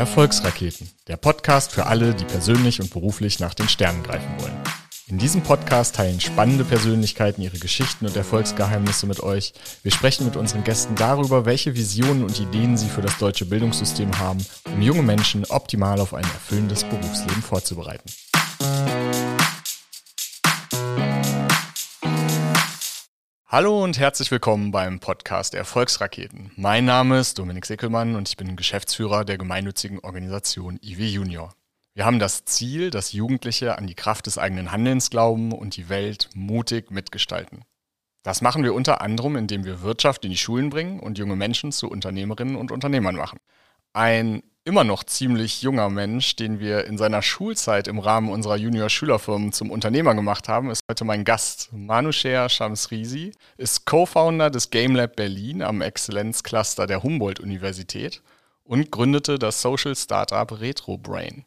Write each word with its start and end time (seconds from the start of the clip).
Erfolgsraketen, 0.00 0.88
der 1.08 1.18
Podcast 1.18 1.72
für 1.72 1.84
alle, 1.84 2.14
die 2.14 2.24
persönlich 2.24 2.80
und 2.80 2.90
beruflich 2.90 3.38
nach 3.38 3.52
den 3.52 3.68
Sternen 3.68 4.02
greifen 4.02 4.30
wollen. 4.38 4.56
In 5.08 5.18
diesem 5.18 5.42
Podcast 5.42 5.96
teilen 5.96 6.20
spannende 6.20 6.64
Persönlichkeiten 6.64 7.42
ihre 7.42 7.58
Geschichten 7.58 8.06
und 8.06 8.16
Erfolgsgeheimnisse 8.16 9.06
mit 9.06 9.22
euch. 9.22 9.52
Wir 9.82 9.92
sprechen 9.92 10.24
mit 10.24 10.36
unseren 10.36 10.64
Gästen 10.64 10.94
darüber, 10.94 11.44
welche 11.44 11.74
Visionen 11.74 12.24
und 12.24 12.40
Ideen 12.40 12.78
sie 12.78 12.88
für 12.88 13.02
das 13.02 13.18
deutsche 13.18 13.44
Bildungssystem 13.44 14.18
haben, 14.18 14.42
um 14.72 14.80
junge 14.80 15.02
Menschen 15.02 15.44
optimal 15.44 16.00
auf 16.00 16.14
ein 16.14 16.24
erfüllendes 16.24 16.82
Berufsleben 16.84 17.42
vorzubereiten. 17.42 18.10
Hallo 23.52 23.82
und 23.82 23.98
herzlich 23.98 24.30
willkommen 24.30 24.70
beim 24.70 25.00
Podcast 25.00 25.56
Erfolgsraketen. 25.56 26.52
Mein 26.54 26.84
Name 26.84 27.18
ist 27.18 27.36
Dominik 27.36 27.66
Sickelmann 27.66 28.14
und 28.14 28.28
ich 28.28 28.36
bin 28.36 28.54
Geschäftsführer 28.54 29.24
der 29.24 29.38
gemeinnützigen 29.38 29.98
Organisation 29.98 30.78
IW 30.80 31.04
Junior. 31.04 31.52
Wir 31.92 32.04
haben 32.04 32.20
das 32.20 32.44
Ziel, 32.44 32.90
dass 32.90 33.10
Jugendliche 33.10 33.76
an 33.76 33.88
die 33.88 33.96
Kraft 33.96 34.26
des 34.26 34.38
eigenen 34.38 34.70
Handelns 34.70 35.10
glauben 35.10 35.50
und 35.50 35.76
die 35.76 35.88
Welt 35.88 36.30
mutig 36.32 36.92
mitgestalten. 36.92 37.64
Das 38.22 38.40
machen 38.40 38.62
wir 38.62 38.72
unter 38.72 39.00
anderem, 39.00 39.34
indem 39.34 39.64
wir 39.64 39.82
Wirtschaft 39.82 40.24
in 40.24 40.30
die 40.30 40.36
Schulen 40.36 40.70
bringen 40.70 41.00
und 41.00 41.18
junge 41.18 41.34
Menschen 41.34 41.72
zu 41.72 41.90
Unternehmerinnen 41.90 42.54
und 42.54 42.70
Unternehmern 42.70 43.16
machen. 43.16 43.40
Ein 43.92 44.44
immer 44.64 44.84
noch 44.84 45.04
ziemlich 45.04 45.62
junger 45.62 45.88
Mensch, 45.88 46.36
den 46.36 46.60
wir 46.60 46.84
in 46.84 46.98
seiner 46.98 47.22
Schulzeit 47.22 47.88
im 47.88 47.98
Rahmen 47.98 48.30
unserer 48.30 48.56
Junior-Schülerfirmen 48.56 49.52
zum 49.52 49.70
Unternehmer 49.70 50.14
gemacht 50.14 50.48
haben, 50.48 50.70
ist 50.70 50.82
heute 50.90 51.04
mein 51.04 51.24
Gast. 51.24 51.70
Manusher 51.72 52.48
Shamsrizi 52.48 53.32
ist 53.56 53.86
Co-Founder 53.86 54.50
des 54.50 54.70
Game 54.70 54.94
Lab 54.94 55.16
Berlin 55.16 55.62
am 55.62 55.80
Exzellenzcluster 55.80 56.86
der 56.86 57.02
Humboldt-Universität 57.02 58.22
und 58.64 58.90
gründete 58.90 59.38
das 59.38 59.62
Social 59.62 59.96
Startup 59.96 60.60
RetroBrain. 60.60 61.44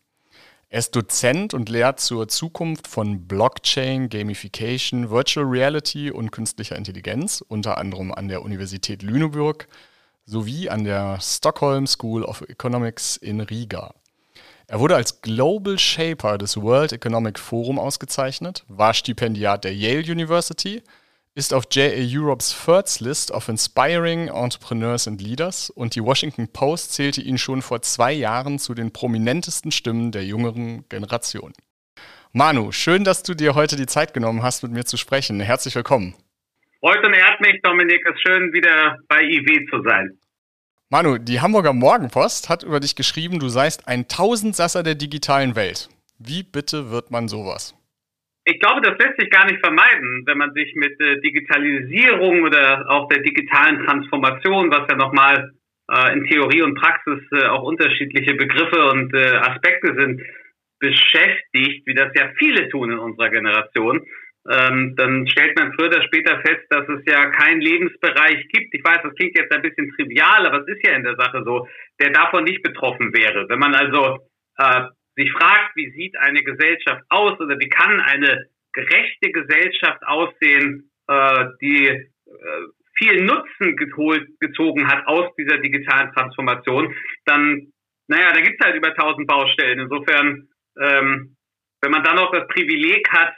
Er 0.69 0.79
ist 0.79 0.95
Dozent 0.95 1.53
und 1.53 1.69
lehrt 1.69 1.99
zur 1.99 2.27
Zukunft 2.27 2.87
von 2.87 3.27
Blockchain, 3.27 4.09
Gamification, 4.09 5.11
Virtual 5.11 5.45
Reality 5.45 6.09
und 6.09 6.31
künstlicher 6.31 6.75
Intelligenz, 6.75 7.43
unter 7.47 7.77
anderem 7.77 8.11
an 8.11 8.27
der 8.27 8.41
Universität 8.41 9.03
Lüneburg 9.03 9.67
sowie 10.25 10.69
an 10.69 10.83
der 10.83 11.19
Stockholm 11.21 11.87
School 11.87 12.23
of 12.23 12.41
Economics 12.41 13.17
in 13.17 13.41
Riga. 13.41 13.93
Er 14.67 14.79
wurde 14.79 14.95
als 14.95 15.21
Global 15.21 15.77
Shaper 15.77 16.37
des 16.37 16.57
World 16.57 16.93
Economic 16.93 17.37
Forum 17.37 17.77
ausgezeichnet, 17.77 18.63
war 18.67 18.93
Stipendiat 18.93 19.65
der 19.65 19.75
Yale 19.75 20.11
University, 20.11 20.81
ist 21.35 21.53
auf 21.53 21.65
JA 21.69 21.91
Europes 21.95 22.55
Thirds 22.65 22.99
List 22.99 23.31
of 23.31 23.49
Inspiring 23.49 24.27
Entrepreneurs 24.27 25.07
and 25.07 25.21
Leaders 25.21 25.69
und 25.69 25.95
die 25.95 26.03
Washington 26.03 26.47
Post 26.47 26.93
zählte 26.93 27.21
ihn 27.21 27.37
schon 27.37 27.61
vor 27.61 27.81
zwei 27.81 28.13
Jahren 28.13 28.59
zu 28.59 28.73
den 28.73 28.91
prominentesten 28.91 29.71
Stimmen 29.71 30.11
der 30.11 30.25
jüngeren 30.25 30.87
Generation. 30.89 31.53
Manu, 32.31 32.71
schön, 32.71 33.03
dass 33.03 33.23
du 33.23 33.33
dir 33.33 33.55
heute 33.55 33.75
die 33.75 33.85
Zeit 33.85 34.13
genommen 34.13 34.43
hast, 34.43 34.63
mit 34.63 34.71
mir 34.71 34.85
zu 34.85 34.97
sprechen. 34.97 35.39
Herzlich 35.39 35.75
willkommen. 35.75 36.15
Heute 36.85 37.09
ehrt 37.15 37.39
mich, 37.39 37.61
Dominik. 37.61 38.05
Es 38.05 38.13
ist 38.15 38.27
schön, 38.27 38.51
wieder 38.51 38.99
bei 39.07 39.23
IW 39.23 39.67
zu 39.67 39.81
sein. 39.83 40.17
Manu, 40.89 41.17
die 41.17 41.39
Hamburger 41.39 41.71
Morgenpost 41.71 42.49
hat 42.49 42.63
über 42.63 42.81
dich 42.81 42.97
geschrieben, 42.97 43.39
du 43.39 43.47
seist 43.47 43.87
ein 43.87 44.09
Tausendsasser 44.09 44.83
der 44.83 44.95
digitalen 44.95 45.55
Welt. 45.55 45.87
Wie 46.19 46.43
bitte 46.43 46.91
wird 46.91 47.09
man 47.09 47.29
sowas? 47.29 47.73
Ich 48.43 48.59
glaube, 48.59 48.81
das 48.81 48.97
lässt 48.99 49.17
sich 49.17 49.29
gar 49.29 49.45
nicht 49.45 49.61
vermeiden, 49.63 50.23
wenn 50.25 50.37
man 50.37 50.53
sich 50.53 50.75
mit 50.75 50.99
äh, 50.99 51.21
Digitalisierung 51.21 52.43
oder 52.43 52.85
auch 52.89 53.07
der 53.07 53.21
digitalen 53.21 53.85
Transformation, 53.85 54.69
was 54.69 54.85
ja 54.89 54.97
nochmal 54.97 55.53
äh, 55.89 56.11
in 56.11 56.25
Theorie 56.25 56.63
und 56.63 56.75
Praxis 56.75 57.23
äh, 57.31 57.45
auch 57.45 57.63
unterschiedliche 57.63 58.33
Begriffe 58.33 58.89
und 58.91 59.13
äh, 59.13 59.37
Aspekte 59.37 59.95
sind, 59.97 60.21
beschäftigt, 60.79 61.87
wie 61.87 61.93
das 61.93 62.11
ja 62.13 62.29
viele 62.37 62.67
tun 62.67 62.91
in 62.91 62.99
unserer 62.99 63.29
Generation 63.29 64.05
ähm, 64.49 64.95
dann 64.97 65.27
stellt 65.27 65.57
man 65.57 65.73
früher 65.73 65.87
oder 65.87 66.03
später 66.03 66.39
fest, 66.41 66.65
dass 66.69 66.87
es 66.89 67.01
ja 67.05 67.29
keinen 67.29 67.61
Lebensbereich 67.61 68.47
gibt. 68.49 68.73
Ich 68.73 68.83
weiß, 68.83 68.99
das 69.03 69.15
klingt 69.15 69.37
jetzt 69.37 69.53
ein 69.53 69.61
bisschen 69.61 69.91
trivial, 69.95 70.45
aber 70.45 70.61
es 70.61 70.67
ist 70.67 70.85
ja 70.85 70.95
in 70.95 71.03
der 71.03 71.15
Sache 71.15 71.43
so, 71.45 71.67
der 71.99 72.11
davon 72.11 72.43
nicht 72.43 72.61
betroffen 72.61 73.13
wäre. 73.13 73.47
Wenn 73.47 73.59
man 73.59 73.73
also 73.73 74.27
äh, 74.57 74.83
sich 75.15 75.31
fragt, 75.31 75.75
wie 75.75 75.91
sieht 75.91 76.17
eine 76.17 76.43
Gesellschaft 76.43 77.03
aus 77.09 77.39
oder 77.39 77.57
wie 77.59 77.69
kann 77.69 78.01
eine 78.01 78.47
gerechte 78.73 79.31
Gesellschaft 79.31 80.03
aussehen, 80.05 80.91
äh, 81.07 81.45
die 81.61 81.87
äh, 81.87 82.09
viel 82.97 83.23
Nutzen 83.23 83.77
geholt, 83.77 84.27
gezogen 84.39 84.87
hat 84.87 85.07
aus 85.07 85.33
dieser 85.35 85.57
digitalen 85.59 86.11
Transformation, 86.13 86.93
dann, 87.25 87.71
naja, 88.07 88.33
da 88.33 88.41
gibt 88.41 88.59
es 88.59 88.65
halt 88.65 88.75
über 88.75 88.93
tausend 88.93 89.27
Baustellen. 89.27 89.79
Insofern, 89.79 90.49
ähm, 90.79 91.35
wenn 91.81 91.91
man 91.91 92.03
dann 92.03 92.15
noch 92.17 92.31
das 92.31 92.47
Privileg 92.47 93.07
hat, 93.09 93.33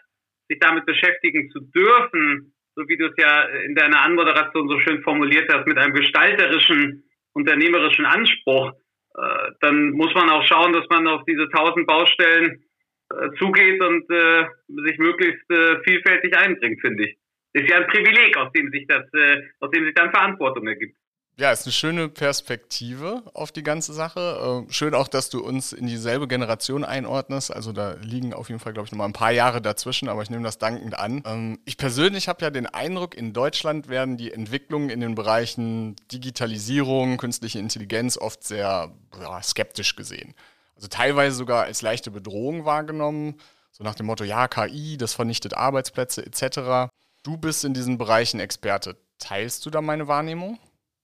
sich 0.47 0.59
damit 0.59 0.85
beschäftigen 0.85 1.50
zu 1.51 1.59
dürfen, 1.59 2.53
so 2.75 2.88
wie 2.88 2.97
du 2.97 3.07
es 3.07 3.16
ja 3.17 3.44
in 3.66 3.75
deiner 3.75 4.01
Anmoderation 4.01 4.67
so 4.67 4.79
schön 4.79 5.01
formuliert 5.01 5.51
hast, 5.53 5.66
mit 5.66 5.78
einem 5.78 5.94
gestalterischen, 5.94 7.03
unternehmerischen 7.33 8.06
Anspruch, 8.06 8.73
äh, 9.17 9.51
dann 9.61 9.91
muss 9.91 10.13
man 10.13 10.29
auch 10.29 10.44
schauen, 10.45 10.73
dass 10.73 10.88
man 10.89 11.07
auf 11.07 11.23
diese 11.25 11.50
tausend 11.50 11.88
Baustellen 11.88 12.63
äh, 13.11 13.29
zugeht 13.38 13.81
und 13.81 14.09
äh, 14.09 14.45
sich 14.67 14.97
möglichst 14.97 15.50
äh, 15.50 15.79
vielfältig 15.84 16.35
einbringt, 16.38 16.81
finde 16.81 17.05
ich. 17.05 17.17
Ist 17.53 17.69
ja 17.69 17.78
ein 17.78 17.88
Privileg, 17.88 18.35
aus 18.38 18.51
dem 18.51 18.69
sich 18.72 18.85
das, 18.88 19.05
äh, 19.13 19.41
aus 19.59 19.72
dem 19.72 19.85
sich 19.85 19.94
dann 19.94 20.11
Verantwortung 20.11 20.67
ergibt. 20.67 20.97
Ja, 21.38 21.51
ist 21.51 21.66
eine 21.66 21.73
schöne 21.73 22.07
Perspektive 22.07 23.22
auf 23.34 23.51
die 23.51 23.63
ganze 23.63 23.91
Sache. 23.91 24.66
Äh, 24.69 24.72
schön 24.72 24.94
auch, 24.94 25.09
dass 25.09 25.29
du 25.29 25.44
uns 25.44 25.73
in 25.73 25.85
dieselbe 25.85 26.29
Generation 26.29 26.85
einordnest. 26.85 27.53
Also 27.53 27.73
da 27.73 27.96
liegen 28.01 28.34
auf 28.34 28.47
jeden 28.47 28.62
Fall, 28.62 28.72
glaube 28.72 28.85
ich, 28.85 28.94
noch 28.94 29.00
mal 29.00 29.06
ein 29.06 29.12
paar 29.12 29.31
Jahre 29.31 29.62
dazwischen, 29.62 30.07
aber 30.07 30.22
ich 30.22 30.29
nehme 30.29 30.44
das 30.44 30.59
dankend 30.59 30.97
an. 30.97 31.23
Ähm, 31.25 31.59
ich 31.66 31.75
persönlich 31.75 32.29
habe 32.29 32.41
ja 32.41 32.51
den 32.51 32.68
Eindruck, 32.68 33.16
in 33.16 33.34
Deutschland 33.34 33.90
werden 33.90 34.16
die 34.16 34.31
Entwicklungen 34.31 34.90
in 34.90 35.01
den 35.01 35.16
Bereichen 35.16 35.97
Digitalisierung, 36.09 37.18
künstliche 37.18 37.59
Intelligenz 37.59 38.17
oft 38.17 38.46
sehr 38.46 38.94
ja, 39.19 39.44
skeptisch 39.44 39.97
gesehen. 39.97 40.35
Also 40.78 40.88
teilweise 40.88 41.35
sogar 41.35 41.66
als 41.66 41.81
leichte 41.81 42.12
Bedrohung 42.12 42.63
wahrgenommen. 42.63 43.35
So 43.72 43.84
nach 43.84 43.96
dem 43.96 44.06
Motto, 44.06 44.23
ja, 44.23 44.47
KI, 44.47 44.96
das 44.97 45.13
vernichtet 45.13 45.53
Arbeitsplätze 45.53 46.25
etc. 46.25 46.94
Du 47.23 47.35
bist 47.35 47.66
in 47.66 47.73
diesen 47.73 47.97
Bereichen 47.97 48.40
Experte. 48.40 48.96
Teilst 49.19 49.66
du 49.66 49.69
da 49.69 49.81
meine 49.81 50.07
Wahrnehmung? 50.07 50.59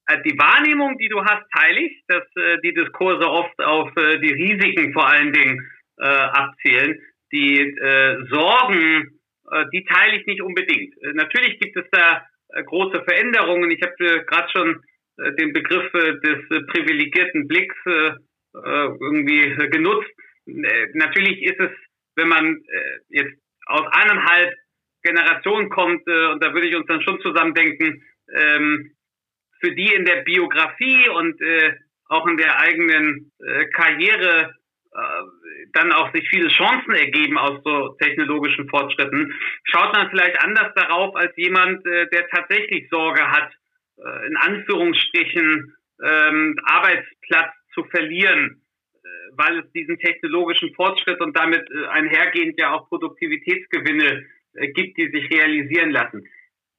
Äh, 0.06 0.22
die 0.22 0.38
Wahrnehmung, 0.38 0.98
die 0.98 1.08
du 1.08 1.24
hast, 1.24 1.44
teile 1.54 1.80
ich, 1.80 2.02
dass 2.08 2.24
äh, 2.36 2.58
die 2.62 2.74
Diskurse 2.74 3.28
oft 3.28 3.58
auf 3.60 3.96
äh, 3.96 4.18
die 4.18 4.32
Risiken 4.32 4.92
vor 4.92 5.08
allen 5.08 5.32
Dingen 5.32 5.70
äh, 5.98 6.04
abzielen. 6.04 7.00
Die 7.32 7.60
äh, 7.60 8.26
Sorgen, 8.28 9.20
äh, 9.50 9.64
die 9.72 9.84
teile 9.84 10.18
ich 10.18 10.26
nicht 10.26 10.42
unbedingt. 10.42 10.94
Natürlich 11.14 11.58
gibt 11.60 11.76
es 11.76 11.84
da 11.90 12.26
große 12.64 13.02
Veränderungen. 13.04 13.70
Ich 13.70 13.80
habe 13.82 14.24
gerade 14.26 14.48
schon 14.50 14.82
den 15.16 15.52
Begriff 15.54 15.90
des 15.92 16.66
privilegierten 16.66 17.48
Blicks 17.48 17.76
irgendwie 18.54 19.54
genutzt. 19.70 20.10
Natürlich 20.46 21.42
ist 21.42 21.60
es, 21.60 21.70
wenn 22.16 22.28
man 22.28 22.62
jetzt 23.08 23.34
aus 23.66 23.86
eineinhalb 23.92 24.54
Generationen 25.02 25.70
kommt, 25.70 26.06
und 26.06 26.42
da 26.42 26.52
würde 26.52 26.68
ich 26.68 26.76
uns 26.76 26.86
dann 26.88 27.02
schon 27.02 27.20
zusammen 27.20 27.54
denken, 27.54 28.02
ähm, 28.34 28.92
für 29.62 29.72
die 29.72 29.92
in 29.94 30.04
der 30.04 30.22
Biografie 30.22 31.08
und 31.08 31.40
äh, 31.40 31.74
auch 32.08 32.26
in 32.26 32.36
der 32.36 32.58
eigenen 32.58 33.32
äh, 33.38 33.66
Karriere 33.66 34.54
äh, 34.94 34.98
dann 35.72 35.90
auch 35.92 36.12
sich 36.12 36.28
viele 36.28 36.48
Chancen 36.48 36.94
ergeben 36.94 37.38
aus 37.38 37.62
so 37.64 37.96
technologischen 38.00 38.68
Fortschritten, 38.68 39.32
schaut 39.64 39.94
man 39.94 40.10
vielleicht 40.10 40.38
anders 40.42 40.74
darauf 40.74 41.16
als 41.16 41.34
jemand, 41.36 41.86
äh, 41.86 42.08
der 42.08 42.28
tatsächlich 42.28 42.88
Sorge 42.90 43.26
hat, 43.26 43.50
äh, 43.96 44.26
in 44.26 44.36
Anführungsstrichen 44.36 45.74
ähm, 46.04 46.58
Arbeitsplatz 46.64 47.54
zu 47.74 47.84
verlieren, 47.84 48.60
weil 49.34 49.60
es 49.60 49.72
diesen 49.72 49.98
technologischen 49.98 50.74
Fortschritt 50.74 51.20
und 51.20 51.34
damit 51.36 51.66
einhergehend 51.88 52.58
ja 52.58 52.74
auch 52.74 52.88
Produktivitätsgewinne 52.88 54.26
gibt, 54.74 54.98
die 54.98 55.10
sich 55.10 55.30
realisieren 55.30 55.90
lassen. 55.90 56.28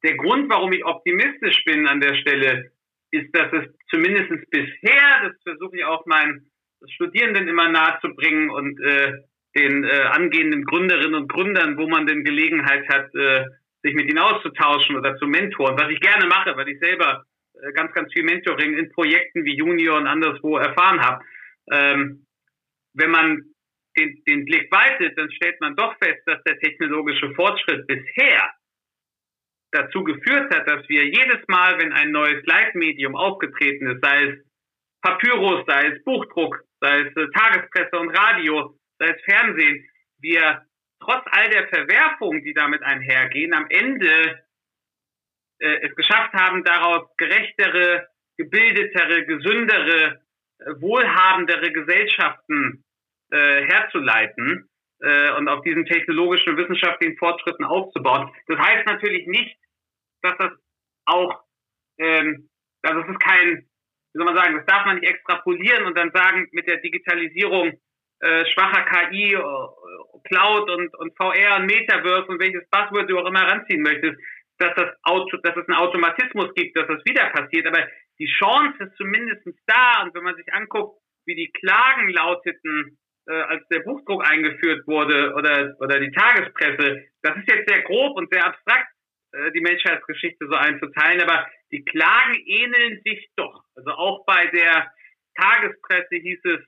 Der 0.04 0.16
Grund, 0.16 0.48
warum 0.50 0.72
ich 0.72 0.84
optimistisch 0.84 1.64
bin 1.64 1.88
an 1.88 2.00
der 2.00 2.14
Stelle, 2.14 2.70
ist, 3.14 3.34
dass 3.34 3.52
es 3.52 3.64
zumindest 3.88 4.28
bisher, 4.50 5.22
das 5.22 5.32
versuche 5.42 5.78
ich 5.78 5.84
auch 5.84 6.04
meinen 6.06 6.50
Studierenden 6.86 7.48
immer 7.48 7.68
nahezubringen 7.68 8.50
und 8.50 8.80
äh, 8.80 9.12
den 9.56 9.84
äh, 9.84 10.02
angehenden 10.10 10.64
Gründerinnen 10.64 11.14
und 11.14 11.28
Gründern, 11.28 11.78
wo 11.78 11.88
man 11.88 12.06
denn 12.06 12.24
Gelegenheit 12.24 12.88
hat, 12.88 13.14
äh, 13.14 13.44
sich 13.82 13.94
mit 13.94 14.08
ihnen 14.10 14.18
auszutauschen 14.18 14.96
oder 14.96 15.16
zu 15.16 15.26
mentoren, 15.26 15.78
was 15.78 15.90
ich 15.90 16.00
gerne 16.00 16.26
mache, 16.26 16.56
weil 16.56 16.68
ich 16.68 16.78
selber 16.80 17.24
äh, 17.54 17.72
ganz, 17.72 17.92
ganz 17.92 18.12
viel 18.12 18.24
Mentoring 18.24 18.76
in 18.76 18.90
Projekten 18.90 19.44
wie 19.44 19.56
Junior 19.56 19.98
und 19.98 20.06
anderswo 20.06 20.58
erfahren 20.58 21.00
habe. 21.00 21.24
Ähm, 21.70 22.26
wenn 22.94 23.10
man 23.10 23.42
den, 23.96 24.22
den 24.26 24.44
Blick 24.44 24.70
weitet, 24.72 25.16
dann 25.16 25.30
stellt 25.30 25.60
man 25.60 25.76
doch 25.76 25.96
fest, 25.98 26.22
dass 26.26 26.42
der 26.44 26.58
technologische 26.58 27.32
Fortschritt 27.34 27.86
bisher 27.86 28.50
dazu 29.74 30.04
geführt 30.04 30.54
hat, 30.54 30.68
dass 30.68 30.88
wir 30.88 31.04
jedes 31.04 31.46
Mal, 31.48 31.78
wenn 31.78 31.92
ein 31.92 32.10
neues 32.10 32.44
Leitmedium 32.46 33.16
aufgetreten 33.16 33.90
ist, 33.90 34.04
sei 34.04 34.24
es 34.24 34.38
Papyrus, 35.02 35.64
sei 35.66 35.88
es 35.88 36.04
Buchdruck, 36.04 36.64
sei 36.80 37.00
es 37.00 37.16
äh, 37.16 37.26
Tagespresse 37.34 37.98
und 37.98 38.10
Radio, 38.10 38.78
sei 38.98 39.08
es 39.08 39.22
Fernsehen, 39.24 39.84
wir 40.20 40.62
trotz 41.00 41.24
all 41.30 41.50
der 41.50 41.68
Verwerfungen, 41.68 42.42
die 42.42 42.54
damit 42.54 42.82
einhergehen, 42.82 43.52
am 43.52 43.66
Ende 43.68 44.44
äh, 45.64 45.86
es 45.86 45.94
geschafft 45.94 46.32
haben, 46.32 46.64
daraus 46.64 47.08
gerechtere, 47.16 48.08
gebildetere, 48.36 49.24
gesündere, 49.24 50.20
äh, 50.58 50.72
wohlhabendere 50.80 51.72
Gesellschaften 51.72 52.84
äh, 53.30 53.64
herzuleiten 53.66 54.68
und 55.36 55.48
auf 55.48 55.60
diesen 55.64 55.84
technologischen 55.84 56.50
und 56.50 56.56
wissenschaftlichen 56.56 57.18
Fortschritten 57.18 57.64
aufzubauen. 57.64 58.32
Das 58.46 58.58
heißt 58.58 58.86
natürlich 58.86 59.26
nicht, 59.26 59.54
dass 60.24 60.36
das 60.38 60.52
auch, 61.06 61.44
ähm, 61.98 62.48
also 62.82 63.00
es 63.00 63.08
ist 63.08 63.20
kein, 63.20 63.66
wie 64.12 64.18
soll 64.18 64.24
man 64.24 64.36
sagen, 64.36 64.56
das 64.56 64.66
darf 64.66 64.86
man 64.86 64.98
nicht 64.98 65.10
extrapolieren 65.10 65.84
und 65.86 65.96
dann 65.96 66.10
sagen, 66.12 66.48
mit 66.52 66.66
der 66.66 66.78
Digitalisierung 66.78 67.78
äh, 68.20 68.46
schwacher 68.46 68.84
KI, 68.84 69.34
äh, 69.34 69.40
Cloud 70.24 70.70
und, 70.70 70.94
und 70.96 71.16
VR 71.16 71.56
und 71.56 71.66
Metaverse 71.66 72.26
und 72.26 72.40
welches 72.40 72.68
Buzzword 72.70 73.10
du 73.10 73.18
auch 73.18 73.26
immer 73.26 73.46
ranziehen 73.46 73.82
möchtest, 73.82 74.18
dass 74.58 74.74
das 74.76 74.94
Auto, 75.02 75.36
dass 75.38 75.56
es 75.56 75.68
einen 75.68 75.76
Automatismus 75.76 76.54
gibt, 76.54 76.76
dass 76.76 76.86
das 76.86 77.04
wieder 77.04 77.28
passiert. 77.30 77.66
Aber 77.66 77.86
die 78.18 78.30
Chance 78.38 78.84
ist 78.84 78.96
zumindest 78.96 79.42
da. 79.66 80.02
Und 80.02 80.14
wenn 80.14 80.22
man 80.22 80.36
sich 80.36 80.50
anguckt, 80.52 81.00
wie 81.26 81.34
die 81.34 81.52
Klagen 81.52 82.08
lauteten, 82.10 82.98
äh, 83.26 83.32
als 83.32 83.66
der 83.68 83.80
Buchdruck 83.80 84.26
eingeführt 84.28 84.86
wurde 84.86 85.34
oder, 85.34 85.74
oder 85.80 85.98
die 85.98 86.12
Tagespresse, 86.12 87.04
das 87.22 87.36
ist 87.36 87.50
jetzt 87.50 87.68
sehr 87.68 87.82
grob 87.82 88.16
und 88.16 88.32
sehr 88.32 88.46
abstrakt, 88.46 88.93
die 89.54 89.60
Menschheitsgeschichte 89.60 90.46
so 90.48 90.54
einzuteilen. 90.54 91.22
Aber 91.22 91.46
die 91.70 91.84
Klagen 91.84 92.34
ähneln 92.46 93.00
sich 93.04 93.28
doch. 93.36 93.64
Also 93.74 93.90
auch 93.90 94.24
bei 94.26 94.46
der 94.46 94.92
Tagespresse 95.36 96.16
hieß 96.16 96.40
es 96.44 96.60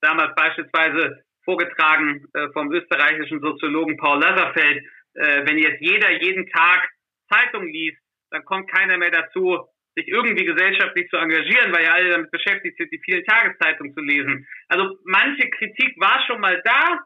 damals 0.00 0.34
beispielsweise 0.34 1.24
vorgetragen 1.44 2.26
äh, 2.34 2.48
vom 2.52 2.72
österreichischen 2.72 3.40
Soziologen 3.40 3.96
Paul 3.96 4.20
Laserfeld, 4.20 4.84
äh, 5.14 5.46
wenn 5.46 5.58
jetzt 5.58 5.80
jeder 5.80 6.10
jeden 6.20 6.46
Tag 6.50 6.88
Zeitung 7.32 7.66
liest, 7.66 7.98
dann 8.30 8.44
kommt 8.44 8.70
keiner 8.70 8.98
mehr 8.98 9.10
dazu, 9.10 9.66
sich 9.96 10.08
irgendwie 10.08 10.44
gesellschaftlich 10.44 11.08
zu 11.08 11.16
engagieren, 11.16 11.72
weil 11.72 11.84
ja 11.84 11.92
alle 11.92 12.10
damit 12.10 12.30
beschäftigt 12.30 12.76
sind, 12.76 12.92
die 12.92 13.00
vielen 13.04 13.24
Tageszeitungen 13.24 13.94
zu 13.94 14.00
lesen. 14.00 14.46
Also 14.68 14.98
manche 15.04 15.48
Kritik 15.50 15.98
war 15.98 16.22
schon 16.26 16.40
mal 16.40 16.60
da 16.64 17.00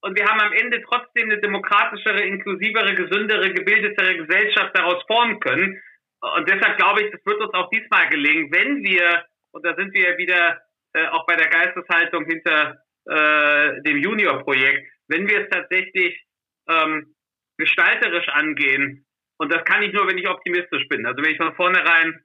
und 0.00 0.16
wir 0.16 0.26
haben 0.26 0.40
am 0.40 0.52
Ende 0.52 0.82
trotzdem 0.82 1.30
eine 1.30 1.40
demokratischere, 1.40 2.22
inklusivere, 2.22 2.94
gesündere, 2.94 3.52
gebildetere 3.52 4.16
Gesellschaft 4.16 4.76
daraus 4.76 5.02
formen 5.06 5.40
können. 5.40 5.80
Und 6.20 6.48
deshalb 6.48 6.76
glaube 6.78 7.02
ich, 7.02 7.10
das 7.10 7.24
wird 7.24 7.40
uns 7.40 7.54
auch 7.54 7.70
diesmal 7.70 8.08
gelingen, 8.08 8.50
wenn 8.52 8.82
wir, 8.82 9.24
und 9.52 9.64
da 9.64 9.74
sind 9.74 9.92
wir 9.94 10.16
wieder 10.18 10.60
äh, 10.94 11.06
auch 11.08 11.26
bei 11.26 11.36
der 11.36 11.48
Geisteshaltung 11.48 12.24
hinter 12.26 12.82
äh, 13.06 13.82
dem 13.82 13.98
Junior-Projekt, 13.98 14.88
wenn 15.08 15.28
wir 15.28 15.42
es 15.42 15.48
tatsächlich 15.50 16.22
ähm, 16.68 17.14
gestalterisch 17.56 18.28
angehen. 18.28 19.04
Und 19.38 19.52
das 19.52 19.64
kann 19.64 19.82
ich 19.82 19.92
nur, 19.92 20.06
wenn 20.08 20.18
ich 20.18 20.28
optimistisch 20.28 20.86
bin. 20.88 21.06
Also 21.06 21.22
wenn 21.22 21.32
ich 21.32 21.38
von 21.38 21.54
vornherein 21.54 22.24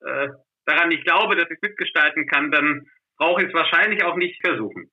äh, 0.00 0.28
daran 0.66 0.88
nicht 0.88 1.04
glaube, 1.04 1.36
dass 1.36 1.50
ich 1.50 1.58
mitgestalten 1.60 2.26
kann, 2.26 2.50
dann 2.50 2.86
brauche 3.18 3.42
ich 3.42 3.48
es 3.48 3.54
wahrscheinlich 3.54 4.02
auch 4.04 4.16
nicht 4.16 4.40
versuchen. 4.44 4.90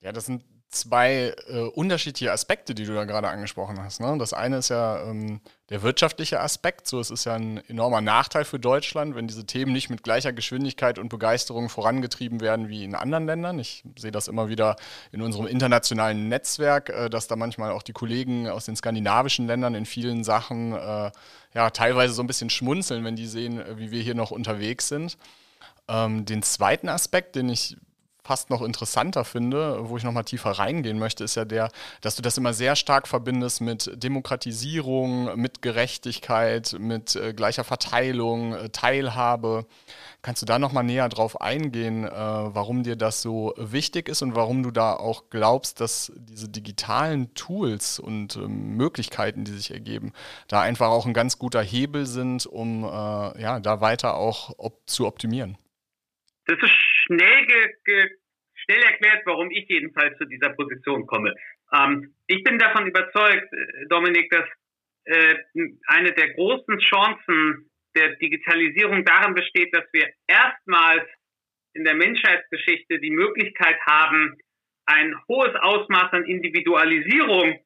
Ja, 0.00 0.12
das 0.12 0.26
sind 0.26 0.44
zwei 0.70 1.34
äh, 1.48 1.60
unterschiedliche 1.60 2.30
Aspekte, 2.30 2.74
die 2.74 2.84
du 2.84 2.94
da 2.94 3.04
gerade 3.04 3.28
angesprochen 3.28 3.82
hast. 3.82 4.00
Ne? 4.00 4.16
Das 4.18 4.34
eine 4.34 4.58
ist 4.58 4.68
ja 4.68 5.02
ähm, 5.02 5.40
der 5.70 5.82
wirtschaftliche 5.82 6.40
Aspekt. 6.40 6.86
So, 6.86 7.00
es 7.00 7.10
ist 7.10 7.24
ja 7.24 7.34
ein 7.34 7.56
enormer 7.68 8.02
Nachteil 8.02 8.44
für 8.44 8.58
Deutschland, 8.58 9.14
wenn 9.14 9.26
diese 9.26 9.46
Themen 9.46 9.72
nicht 9.72 9.88
mit 9.88 10.02
gleicher 10.02 10.32
Geschwindigkeit 10.32 10.98
und 10.98 11.08
Begeisterung 11.08 11.70
vorangetrieben 11.70 12.40
werden 12.40 12.68
wie 12.68 12.84
in 12.84 12.94
anderen 12.94 13.24
Ländern. 13.24 13.58
Ich 13.58 13.82
sehe 13.96 14.12
das 14.12 14.28
immer 14.28 14.50
wieder 14.50 14.76
in 15.10 15.22
unserem 15.22 15.46
internationalen 15.46 16.28
Netzwerk, 16.28 16.90
äh, 16.90 17.08
dass 17.08 17.28
da 17.28 17.36
manchmal 17.36 17.70
auch 17.70 17.82
die 17.82 17.94
Kollegen 17.94 18.48
aus 18.48 18.66
den 18.66 18.76
skandinavischen 18.76 19.46
Ländern 19.46 19.74
in 19.74 19.86
vielen 19.86 20.22
Sachen 20.22 20.74
äh, 20.74 21.10
ja 21.54 21.70
teilweise 21.70 22.12
so 22.12 22.22
ein 22.22 22.26
bisschen 22.26 22.50
schmunzeln, 22.50 23.04
wenn 23.04 23.16
die 23.16 23.26
sehen, 23.26 23.58
äh, 23.58 23.78
wie 23.78 23.90
wir 23.90 24.02
hier 24.02 24.14
noch 24.14 24.30
unterwegs 24.32 24.88
sind. 24.88 25.16
Ähm, 25.88 26.26
den 26.26 26.42
zweiten 26.42 26.90
Aspekt, 26.90 27.36
den 27.36 27.48
ich 27.48 27.78
fast 28.28 28.50
noch 28.50 28.60
interessanter 28.60 29.24
finde, 29.24 29.88
wo 29.88 29.96
ich 29.96 30.04
nochmal 30.04 30.24
tiefer 30.24 30.50
reingehen 30.50 30.98
möchte, 30.98 31.24
ist 31.24 31.34
ja 31.34 31.46
der, 31.46 31.70
dass 32.02 32.14
du 32.14 32.20
das 32.20 32.36
immer 32.36 32.52
sehr 32.52 32.76
stark 32.76 33.08
verbindest 33.08 33.62
mit 33.62 33.90
Demokratisierung, 33.94 35.34
mit 35.40 35.62
Gerechtigkeit, 35.62 36.76
mit 36.78 37.16
äh, 37.16 37.32
gleicher 37.32 37.64
Verteilung, 37.64 38.52
äh, 38.52 38.68
Teilhabe. 38.68 39.64
Kannst 40.20 40.42
du 40.42 40.46
da 40.46 40.58
nochmal 40.58 40.84
näher 40.84 41.08
drauf 41.08 41.40
eingehen, 41.40 42.04
äh, 42.04 42.10
warum 42.10 42.82
dir 42.82 42.96
das 42.96 43.22
so 43.22 43.54
wichtig 43.56 44.10
ist 44.10 44.20
und 44.20 44.36
warum 44.36 44.62
du 44.62 44.72
da 44.72 44.92
auch 44.92 45.30
glaubst, 45.30 45.80
dass 45.80 46.12
diese 46.18 46.50
digitalen 46.50 47.32
Tools 47.32 47.98
und 47.98 48.36
ähm, 48.36 48.76
Möglichkeiten, 48.76 49.44
die 49.44 49.52
sich 49.52 49.70
ergeben, 49.70 50.12
da 50.48 50.60
einfach 50.60 50.88
auch 50.88 51.06
ein 51.06 51.14
ganz 51.14 51.38
guter 51.38 51.62
Hebel 51.62 52.04
sind, 52.04 52.44
um 52.44 52.84
äh, 52.84 53.40
ja, 53.40 53.58
da 53.58 53.80
weiter 53.80 54.16
auch 54.16 54.52
op 54.58 54.82
zu 54.84 55.06
optimieren? 55.06 55.56
Das 56.48 56.58
ist 56.62 56.72
schnell, 57.04 57.46
ge, 57.46 57.74
ge, 57.84 58.10
schnell 58.54 58.82
erklärt, 58.82 59.22
warum 59.26 59.50
ich 59.50 59.68
jedenfalls 59.68 60.16
zu 60.16 60.24
dieser 60.24 60.48
Position 60.50 61.06
komme. 61.06 61.34
Ähm, 61.74 62.14
ich 62.26 62.42
bin 62.42 62.58
davon 62.58 62.86
überzeugt, 62.86 63.52
äh, 63.52 63.86
Dominik, 63.88 64.30
dass 64.30 64.48
äh, 65.04 65.36
eine 65.88 66.12
der 66.12 66.32
großen 66.32 66.78
Chancen 66.78 67.70
der 67.94 68.16
Digitalisierung 68.16 69.04
darin 69.04 69.34
besteht, 69.34 69.76
dass 69.76 69.84
wir 69.92 70.08
erstmals 70.26 71.06
in 71.74 71.84
der 71.84 71.94
Menschheitsgeschichte 71.94 72.98
die 72.98 73.10
Möglichkeit 73.10 73.78
haben, 73.86 74.38
ein 74.86 75.14
hohes 75.28 75.54
Ausmaß 75.54 76.12
an 76.12 76.24
Individualisierung 76.24 77.60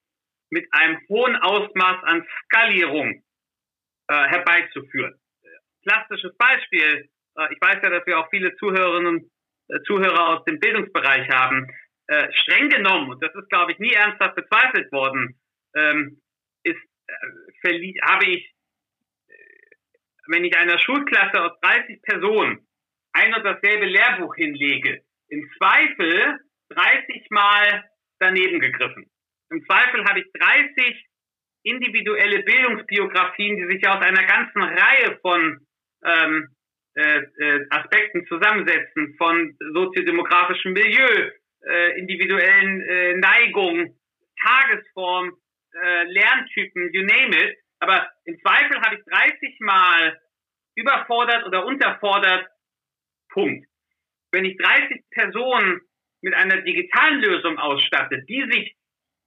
mit 0.51 0.67
einem 0.73 0.99
hohen 1.09 1.37
Ausmaß 1.37 2.03
an 2.03 2.27
Skalierung 2.45 3.23
äh, 4.09 4.29
herbeizuführen. 4.29 5.15
Klassisches 5.85 6.37
Beispiel, 6.37 6.83
äh, 6.83 7.09
ich 7.51 7.61
weiß 7.61 7.79
ja, 7.83 7.91
dass 7.91 8.07
wir 8.07 8.19
auch 8.19 8.29
viele 8.31 8.55
Zuhörerinnen 8.57 9.17
und 9.17 9.31
äh, 9.69 9.83
Zuhörer 9.85 10.29
aus 10.29 10.45
dem 10.45 10.59
Bildungsbereich 10.61 11.29
haben. 11.31 11.67
Äh, 12.09 12.33
streng 12.33 12.69
genommen, 12.69 13.11
und 13.11 13.23
das 13.23 13.35
ist, 13.35 13.49
glaube 13.49 13.73
ich, 13.73 13.79
nie 13.79 13.93
ernsthaft 13.93 14.35
bezweifelt 14.35 14.91
worden, 14.93 15.41
ähm, 15.75 16.21
ist, 16.65 16.83
äh, 17.07 17.95
habe 18.03 18.27
ich, 18.27 18.55
äh, 19.29 19.35
wenn 20.27 20.45
ich 20.45 20.57
einer 20.57 20.79
Schulklasse 20.79 21.43
aus 21.43 21.59
30 21.61 22.03
Personen 22.03 22.67
ein 23.13 23.35
und 23.35 23.45
dasselbe 23.45 23.87
Lehrbuch 23.87 24.35
hinlege, 24.35 25.03
im 25.29 25.49
Zweifel 25.59 26.41
30 26.71 27.27
Mal 27.31 27.85
daneben 28.19 28.61
gegriffen. 28.61 29.11
Im 29.51 29.65
Zweifel 29.67 30.05
habe 30.05 30.21
ich 30.21 30.27
30 30.33 31.07
individuelle 31.65 32.43
Bildungsbiografien, 32.43 33.57
die 33.57 33.77
sich 33.77 33.89
aus 33.89 34.03
einer 34.03 34.25
ganzen 34.25 34.63
Reihe 34.63 35.19
von 35.21 35.67
ähm, 36.05 36.35
äh, 36.35 36.45
äh, 36.45 36.62
Aspekten 36.95 38.27
zusammensetzen, 38.27 39.15
von 39.17 39.57
soziodemografischem 39.73 40.75
Milieu, 40.75 41.31
äh, 41.65 41.99
individuellen 41.99 42.83
äh, 42.83 43.15
Neigungen, 43.15 43.99
Tagesform, 44.43 45.33
äh, 45.75 46.05
Lerntypen, 46.05 46.93
you 46.93 47.03
name 47.03 47.37
it. 47.37 47.57
Aber 47.79 48.11
im 48.25 48.39
Zweifel 48.41 48.81
habe 48.81 48.97
ich 48.97 49.05
30 49.05 49.61
Mal 49.61 50.21
überfordert 50.75 51.45
oder 51.47 51.67
unterfordert. 51.67 52.49
Punkt. 53.31 53.67
Wenn 54.31 54.45
ich 54.45 54.57
30 54.57 55.03
Personen 55.11 55.81
mit 56.21 56.35
einer 56.35 56.63
digitalen 56.63 57.21
Lösung 57.21 57.59
ausstatte, 57.59 58.23
die 58.29 58.45
sich 58.51 58.77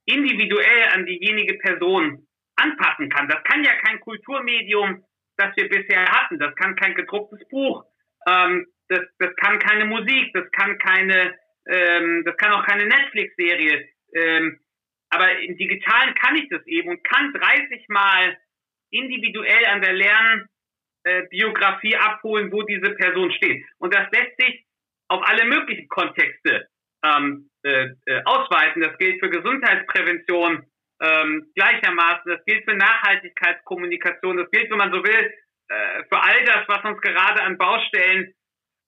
individuell 0.06 0.88
an 0.92 1.06
diejenige 1.06 1.54
Person 1.58 2.26
anpassen 2.56 3.08
kann, 3.10 3.28
das 3.28 3.42
kann 3.44 3.64
ja 3.64 3.74
kein 3.84 4.00
Kulturmedium 4.00 5.04
das 5.36 5.56
wir 5.56 5.68
bisher 5.68 6.04
hatten. 6.04 6.38
Das 6.38 6.54
kann 6.56 6.76
kein 6.76 6.94
gedrucktes 6.94 7.46
Buch, 7.48 7.84
ähm, 8.26 8.66
das, 8.88 9.00
das 9.18 9.34
kann 9.36 9.58
keine 9.58 9.84
Musik, 9.86 10.32
das 10.32 10.50
kann 10.52 10.78
keine, 10.78 11.34
ähm, 11.66 12.22
das 12.24 12.36
kann 12.36 12.52
auch 12.52 12.64
keine 12.66 12.86
Netflix-Serie. 12.86 13.88
Ähm, 14.14 14.60
aber 15.10 15.38
im 15.40 15.56
Digitalen 15.56 16.14
kann 16.14 16.36
ich 16.36 16.48
das 16.50 16.64
eben 16.66 16.90
und 16.90 17.02
kann 17.04 17.32
30 17.32 17.86
Mal 17.88 18.36
individuell 18.90 19.66
an 19.66 19.82
der 19.82 19.94
Lernbiografie 21.04 21.94
äh, 21.94 21.98
abholen, 21.98 22.52
wo 22.52 22.62
diese 22.62 22.94
Person 22.94 23.32
steht. 23.32 23.64
Und 23.78 23.94
das 23.94 24.08
lässt 24.12 24.36
sich 24.38 24.64
auf 25.08 25.22
alle 25.26 25.44
möglichen 25.44 25.88
Kontexte 25.88 26.68
ähm, 27.04 27.50
äh, 27.62 27.88
äh, 28.06 28.22
ausweiten. 28.24 28.82
Das 28.82 28.98
gilt 28.98 29.20
für 29.20 29.30
Gesundheitsprävention, 29.30 30.66
ähm, 31.00 31.50
gleichermaßen. 31.54 32.30
Das 32.30 32.44
gilt 32.44 32.64
für 32.64 32.76
Nachhaltigkeitskommunikation. 32.76 34.36
Das 34.36 34.50
gilt, 34.50 34.70
wenn 34.70 34.78
man 34.78 34.92
so 34.92 35.02
will, 35.02 35.32
äh, 35.68 36.04
für 36.10 36.22
all 36.22 36.44
das, 36.44 36.68
was 36.68 36.84
uns 36.84 37.00
gerade 37.00 37.42
an 37.42 37.58
Baustellen 37.58 38.34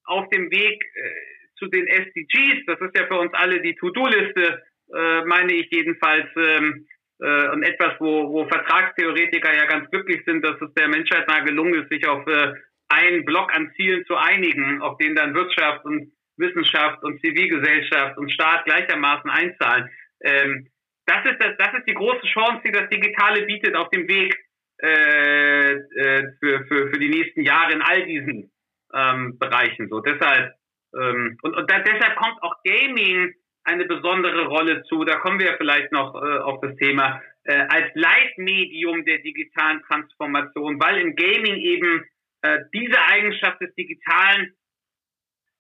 auf 0.05 0.29
dem 0.31 0.51
Weg 0.51 0.83
äh, 0.95 1.11
zu 1.59 1.67
den 1.67 1.87
SDGs, 1.87 2.67
das 2.67 2.81
ist 2.81 2.97
ja 2.97 3.07
für 3.07 3.19
uns 3.19 3.33
alle 3.35 3.61
die 3.61 3.75
To-Do-Liste, 3.75 4.63
äh, 4.95 5.25
meine 5.25 5.53
ich 5.53 5.69
jedenfalls, 5.71 6.29
ähm, 6.37 6.87
äh, 7.21 7.49
und 7.49 7.63
etwas, 7.63 7.95
wo, 7.99 8.33
wo 8.33 8.49
Vertragstheoretiker 8.49 9.53
ja 9.53 9.67
ganz 9.67 9.91
glücklich 9.91 10.23
sind, 10.25 10.45
dass 10.45 10.61
es 10.61 10.73
der 10.75 10.89
Menschheit 10.89 11.27
mal 11.29 11.45
gelungen 11.45 11.83
ist, 11.83 11.91
sich 11.91 12.07
auf 12.07 12.27
äh, 12.27 12.53
einen 12.89 13.25
Block 13.25 13.55
an 13.55 13.73
Zielen 13.77 14.05
zu 14.07 14.17
einigen, 14.17 14.81
auf 14.81 14.99
den 14.99 15.15
dann 15.15 15.35
Wirtschaft 15.35 15.85
und 15.85 16.13
Wissenschaft 16.37 17.03
und 17.03 17.21
Zivilgesellschaft 17.21 18.17
und 18.17 18.33
Staat 18.33 18.65
gleichermaßen 18.65 19.29
einzahlen. 19.29 19.91
Ähm, 20.23 20.69
das, 21.09 21.25
ist 21.25 21.41
das, 21.41 21.57
das 21.59 21.75
ist 21.79 21.89
die 21.89 21.95
große 21.95 22.27
Chance, 22.27 22.63
die 22.65 22.73
das 22.73 22.89
Digitale 22.89 23.47
bietet 23.47 23.75
auf 23.75 23.89
dem 23.91 24.07
Weg 24.09 24.37
äh, 24.81 25.73
äh, 25.73 26.33
für, 26.39 26.65
für, 26.67 26.91
für 26.91 26.99
die 26.99 27.09
nächsten 27.09 27.43
Jahre 27.43 27.73
in 27.73 27.83
all 27.83 28.05
diesen 28.05 28.53
ähm, 28.95 29.39
Bereichen. 29.39 29.89
So 29.89 30.01
deshalb 30.01 30.55
ähm, 30.95 31.37
und, 31.43 31.57
und 31.57 31.71
da, 31.71 31.81
deshalb 31.81 32.17
kommt 32.17 32.43
auch 32.43 32.55
Gaming 32.65 33.35
eine 33.65 33.85
besondere 33.85 34.47
Rolle 34.47 34.83
zu. 34.85 35.05
Da 35.05 35.19
kommen 35.19 35.39
wir 35.41 35.57
vielleicht 35.59 35.93
noch 35.93 36.15
äh, 36.15 36.39
auf 36.39 36.61
das 36.61 36.75
Thema 36.77 37.21
äh, 37.45 37.67
als 37.69 37.91
Leitmedium 37.95 39.05
der 39.05 39.19
digitalen 39.19 39.83
Transformation, 39.83 40.81
weil 40.81 41.01
im 41.01 41.17
Gaming 41.17 41.57
eben 41.57 42.05
äh, 42.43 42.61
diese 42.73 43.01
Eigenschaft 43.03 43.61
des 43.61 43.75
Digitalen 43.75 44.55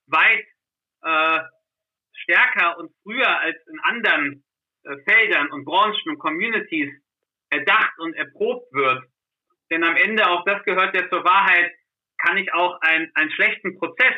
weit 0.06 0.46
äh, 1.02 1.40
stärker 2.22 2.78
und 2.78 2.90
früher 3.02 3.28
als 3.40 3.56
in 3.66 3.78
anderen 3.80 4.44
Feldern 5.08 5.50
und 5.50 5.64
Branchen 5.64 6.10
und 6.10 6.18
Communities 6.18 6.92
erdacht 7.50 7.98
und 7.98 8.14
erprobt 8.14 8.72
wird. 8.72 9.04
Denn 9.70 9.84
am 9.84 9.96
Ende, 9.96 10.28
auch 10.28 10.44
das 10.44 10.62
gehört 10.64 10.94
ja 10.94 11.08
zur 11.08 11.24
Wahrheit, 11.24 11.72
kann 12.18 12.36
ich 12.36 12.52
auch 12.52 12.80
ein, 12.80 13.10
einen 13.14 13.30
schlechten 13.30 13.78
Prozess 13.78 14.14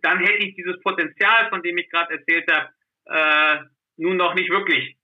Dann 0.00 0.18
hätte 0.18 0.44
ich 0.44 0.56
dieses 0.56 0.80
Potenzial, 0.80 1.48
von 1.50 1.62
dem 1.62 1.78
ich 1.78 1.88
gerade 1.90 2.14
erzählt 2.14 2.50
habe, 2.50 2.70
äh, 3.06 3.58
nun 3.96 4.16
noch 4.16 4.34
nicht 4.34 4.50
wirklich 4.50 4.96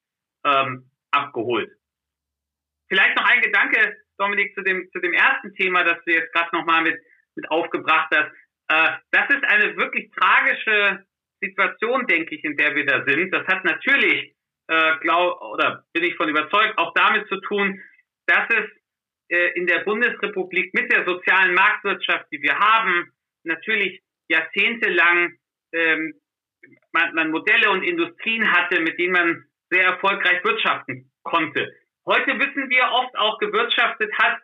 ähm, 0.45 0.91
abgeholt. 1.11 1.71
Vielleicht 2.89 3.17
noch 3.17 3.29
ein 3.29 3.43
Gedanke, 3.43 3.97
Dominik, 4.19 4.55
zu 4.55 4.63
dem, 4.63 4.89
zu 4.93 5.01
dem 5.01 5.13
ersten 5.13 5.55
Thema, 5.55 5.85
das 5.85 5.99
du 6.05 6.13
jetzt 6.13 6.33
gerade 6.33 6.55
nochmal 6.57 6.83
mit, 6.83 6.99
mit 7.37 7.51
aufgebracht 7.51 8.09
hast. 8.15 8.31
Äh, 8.69 8.97
das 9.13 9.31
ist 9.31 9.45
eine 9.45 9.77
wirklich 9.77 10.11
tragische 10.13 11.05
Situation, 11.41 12.07
denke 12.07 12.35
ich, 12.35 12.45
in 12.45 12.57
der 12.57 12.75
wir 12.75 12.85
da 12.85 13.05
sind. 13.07 13.33
Das 13.33 13.47
hat 13.47 13.65
natürlich, 13.65 14.35
äh, 14.69 14.97
glaub, 15.01 15.41
oder 15.41 15.85
bin 15.93 16.05
ich 16.05 16.17
von 16.17 16.29
überzeugt, 16.29 16.77
auch 16.79 16.93
damit 16.95 17.29
zu 17.29 17.41
tun, 17.41 17.81
dass 18.27 18.49
es 18.51 18.67
äh, 19.31 19.53
in 19.55 19.67
der 19.67 19.81
Bundesrepublik 19.81 20.75
mit 20.75 20.93
der 20.93 21.05
sozialen 21.05 21.55
Marktwirtschaft, 21.55 22.27
die 22.33 22.43
wir 22.43 22.59
haben, 22.59 23.13
natürlich 23.45 24.03
jahrzehntelang 24.29 25.39
ähm, 25.73 26.15
man, 26.93 27.15
man 27.15 27.31
Modelle 27.31 27.71
und 27.71 27.83
Industrien 27.83 28.51
hatte, 28.51 28.81
mit 28.81 28.99
denen 28.99 29.13
man 29.13 29.45
sehr 29.71 29.85
erfolgreich 29.85 30.43
wirtschaften 30.45 31.11
konnte. 31.23 31.73
Heute 32.09 32.39
wissen 32.39 32.71
wir 32.71 32.85
oft 32.91 33.15
auch 33.19 33.39
gewirtschaftet 33.39 34.11
hat 34.17 34.39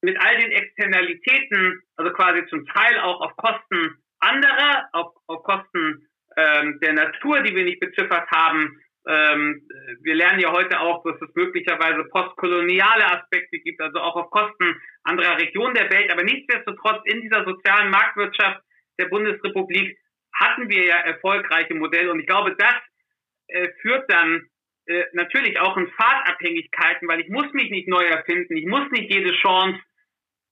mit 0.00 0.16
all 0.20 0.38
den 0.38 0.52
Externalitäten, 0.52 1.82
also 1.96 2.12
quasi 2.12 2.46
zum 2.46 2.64
Teil 2.66 3.00
auch 3.00 3.20
auf 3.20 3.36
Kosten 3.36 3.98
anderer, 4.20 4.88
auf, 4.92 5.16
auf 5.26 5.42
Kosten 5.42 6.06
ähm, 6.36 6.78
der 6.80 6.92
Natur, 6.92 7.40
die 7.42 7.56
wir 7.56 7.64
nicht 7.64 7.80
beziffert 7.80 8.30
haben. 8.30 8.80
Ähm, 9.08 9.66
wir 10.02 10.14
lernen 10.14 10.38
ja 10.38 10.52
heute 10.52 10.78
auch, 10.78 11.02
dass 11.02 11.20
es 11.20 11.34
möglicherweise 11.34 12.04
postkoloniale 12.04 13.04
Aspekte 13.04 13.58
gibt, 13.58 13.80
also 13.80 13.98
auch 13.98 14.14
auf 14.14 14.30
Kosten 14.30 14.80
anderer 15.02 15.36
Regionen 15.36 15.74
der 15.74 15.90
Welt. 15.90 16.12
Aber 16.12 16.22
nichtsdestotrotz 16.22 17.02
in 17.06 17.22
dieser 17.22 17.44
sozialen 17.44 17.90
Marktwirtschaft 17.90 18.62
der 19.00 19.06
Bundesrepublik 19.06 19.98
hatten 20.32 20.68
wir 20.68 20.84
ja 20.84 20.98
erfolgreiche 20.98 21.74
Modelle. 21.74 22.12
Und 22.12 22.20
ich 22.20 22.26
glaube, 22.26 22.54
das 22.56 22.76
äh, 23.48 23.68
führt 23.82 24.08
dann 24.12 24.46
äh, 24.86 25.04
natürlich 25.12 25.58
auch 25.58 25.76
in 25.76 25.90
Fahrtabhängigkeiten, 25.92 27.08
weil 27.08 27.20
ich 27.20 27.28
muss 27.28 27.52
mich 27.52 27.70
nicht 27.70 27.88
neu 27.88 28.04
erfinden. 28.04 28.56
Ich 28.56 28.66
muss 28.66 28.90
nicht 28.90 29.12
jede 29.12 29.32
Chance 29.32 29.80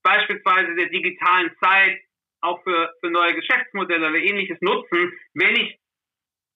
beispielsweise 0.02 0.74
der 0.74 0.88
digitalen 0.88 1.50
Zeit 1.62 2.00
auch 2.40 2.62
für, 2.62 2.94
für 3.00 3.10
neue 3.10 3.34
Geschäftsmodelle 3.34 4.08
oder 4.08 4.18
ähnliches 4.18 4.58
nutzen, 4.60 5.12
wenn 5.34 5.56
ich 5.56 5.78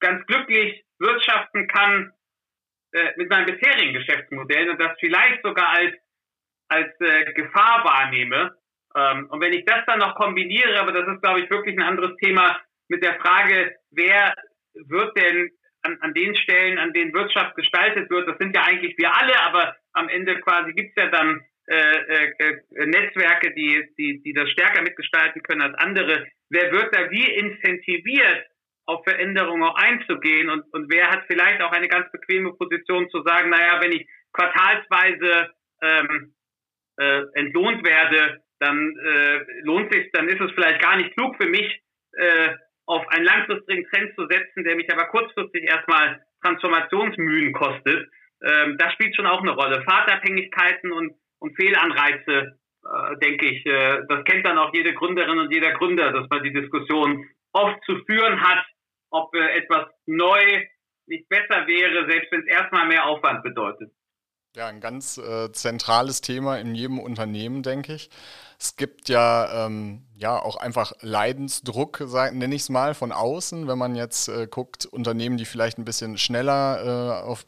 ganz 0.01 0.25
glücklich 0.27 0.85
wirtschaften 0.99 1.67
kann 1.69 2.13
äh, 2.93 3.13
mit 3.17 3.31
meinen 3.31 3.47
bisherigen 3.47 3.95
Geschäftsmodellen 3.95 4.71
und 4.71 4.81
das 4.81 4.97
vielleicht 5.01 5.43
sogar 5.43 5.69
als, 5.71 5.95
als 6.69 7.01
äh, 7.01 7.33
Gefahr 7.33 7.85
wahrnehme. 7.85 8.57
Ähm, 8.95 9.29
und 9.31 9.41
wenn 9.41 9.53
ich 9.53 9.65
das 9.65 9.85
dann 9.87 9.99
noch 9.99 10.15
kombiniere, 10.15 10.79
aber 10.81 10.93
das 10.93 11.09
ist, 11.09 11.23
glaube 11.23 11.41
ich, 11.41 11.51
wirklich 11.51 11.77
ein 11.77 11.83
anderes 11.83 12.17
Thema 12.19 12.61
mit 12.89 13.03
der 13.03 13.19
Frage, 13.21 13.77
wer 13.91 14.35
wird 14.75 15.17
denn 15.17 15.51
an, 15.83 15.99
an 16.01 16.15
den 16.15 16.35
Stellen, 16.37 16.79
an 16.79 16.93
denen 16.93 17.13
Wirtschaft 17.13 17.57
gestaltet 17.57 18.11
wird, 18.11 18.29
das 18.29 18.39
sind 18.39 18.55
ja 18.55 18.63
eigentlich 18.63 18.97
wir 18.99 19.15
alle, 19.15 19.39
aber 19.43 19.77
am 19.93 20.09
Ende 20.09 20.41
quasi 20.41 20.73
gibt 20.73 20.97
es 20.97 21.03
ja 21.03 21.11
dann 21.11 21.41
äh, 21.67 21.75
äh, 21.77 22.33
äh, 22.39 22.87
Netzwerke, 22.87 23.55
die, 23.55 23.85
die, 23.99 24.23
die 24.23 24.33
das 24.33 24.51
stärker 24.51 24.83
mitgestalten 24.83 25.43
können 25.43 25.63
als 25.63 25.75
andere. 25.75 26.27
Wer 26.51 26.73
wird 26.73 26.95
da 26.95 27.11
wie 27.11 27.25
incentiviert, 27.25 28.47
auf 28.85 29.05
Veränderungen 29.05 29.63
auch 29.63 29.77
einzugehen 29.77 30.51
und, 30.51 30.65
und 30.73 30.93
wer 30.93 31.09
hat 31.09 31.25
vielleicht 31.29 31.63
auch 31.63 31.71
eine 31.71 31.87
ganz 31.87 32.11
bequeme 32.11 32.53
Position 32.55 33.09
zu 33.11 33.23
sagen, 33.23 33.51
naja, 33.51 33.81
wenn 33.81 33.93
ich 33.93 34.09
quartalsweise 34.33 35.51
ähm, 35.83 36.35
äh, 36.99 37.23
entlohnt 37.35 37.87
werde, 37.87 38.43
dann 38.59 38.97
äh, 38.97 39.41
lohnt 39.63 39.93
sich, 39.93 40.11
dann 40.13 40.29
ist 40.29 40.41
es 40.41 40.51
vielleicht 40.53 40.83
gar 40.83 40.97
nicht 40.97 41.15
klug 41.17 41.37
für 41.41 41.49
mich, 41.49 41.81
äh, 42.13 42.55
auf 42.87 43.07
einen 43.09 43.25
langfristigen 43.25 43.87
Trend 43.91 44.15
zu 44.17 44.27
setzen, 44.27 44.65
der 44.65 44.77
mich 44.77 44.93
aber 44.93 45.07
kurzfristig 45.07 45.65
erstmal 45.65 46.25
Transformationsmühen 46.43 47.53
kostet. 47.53 48.09
Ähm, 48.45 48.77
das 48.79 48.93
spielt 48.95 49.15
schon 49.15 49.27
auch 49.27 49.41
eine 49.41 49.53
Rolle. 49.53 49.83
Fahrtabhängigkeiten 49.85 50.93
und 50.93 51.15
und 51.43 51.57
Fehlanreize, 51.57 52.57
äh, 52.85 53.17
denke 53.21 53.47
ich. 53.47 53.67
Äh, 53.67 54.03
das 54.09 54.25
kennt 54.25 54.47
dann 54.47 54.59
auch 54.59 54.73
jede 54.73 54.95
Gründerin 54.95 55.39
und 55.39 55.53
jeder 55.53 55.73
Gründer, 55.73 56.13
dass 56.13 56.29
man 56.31 56.43
die 56.45 56.53
Diskussion 56.53 57.29
oft 57.53 57.85
zu 57.85 57.99
führen 58.07 58.41
hat, 58.41 58.65
ob 59.11 59.35
äh, 59.35 59.59
etwas 59.59 59.89
neu 60.07 60.41
nicht 61.07 61.29
besser 61.29 61.67
wäre, 61.67 62.09
selbst 62.09 62.31
wenn 62.31 62.43
es 62.43 62.47
erstmal 62.47 62.87
mehr 62.87 63.07
Aufwand 63.07 63.43
bedeutet. 63.43 63.91
Ja, 64.55 64.69
ein 64.69 64.81
ganz 64.81 65.19
äh, 65.19 65.51
zentrales 65.51 66.21
Thema 66.21 66.59
in 66.59 66.75
jedem 66.75 67.01
Unternehmen, 67.01 67.63
denke 67.63 67.95
ich. 67.95 68.11
Es 68.63 68.77
gibt 68.77 69.09
ja, 69.09 69.67
ähm, 69.67 70.05
ja 70.15 70.41
auch 70.41 70.55
einfach 70.55 70.93
Leidensdruck, 71.01 72.01
nenne 72.33 72.55
ich 72.55 72.63
es 72.63 72.69
mal, 72.69 72.95
von 72.95 73.11
außen, 73.11 73.67
wenn 73.67 73.77
man 73.77 73.97
jetzt 73.97 74.29
äh, 74.29 74.47
guckt, 74.47 74.87
Unternehmen, 74.87 75.37
die 75.37 75.47
vielleicht 75.47 75.79
ein 75.79 75.85
bisschen 75.85 76.17
schneller 76.17 77.23
äh, 77.25 77.25
auf 77.25 77.45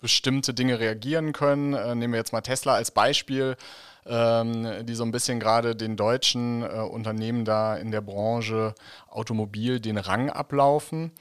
bestimmte 0.00 0.54
Dinge 0.54 0.80
reagieren 0.80 1.34
können. 1.34 1.74
Äh, 1.74 1.94
nehmen 1.94 2.14
wir 2.14 2.18
jetzt 2.18 2.32
mal 2.32 2.40
Tesla 2.40 2.76
als 2.76 2.90
Beispiel, 2.92 3.58
ähm, 4.06 4.86
die 4.86 4.94
so 4.94 5.04
ein 5.04 5.10
bisschen 5.10 5.38
gerade 5.38 5.76
den 5.76 5.98
deutschen 5.98 6.62
äh, 6.62 6.80
Unternehmen 6.80 7.44
da 7.44 7.76
in 7.76 7.90
der 7.90 8.00
Branche 8.00 8.74
Automobil 9.10 9.80
den 9.80 9.98
Rang 9.98 10.30
ablaufen. 10.30 11.12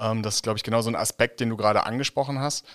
Ähm, 0.00 0.22
das 0.22 0.36
ist, 0.36 0.44
glaube 0.44 0.56
ich, 0.56 0.62
genau 0.62 0.80
so 0.80 0.88
ein 0.88 0.96
Aspekt, 0.96 1.40
den 1.40 1.50
du 1.50 1.58
gerade 1.58 1.84
angesprochen 1.84 2.38
hast. 2.40 2.66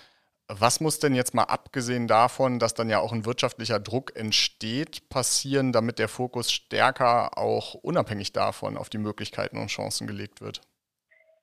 Was 0.48 0.80
muss 0.80 0.98
denn 0.98 1.14
jetzt 1.14 1.34
mal 1.34 1.44
abgesehen 1.44 2.06
davon, 2.06 2.58
dass 2.58 2.74
dann 2.74 2.90
ja 2.90 2.98
auch 2.98 3.12
ein 3.12 3.24
wirtschaftlicher 3.24 3.80
Druck 3.80 4.14
entsteht, 4.14 5.08
passieren, 5.08 5.72
damit 5.72 5.98
der 5.98 6.08
Fokus 6.08 6.52
stärker 6.52 7.38
auch 7.38 7.74
unabhängig 7.74 8.32
davon 8.32 8.76
auf 8.76 8.90
die 8.90 8.98
Möglichkeiten 8.98 9.56
und 9.56 9.68
Chancen 9.68 10.06
gelegt 10.06 10.42
wird? 10.42 10.60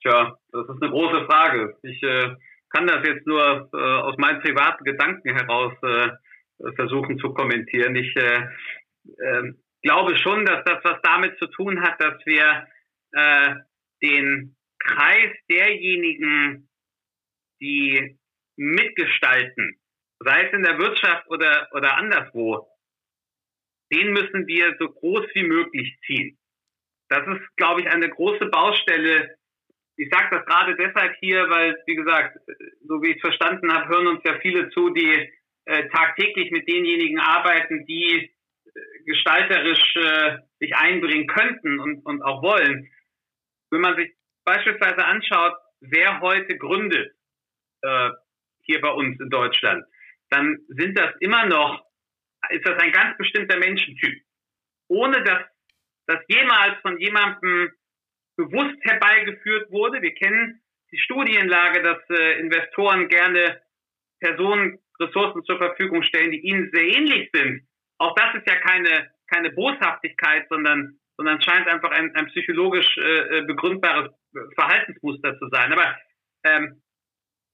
Tja, 0.02 0.38
das 0.52 0.70
ist 0.70 0.82
eine 0.82 0.92
große 0.92 1.26
Frage. 1.26 1.78
Ich 1.82 2.02
äh, 2.04 2.36
kann 2.70 2.86
das 2.86 3.06
jetzt 3.08 3.26
nur 3.26 3.70
äh, 3.74 3.78
aus 3.78 4.18
meinen 4.18 4.42
privaten 4.42 4.84
Gedanken 4.84 5.36
heraus 5.36 5.74
äh, 5.82 6.10
versuchen 6.76 7.18
zu 7.18 7.34
kommentieren. 7.34 7.96
Ich 7.96 8.16
äh, 8.16 8.44
äh, 9.18 9.54
glaube 9.82 10.16
schon, 10.18 10.46
dass 10.46 10.64
das 10.64 10.78
was 10.84 11.00
damit 11.02 11.40
zu 11.40 11.48
tun 11.48 11.82
hat, 11.82 12.00
dass 12.00 12.24
wir 12.26 12.68
äh, 13.14 13.56
den 14.04 14.56
Kreis 14.80 15.32
derjenigen, 15.50 16.70
die 17.60 18.20
mitgestalten, 18.62 19.80
sei 20.20 20.48
es 20.48 20.54
in 20.54 20.64
der 20.64 20.78
Wirtschaft 20.78 21.28
oder, 21.28 21.68
oder 21.74 21.98
anderswo, 21.98 22.68
den 23.92 24.14
müssen 24.14 24.48
wir 24.48 24.76
so 24.80 24.90
groß 24.90 25.26
wie 25.34 25.44
möglich 25.44 25.98
ziehen. 26.06 26.38
Das 27.10 27.28
ist, 27.28 27.56
glaube 27.58 27.82
ich, 27.82 27.88
eine 27.88 28.10
große 28.10 28.46
Baustelle 28.46 29.36
ich 30.02 30.10
sage 30.12 30.36
das 30.36 30.46
gerade 30.46 30.76
deshalb 30.76 31.16
hier, 31.20 31.48
weil, 31.50 31.78
wie 31.86 31.96
gesagt, 31.96 32.38
so 32.88 33.02
wie 33.04 33.12
ich 33.12 33.18
es 33.18 33.22
verstanden 33.22 33.72
habe, 33.72 33.88
hören 33.88 34.08
uns 34.08 34.22
ja 34.24 34.40
viele 34.40 34.70
zu, 34.70 34.90
die 34.90 35.32
äh, 35.66 35.90
tagtäglich 35.90 36.50
mit 36.50 36.68
denjenigen 36.68 37.20
arbeiten, 37.20 37.86
die 37.86 38.32
äh, 38.66 38.80
gestalterisch 39.06 39.96
äh, 39.98 40.38
sich 40.60 40.76
einbringen 40.76 41.28
könnten 41.28 41.80
und, 41.80 42.04
und 42.06 42.24
auch 42.24 42.42
wollen. 42.42 42.90
Wenn 43.70 43.82
man 43.82 43.96
sich 43.96 44.12
beispielsweise 44.44 45.06
anschaut, 45.06 45.54
wer 45.82 46.20
heute 46.22 46.58
gründet 46.58 47.14
äh, 47.84 48.10
hier 48.64 48.82
bei 48.82 48.90
uns 48.90 49.20
in 49.20 49.30
Deutschland, 49.30 49.86
dann 50.30 50.60
sind 50.70 50.98
das 50.98 51.14
immer 51.20 51.46
noch, 51.46 51.86
ist 52.50 52.66
das 52.68 52.82
ein 52.82 52.92
ganz 52.92 53.18
bestimmter 53.18 53.58
Menschentyp. 53.58 54.24
Ohne 54.88 55.24
dass 55.24 55.44
das 56.08 56.20
jemals 56.28 56.80
von 56.82 57.00
jemandem 57.00 57.72
bewusst 58.36 58.78
herbeigeführt 58.82 59.72
wurde. 59.72 60.02
Wir 60.02 60.14
kennen 60.14 60.62
die 60.92 61.00
Studienlage, 61.00 61.82
dass 61.82 62.00
äh, 62.10 62.40
Investoren 62.40 63.08
gerne 63.08 63.62
Personen 64.20 64.80
Ressourcen 65.00 65.44
zur 65.44 65.58
Verfügung 65.58 66.04
stellen, 66.04 66.32
die 66.32 66.42
ihnen 66.42 66.70
sehr 66.72 66.84
ähnlich 66.84 67.30
sind. 67.34 67.68
Auch 67.98 68.16
das 68.16 68.36
ist 68.36 68.48
ja 68.48 68.56
keine, 68.56 69.12
keine 69.28 69.52
Boshaftigkeit, 69.52 70.48
sondern, 70.50 71.00
sondern 71.18 71.42
scheint 71.42 71.68
einfach 71.68 71.92
ein, 71.92 72.14
ein 72.16 72.28
psychologisch 72.28 72.98
äh, 72.98 73.40
äh 73.40 73.46
begründbares 73.46 74.12
Verhaltensmuster 74.56 75.38
zu 75.40 75.48
sein. 75.50 75.72
Aber 75.74 75.98
ähm, 76.44 76.82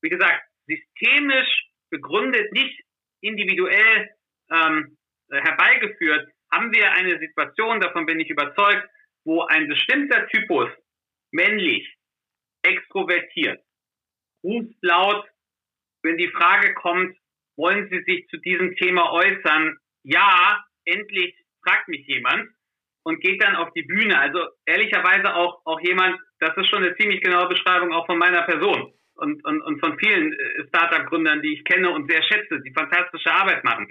wie 0.02 0.10
gesagt, 0.10 0.42
systemisch 0.68 1.70
begründet, 1.90 2.52
nicht 2.52 2.80
individuell 3.22 4.10
ähm, 4.52 4.98
herbeigeführt, 5.32 6.30
haben 6.52 6.72
wir 6.74 6.92
eine 6.94 7.20
Situation, 7.20 7.82
davon 7.82 8.06
bin 8.06 8.20
ich 8.20 8.30
überzeugt, 8.30 8.88
wo 9.26 9.42
ein 9.44 9.68
bestimmter 9.68 10.28
Typus 10.28 10.70
männlich 11.32 11.98
extrovertiert 12.64 13.62
ruft 14.44 14.76
laut, 14.82 15.26
wenn 16.04 16.18
die 16.18 16.30
Frage 16.30 16.74
kommt, 16.74 17.18
wollen 17.58 17.90
Sie 17.90 18.04
sich 18.04 18.28
zu 18.30 18.38
diesem 18.38 18.76
Thema 18.76 19.12
äußern? 19.12 19.78
Ja, 20.04 20.64
endlich 20.86 21.36
fragt 21.64 21.88
mich 21.88 22.06
jemand 22.08 22.50
und 23.04 23.20
geht 23.20 23.42
dann 23.44 23.56
auf 23.56 23.72
die 23.74 23.84
Bühne. 23.84 24.18
Also 24.20 24.40
ehrlicherweise 24.66 25.36
auch, 25.36 25.62
auch 25.66 25.82
jemand, 25.82 26.20
das 26.40 26.56
ist 26.56 26.70
schon 26.70 26.84
eine 26.84 26.96
ziemlich 26.96 27.22
genaue 27.22 27.50
Beschreibung 27.50 27.94
auch 27.94 28.06
von 28.06 28.18
meiner 28.18 28.44
Person 28.44 28.94
und, 29.18 29.44
und, 29.46 29.62
und 29.62 29.80
von 29.80 29.98
vielen 30.00 30.34
äh, 30.34 30.68
Startup-Gründern, 30.68 31.42
die 31.42 31.54
ich 31.54 31.66
kenne 31.66 31.90
und 31.90 32.10
sehr 32.10 32.24
schätze, 32.24 32.62
die 32.62 32.74
fantastische 32.74 33.32
Arbeit 33.32 33.64
machen. 33.64 33.88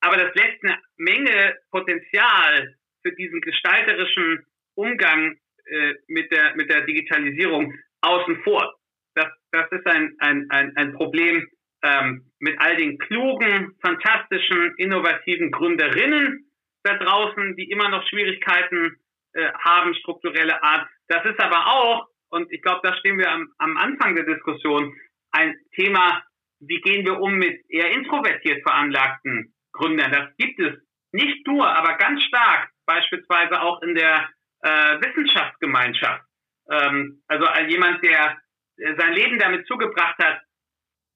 Aber 0.00 0.16
das 0.16 0.34
lässt 0.34 0.62
eine 0.62 0.78
Menge 0.96 1.56
Potenzial 1.70 2.76
für 3.02 3.12
diesen 3.12 3.40
gestalterischen 3.40 4.46
Umgang 4.74 5.36
äh, 5.66 5.94
mit, 6.08 6.30
der, 6.30 6.54
mit 6.56 6.70
der 6.70 6.82
Digitalisierung 6.82 7.74
außen 8.00 8.42
vor. 8.42 8.74
Das, 9.14 9.28
das 9.52 9.70
ist 9.70 9.86
ein, 9.86 10.14
ein, 10.18 10.46
ein, 10.50 10.76
ein 10.76 10.92
Problem 10.94 11.48
ähm, 11.82 12.30
mit 12.38 12.58
all 12.60 12.76
den 12.76 12.98
klugen, 12.98 13.76
fantastischen, 13.80 14.74
innovativen 14.76 15.50
Gründerinnen 15.50 16.50
da 16.82 16.98
draußen, 16.98 17.56
die 17.56 17.70
immer 17.70 17.88
noch 17.88 18.06
Schwierigkeiten 18.08 18.96
äh, 19.32 19.50
haben, 19.52 19.94
strukturelle 19.94 20.62
Art. 20.62 20.88
Das 21.08 21.24
ist 21.24 21.40
aber 21.40 21.66
auch, 21.66 22.08
und 22.34 22.52
ich 22.52 22.62
glaube, 22.62 22.80
da 22.82 22.96
stehen 22.96 23.16
wir 23.18 23.30
am, 23.30 23.48
am 23.58 23.76
Anfang 23.76 24.16
der 24.16 24.24
Diskussion, 24.24 24.92
ein 25.30 25.56
Thema, 25.76 26.24
wie 26.58 26.80
gehen 26.80 27.04
wir 27.06 27.20
um 27.20 27.36
mit 27.36 27.60
eher 27.68 27.92
introvertiert 27.92 28.62
veranlagten 28.62 29.54
Gründern. 29.72 30.10
Das 30.10 30.36
gibt 30.36 30.58
es 30.58 30.74
nicht 31.12 31.46
nur, 31.46 31.64
aber 31.64 31.96
ganz 31.96 32.22
stark, 32.24 32.70
beispielsweise 32.86 33.60
auch 33.60 33.80
in 33.82 33.94
der 33.94 34.28
äh, 34.62 34.68
Wissenschaftsgemeinschaft. 35.00 36.24
Ähm, 36.70 37.22
also 37.28 37.46
als 37.46 37.70
jemand, 37.70 38.02
der 38.02 38.36
sein 38.76 39.12
Leben 39.12 39.38
damit 39.38 39.66
zugebracht 39.68 40.18
hat, 40.18 40.40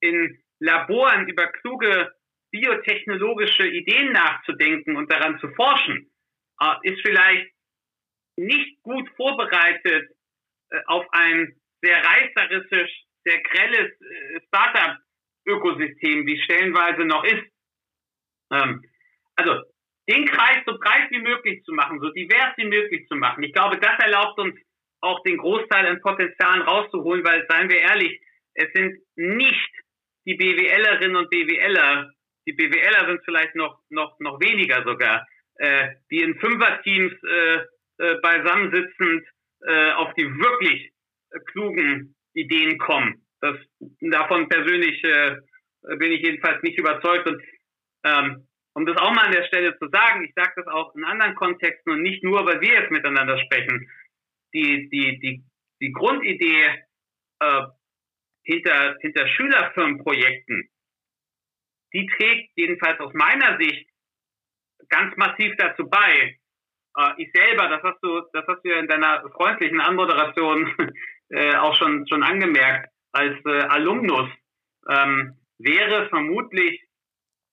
in 0.01 0.41
Laboren 0.61 1.27
über 1.29 1.49
kluge 1.49 2.13
biotechnologische 2.53 3.67
Ideen 3.67 4.13
nachzudenken 4.13 4.97
und 4.97 5.11
daran 5.11 5.41
zu 5.41 5.49
forschen, 5.55 6.13
äh, 6.61 6.75
ist 6.83 7.01
vielleicht 7.03 7.51
nicht 8.37 8.81
gut 8.83 9.09
vorbereitet 9.17 10.11
auf 10.87 11.07
ein 11.13 11.55
sehr 11.83 12.03
reißerisches, 12.05 12.91
sehr 13.25 13.43
grelles 13.43 13.93
äh, 14.01 14.41
Startup-Ökosystem, 14.49 16.27
wie 16.27 16.41
stellenweise 16.43 17.05
noch 17.05 17.25
ist. 17.25 17.45
Ähm, 18.53 18.83
also 19.37 19.63
den 20.09 20.25
Kreis 20.27 20.63
so 20.67 20.79
breit 20.79 21.11
wie 21.11 21.21
möglich 21.21 21.63
zu 21.65 21.73
machen, 21.73 22.01
so 22.01 22.11
divers 22.11 22.55
wie 22.57 22.67
möglich 22.67 23.07
zu 23.09 23.17
machen. 23.17 23.43
Ich 23.43 23.53
glaube, 23.53 23.79
das 23.79 23.99
erlaubt 23.99 24.39
uns 24.39 24.59
auch 25.01 25.23
den 25.23 25.37
Großteil 25.37 25.87
an 25.87 26.01
Potenzialen 26.01 26.63
rauszuholen, 26.63 27.25
weil, 27.25 27.47
seien 27.49 27.71
wir 27.71 27.79
ehrlich, 27.79 28.21
es 28.55 28.73
sind 28.73 28.99
nicht 29.17 29.71
die 30.27 30.35
BWLerinnen 30.35 31.17
und 31.17 31.31
BWLer, 31.31 32.11
die 32.47 32.53
BWLer 32.53 33.07
sind 33.07 33.21
vielleicht 33.25 33.55
noch, 33.55 33.81
noch, 33.91 34.19
noch 34.19 34.41
weniger 34.41 34.83
sogar, 34.85 35.27
äh, 35.57 35.95
die 36.11 36.23
in 36.23 36.39
Fünferteams 36.41 37.13
äh, 37.23 37.59
äh, 37.99 38.15
beisammensitzend 38.21 39.27
äh, 39.67 39.93
auf 39.93 40.15
die 40.15 40.25
wirklich 40.25 40.93
klugen 41.53 42.15
Ideen 42.35 42.79
kommen. 42.79 43.27
Das, 43.41 43.57
davon 44.01 44.49
persönlich 44.49 45.03
äh, 45.05 45.37
bin 45.97 46.13
ich 46.13 46.23
jedenfalls 46.23 46.63
nicht 46.63 46.79
überzeugt. 46.79 47.29
Und 47.29 47.43
ähm, 48.05 48.49
um 48.75 48.87
das 48.87 48.97
auch 48.97 49.13
mal 49.13 49.27
an 49.27 49.33
der 49.33 49.47
Stelle 49.47 49.77
zu 49.79 49.89
sagen, 49.89 50.25
ich 50.25 50.33
sage 50.35 50.53
das 50.57 50.67
auch 50.67 50.95
in 50.95 51.05
anderen 51.05 51.35
Kontexten 51.35 51.93
und 51.93 52.03
nicht 52.03 52.23
nur, 52.23 52.45
weil 52.47 52.61
wir 52.61 52.81
jetzt 52.81 52.91
miteinander 52.91 53.39
sprechen, 53.39 53.91
die, 54.55 54.89
die, 54.89 55.19
die, 55.21 55.45
die 55.81 55.93
Grundidee 55.93 56.85
äh, 57.41 57.63
hinter, 58.45 58.97
hinter 59.01 59.29
Schülerfirmenprojekten, 59.29 60.69
die 61.93 62.07
trägt 62.07 62.51
jedenfalls 62.57 63.01
aus 63.01 63.13
meiner 63.15 63.59
Sicht 63.59 63.89
ganz 64.89 65.17
massiv 65.17 65.55
dazu 65.57 65.89
bei. 65.89 66.38
Äh, 66.99 67.23
ich 67.23 67.31
selber, 67.33 67.69
das 67.69 67.83
hast 67.83 68.03
du, 68.03 68.21
das 68.33 68.45
hast 68.47 68.65
du 68.65 68.71
ja 68.71 68.79
in 68.79 68.89
deiner 68.89 69.23
freundlichen 69.31 69.81
Anmoderation 69.81 70.75
äh, 71.31 71.55
auch 71.57 71.75
schon, 71.77 72.07
schon 72.09 72.23
angemerkt, 72.23 72.91
als 73.13 73.37
äh, 73.47 73.63
Alumnus 73.69 74.29
ähm, 74.89 75.37
wäre 75.59 76.09
vermutlich 76.09 76.83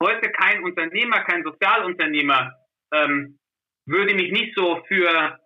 heute 0.02 0.32
kein 0.32 0.64
Unternehmer, 0.64 1.24
kein 1.24 1.44
Sozialunternehmer, 1.44 2.54
ähm, 2.94 3.40
würde 3.86 4.16
mich 4.16 4.32
nicht 4.32 4.56
so 4.56 4.84
für 4.88 5.40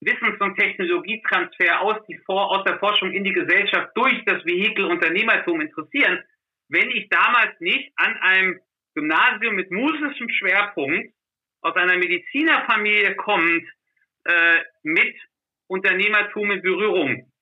Wissens- 0.00 0.40
und 0.40 0.56
Technologietransfer 0.56 1.80
aus, 1.80 1.96
die, 2.08 2.20
aus 2.26 2.64
der 2.64 2.78
Forschung 2.78 3.10
in 3.10 3.24
die 3.24 3.32
Gesellschaft 3.32 3.90
durch 3.96 4.24
das 4.26 4.44
Vehikel 4.44 4.84
Unternehmertum 4.84 5.60
interessieren, 5.60 6.22
wenn 6.68 6.88
ich 6.90 7.08
damals 7.08 7.58
nicht 7.58 7.92
an 7.96 8.16
einem 8.18 8.60
Gymnasium 8.94 9.56
mit 9.56 9.70
musischem 9.72 10.28
Schwerpunkt 10.28 11.12
aus 11.60 11.74
einer 11.76 11.96
Medizinerfamilie 11.96 13.14
kommend 13.16 13.64
äh, 14.24 14.58
mit 14.82 15.14
Unternehmertum 15.66 16.50
in 16.50 16.62
Berührung 16.62 17.32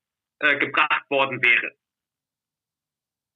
äh, 0.40 0.58
gebracht 0.58 1.08
worden 1.10 1.42
wäre. 1.42 1.72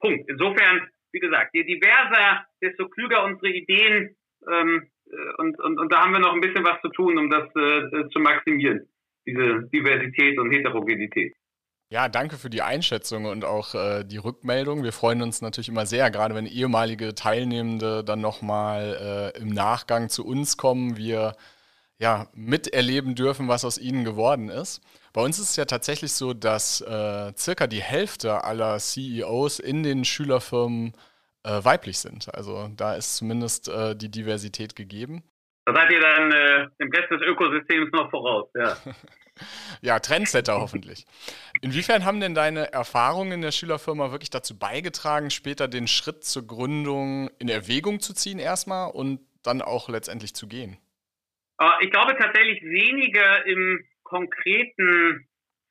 Punkt. 0.01 0.29
Insofern, 0.29 0.89
wie 1.13 1.21
gesagt, 1.21 1.51
je 1.55 1.65
diverser, 1.65 2.47
desto 2.63 2.89
klüger 2.89 3.25
unsere 3.25 3.53
Ideen 3.53 4.17
ähm, 4.51 4.91
äh, 5.07 5.35
und, 5.39 5.61
und, 5.61 5.79
und 5.79 5.93
da 5.93 6.03
haben 6.03 6.13
wir 6.13 6.21
noch 6.21 6.35
ein 6.35 6.41
bisschen 6.41 6.65
was 6.65 6.81
zu 6.81 6.89
tun, 6.89 7.19
um 7.19 7.31
das 7.31 7.49
äh, 7.55 8.09
zu 8.09 8.21
maximieren 8.21 8.89
diese 9.27 9.69
Diversität 9.73 10.39
und 10.39 10.51
Heterogenität. 10.51 11.35
Ja, 11.93 12.09
danke 12.09 12.39
für 12.39 12.51
die 12.51 12.63
Einschätzung 12.63 13.25
und 13.25 13.45
auch 13.45 13.75
äh, 13.75 14.05
die 14.05 14.17
Rückmeldung. 14.19 14.85
Wir 14.85 14.93
freuen 14.93 15.23
uns 15.23 15.41
natürlich 15.43 15.69
immer 15.69 15.87
sehr, 15.87 16.09
gerade 16.13 16.37
wenn 16.37 16.47
ehemalige 16.47 17.17
Teilnehmende 17.17 18.05
dann 18.05 18.21
nochmal 18.21 19.33
äh, 19.35 19.39
im 19.41 19.49
Nachgang 19.49 20.09
zu 20.09 20.25
uns 20.25 20.57
kommen, 20.57 20.97
wir 20.97 21.35
ja 21.99 22.29
miterleben 22.33 23.17
dürfen, 23.17 23.49
was 23.49 23.65
aus 23.65 23.77
ihnen 23.77 24.05
geworden 24.05 24.51
ist. 24.51 24.81
Bei 25.13 25.21
uns 25.23 25.41
ist 25.41 25.51
es 25.51 25.57
ja 25.57 25.65
tatsächlich 25.65 26.13
so, 26.13 26.33
dass 26.33 26.81
äh, 26.81 27.33
circa 27.37 27.67
die 27.67 27.83
Hälfte 27.83 28.45
aller 28.45 28.79
CEOs 28.79 29.59
in 29.59 29.83
den 29.83 30.05
Schülerfirmen 30.05 30.95
äh, 31.43 31.65
weiblich 31.65 31.99
sind. 31.99 32.33
Also 32.33 32.69
da 32.77 32.95
ist 32.95 33.17
zumindest 33.17 33.69
äh, 33.69 33.97
die 33.97 34.11
Diversität 34.11 34.77
gegeben. 34.77 35.25
Da 35.65 35.75
seid 35.75 35.93
ihr 35.93 36.01
dann 36.01 36.33
äh, 36.33 36.69
dem 36.81 36.91
Rest 36.91 37.11
des 37.11 37.21
Ökosystems 37.23 37.93
noch 37.93 38.11
voraus, 38.11 38.49
ja. 38.55 38.77
ja, 39.83 39.99
Trendsetter 39.99 40.61
hoffentlich. 40.61 41.07
Inwiefern 41.61 42.05
haben 42.05 42.21
denn 42.21 42.35
deine 42.35 42.73
Erfahrungen 42.73 43.33
in 43.33 43.43
der 43.43 43.53
Schülerfirma 43.53 44.11
wirklich 44.11 44.31
dazu 44.31 44.59
beigetragen, 44.59 45.31
später 45.31 45.69
den 45.69 45.87
Schritt 45.87 46.25
zur 46.25 46.47
Gründung 46.47 47.31
in 47.39 47.49
Erwägung 47.49 48.01
zu 48.01 48.15
ziehen 48.15 48.39
erstmal 48.39 48.91
und 48.91 49.21
dann 49.43 49.63
auch 49.63 49.89
letztendlich 49.89 50.35
zu 50.35 50.49
gehen? 50.49 50.79
Äh, 51.61 51.85
ich 51.85 51.91
glaube 51.91 52.17
tatsächlich 52.17 52.63
weniger 52.63 53.47
im 53.47 53.85
konkreten 54.03 55.29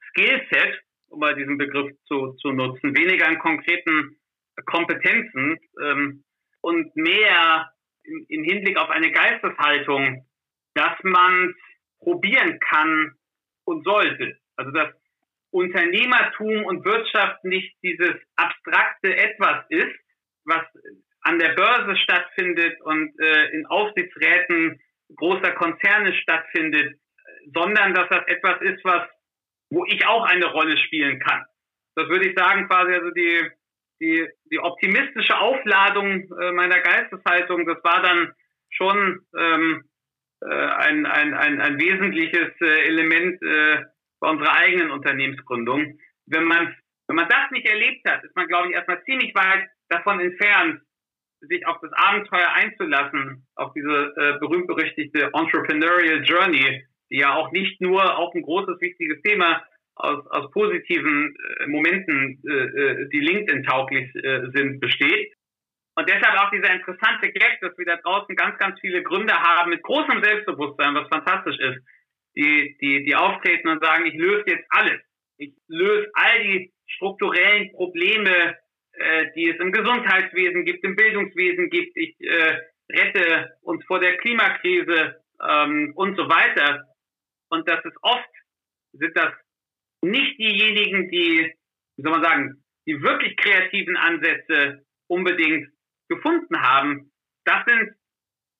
Skillset, 0.10 0.82
um 1.08 1.20
mal 1.20 1.36
diesen 1.36 1.58
Begriff 1.58 1.92
zu, 2.08 2.34
zu 2.34 2.52
nutzen, 2.52 2.96
weniger 2.96 3.28
in 3.28 3.40
konkreten 3.40 4.18
Kompetenzen 4.66 5.58
ähm, 5.82 6.24
und 6.62 6.96
mehr 6.96 7.72
im, 8.28 8.44
Hinblick 8.44 8.78
auf 8.78 8.90
eine 8.90 9.12
Geisteshaltung, 9.12 10.26
dass 10.74 10.98
man 11.04 11.54
probieren 12.00 12.60
kann 12.60 13.14
und 13.66 13.84
sollte. 13.84 14.38
Also 14.56 14.72
dass 14.72 14.90
Unternehmertum 15.52 16.66
und 16.66 16.86
Wirtschaft 16.86 17.44
nicht 17.44 17.76
dieses 17.82 18.16
abstrakte 18.36 19.16
Etwas 19.16 19.66
ist, 19.70 19.96
was 20.46 20.64
an 21.22 21.40
der 21.40 21.50
Börse 21.50 21.96
stattfindet 21.98 22.80
und 22.82 23.14
äh, 23.20 23.50
in 23.52 23.66
Aufsichtsräten 23.66 24.80
großer 25.16 25.52
Konzerne 25.54 26.14
stattfindet, 26.14 27.00
sondern 27.54 27.94
dass 27.94 28.08
das 28.10 28.28
etwas 28.28 28.62
ist, 28.62 28.84
was 28.84 29.08
wo 29.72 29.86
ich 29.86 30.06
auch 30.08 30.24
eine 30.26 30.48
Rolle 30.48 30.78
spielen 30.78 31.20
kann. 31.20 31.46
Das 31.96 32.08
würde 32.10 32.30
ich 32.30 32.38
sagen, 32.38 32.68
quasi 32.68 32.94
also 32.94 33.12
die 33.12 33.50
die, 34.00 34.28
die 34.52 34.60
optimistische 34.60 35.38
Aufladung 35.38 36.32
äh, 36.40 36.52
meiner 36.52 36.80
Geisteshaltung, 36.80 37.66
das 37.66 37.84
war 37.84 38.02
dann 38.02 38.34
schon 38.70 39.20
ähm, 39.38 39.84
äh, 40.42 40.48
ein, 40.54 41.06
ein, 41.06 41.34
ein, 41.34 41.62
ein 41.62 41.80
wesentliches 41.80 42.52
äh, 42.62 42.88
Element 42.88 43.42
äh, 43.42 43.84
bei 44.20 44.30
unserer 44.30 44.54
eigenen 44.54 44.92
Unternehmensgründung. 44.92 46.00
Wenn 46.26 46.44
man 46.44 46.76
Wenn 47.08 47.16
man 47.16 47.28
das 47.28 47.50
nicht 47.50 47.68
erlebt 47.68 48.08
hat, 48.08 48.24
ist 48.24 48.36
man, 48.36 48.48
glaube 48.48 48.68
ich, 48.68 48.76
erstmal 48.76 49.04
ziemlich 49.04 49.34
weit 49.34 49.68
davon 49.90 50.20
entfernt, 50.20 50.80
sich 51.42 51.66
auf 51.66 51.78
das 51.82 51.92
Abenteuer 51.94 52.52
einzulassen, 52.54 53.48
auf 53.56 53.74
diese 53.74 54.14
äh, 54.16 54.38
berühmt-berüchtigte 54.40 55.32
Entrepreneurial 55.34 56.22
Journey, 56.24 56.86
die 57.10 57.18
ja 57.18 57.34
auch 57.34 57.52
nicht 57.52 57.82
nur 57.82 58.16
auf 58.16 58.36
ein 58.36 58.44
großes, 58.44 58.80
wichtiges 58.80 59.20
Thema 59.24 59.66
aus, 60.00 60.26
aus 60.28 60.50
positiven 60.52 61.36
äh, 61.36 61.68
Momenten, 61.68 62.42
äh, 62.48 62.52
äh 62.52 63.10
die 63.10 63.20
LinkedIn-tauglich 63.20 64.16
äh, 64.16 64.50
sind, 64.54 64.80
besteht. 64.80 65.34
Und 65.96 66.10
deshalb 66.10 66.40
auch 66.40 66.50
dieser 66.52 66.74
interessante 66.74 67.30
Gag, 67.32 67.60
dass 67.62 67.78
wir 67.78 67.86
da 67.86 67.98
draußen 67.98 68.36
ganz, 68.36 68.58
ganz 68.58 68.80
viele 68.80 69.04
Gründer 69.04 69.36
haben 69.36 69.72
mit 69.72 69.84
großem 69.84 70.24
Selbstbewusstsein, 70.24 70.96
was 70.96 71.10
fantastisch 71.10 71.60
ist, 71.60 71.80
die, 72.38 72.78
die, 72.82 73.04
die 73.04 73.16
auftreten 73.16 73.68
und 73.68 73.84
sagen, 73.84 74.06
ich 74.06 74.14
löse 74.14 74.46
jetzt 74.48 74.66
alles. 74.70 75.02
Ich 75.38 75.54
löse 75.68 76.10
all 76.14 76.44
die 76.44 76.72
strukturellen 76.88 77.72
Probleme, 77.74 78.58
äh, 78.94 79.26
die 79.36 79.50
es 79.50 79.60
im 79.60 79.74
Gesundheitswesen 79.74 80.64
gibt, 80.64 80.86
im 80.86 80.96
Bildungswesen 80.96 81.70
gibt. 81.70 81.98
Ich 81.98 82.16
äh, 82.22 82.58
rette 82.90 83.58
uns 83.62 83.84
vor 83.86 84.00
der 84.00 84.16
Klimakrise 84.18 85.22
ähm, 85.46 85.92
und 85.96 86.16
so 86.16 86.30
weiter. 86.30 86.86
Und 87.50 87.68
das 87.68 87.84
ist 87.84 87.98
oft, 88.02 88.30
sind 88.94 89.18
das 89.18 89.34
nicht 90.02 90.38
diejenigen, 90.40 91.10
die, 91.10 91.54
wie 91.98 92.02
soll 92.02 92.12
man 92.12 92.24
sagen, 92.24 92.64
die 92.86 93.02
wirklich 93.02 93.36
kreativen 93.38 93.98
Ansätze 93.98 94.86
unbedingt 95.08 95.70
gefunden 96.08 96.62
haben. 96.62 97.12
Das 97.46 97.64
sind 97.66 97.92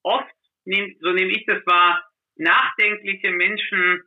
oft, 0.02 0.32
so 0.64 1.12
nehme 1.12 1.32
ich 1.32 1.44
das 1.46 1.64
wahr, 1.66 2.04
nachdenkliche 2.36 3.32
Menschen, 3.32 4.02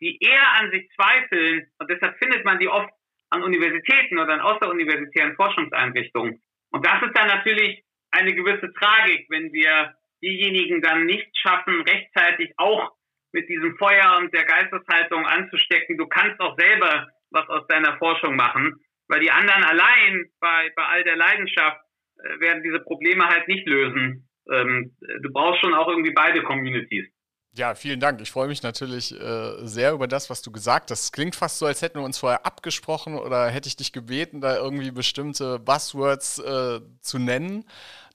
die 0.00 0.18
eher 0.20 0.52
an 0.54 0.70
sich 0.70 0.88
zweifeln. 0.94 1.66
Und 1.78 1.90
deshalb 1.90 2.18
findet 2.18 2.44
man 2.44 2.58
die 2.58 2.68
oft 2.68 2.90
an 3.30 3.42
Universitäten 3.42 4.18
oder 4.18 4.34
an 4.34 4.40
außeruniversitären 4.40 5.36
Forschungseinrichtungen. 5.36 6.42
Und 6.70 6.86
das 6.86 7.02
ist 7.02 7.16
dann 7.16 7.28
natürlich 7.28 7.84
eine 8.10 8.34
gewisse 8.34 8.72
Tragik, 8.72 9.26
wenn 9.28 9.52
wir 9.52 9.94
diejenigen 10.22 10.82
dann 10.82 11.06
nicht 11.06 11.30
schaffen, 11.38 11.82
rechtzeitig 11.82 12.52
auch 12.56 12.90
mit 13.32 13.48
diesem 13.48 13.76
Feuer 13.76 14.18
und 14.18 14.32
der 14.34 14.44
Geisteshaltung 14.44 15.26
anzustecken. 15.26 15.96
Du 15.98 16.06
kannst 16.06 16.40
auch 16.40 16.56
selber 16.58 17.08
was 17.30 17.48
aus 17.48 17.66
deiner 17.68 17.96
Forschung 17.98 18.36
machen, 18.36 18.74
weil 19.08 19.20
die 19.20 19.30
anderen 19.30 19.64
allein 19.64 20.30
bei, 20.40 20.70
bei 20.74 20.84
all 20.84 21.04
der 21.04 21.16
Leidenschaft 21.16 21.80
äh, 22.18 22.40
werden 22.40 22.62
diese 22.62 22.80
Probleme 22.80 23.26
halt 23.26 23.46
nicht 23.48 23.66
lösen. 23.66 24.28
Ähm, 24.50 24.96
du 25.22 25.32
brauchst 25.32 25.60
schon 25.60 25.74
auch 25.74 25.88
irgendwie 25.88 26.12
beide 26.12 26.42
Communities. 26.42 27.06
Ja, 27.52 27.74
vielen 27.74 27.98
Dank. 27.98 28.20
Ich 28.20 28.30
freue 28.30 28.46
mich 28.46 28.62
natürlich 28.62 29.12
äh, 29.12 29.66
sehr 29.66 29.92
über 29.92 30.06
das, 30.06 30.30
was 30.30 30.40
du 30.40 30.52
gesagt 30.52 30.92
hast. 30.92 31.04
Es 31.04 31.12
klingt 31.12 31.34
fast 31.34 31.58
so, 31.58 31.66
als 31.66 31.82
hätten 31.82 31.98
wir 31.98 32.04
uns 32.04 32.18
vorher 32.18 32.46
abgesprochen 32.46 33.18
oder 33.18 33.48
hätte 33.48 33.66
ich 33.66 33.76
dich 33.76 33.92
gebeten, 33.92 34.40
da 34.40 34.56
irgendwie 34.56 34.92
bestimmte 34.92 35.58
Buzzwords 35.58 36.38
äh, 36.38 36.80
zu 37.00 37.18
nennen. 37.18 37.64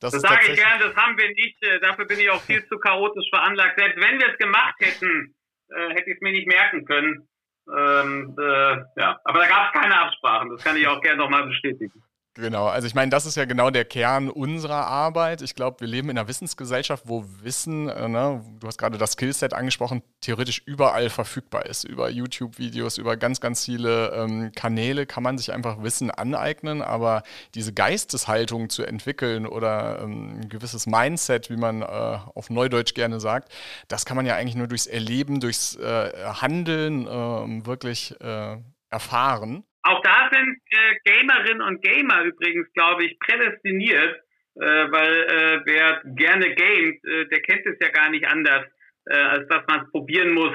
Das, 0.05 0.21
das 0.21 0.21
sage 0.21 0.51
ich 0.51 0.59
gern, 0.59 0.79
das 0.79 0.95
haben 0.95 1.17
wir 1.17 1.29
nicht. 1.29 1.61
Äh, 1.63 1.79
dafür 1.79 2.05
bin 2.05 2.19
ich 2.19 2.29
auch 2.29 2.41
viel 2.41 2.65
zu 2.67 2.77
chaotisch 2.77 3.29
veranlagt. 3.29 3.77
Selbst 3.77 3.97
wenn 4.01 4.19
wir 4.19 4.29
es 4.29 4.37
gemacht 4.37 4.75
hätten, 4.79 5.35
äh, 5.69 5.89
hätte 5.89 6.09
ich 6.11 6.15
es 6.15 6.21
mir 6.21 6.31
nicht 6.31 6.47
merken 6.47 6.85
können. 6.85 7.27
Ähm, 7.75 8.35
äh, 8.39 8.77
ja, 8.97 9.19
aber 9.23 9.39
da 9.39 9.47
gab 9.47 9.73
es 9.73 9.81
keine 9.81 9.99
Absprachen. 9.99 10.49
Das 10.51 10.63
kann 10.63 10.77
ich 10.77 10.87
auch 10.87 11.01
gerne 11.01 11.17
nochmal 11.17 11.47
bestätigen. 11.47 12.03
Genau, 12.37 12.67
also 12.67 12.85
ich 12.85 12.93
meine, 12.93 13.09
das 13.11 13.25
ist 13.25 13.37
ja 13.37 13.45
genau 13.45 13.69
der 13.69 13.85
Kern 13.85 14.29
unserer 14.29 14.87
Arbeit. 14.87 15.41
Ich 15.41 15.55
glaube, 15.55 15.79
wir 15.79 15.87
leben 15.87 16.09
in 16.09 16.17
einer 16.17 16.27
Wissensgesellschaft, 16.27 17.03
wo 17.07 17.23
Wissen, 17.41 17.87
äh, 17.87 18.09
ne, 18.09 18.43
du 18.59 18.67
hast 18.67 18.77
gerade 18.77 18.97
das 18.97 19.13
Skillset 19.13 19.53
angesprochen, 19.53 20.03
theoretisch 20.19 20.61
überall 20.65 21.09
verfügbar 21.09 21.65
ist. 21.65 21.85
Über 21.85 22.09
YouTube-Videos, 22.09 22.97
über 22.97 23.15
ganz, 23.15 23.39
ganz 23.39 23.63
viele 23.63 24.11
ähm, 24.11 24.51
Kanäle 24.53 25.05
kann 25.05 25.23
man 25.23 25.37
sich 25.37 25.53
einfach 25.53 25.81
Wissen 25.81 26.11
aneignen, 26.11 26.81
aber 26.81 27.23
diese 27.53 27.71
Geisteshaltung 27.71 28.69
zu 28.69 28.83
entwickeln 28.83 29.47
oder 29.47 30.01
ähm, 30.01 30.41
ein 30.41 30.49
gewisses 30.49 30.87
Mindset, 30.87 31.49
wie 31.49 31.57
man 31.57 31.83
äh, 31.83 31.85
auf 31.85 32.49
Neudeutsch 32.49 32.95
gerne 32.95 33.21
sagt, 33.21 33.49
das 33.87 34.03
kann 34.03 34.17
man 34.17 34.25
ja 34.25 34.35
eigentlich 34.35 34.55
nur 34.55 34.67
durchs 34.67 34.87
Erleben, 34.87 35.39
durchs 35.39 35.77
äh, 35.77 36.11
Handeln 36.41 37.07
ähm, 37.09 37.65
wirklich 37.65 38.13
äh, 38.19 38.57
erfahren. 38.89 39.63
Auch 39.87 40.01
da 40.01 40.29
sind 40.31 40.57
äh, 40.75 40.95
Gamerinnen 41.03 41.61
und 41.61 41.81
Gamer 41.81 42.23
übrigens, 42.23 42.71
glaube 42.73 43.05
ich, 43.05 43.17
prädestiniert, 43.19 44.21
äh, 44.55 44.91
weil 44.91 45.13
äh, 45.23 45.61
wer 45.65 46.01
gerne 46.15 46.53
gamet, 46.55 47.03
äh, 47.05 47.25
der 47.27 47.41
kennt 47.41 47.65
es 47.65 47.77
ja 47.79 47.89
gar 47.89 48.09
nicht 48.09 48.27
anders, 48.27 48.65
äh, 49.05 49.17
als 49.17 49.47
dass 49.47 49.65
man 49.67 49.83
es 49.83 49.91
probieren 49.91 50.31
muss, 50.31 50.53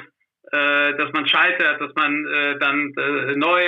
äh, 0.53 0.95
dass 0.97 1.13
man 1.13 1.27
scheitert, 1.27 1.81
dass 1.81 1.95
man 1.95 2.27
äh, 2.27 2.59
dann 2.59 2.93
äh, 2.97 3.37
neu 3.37 3.63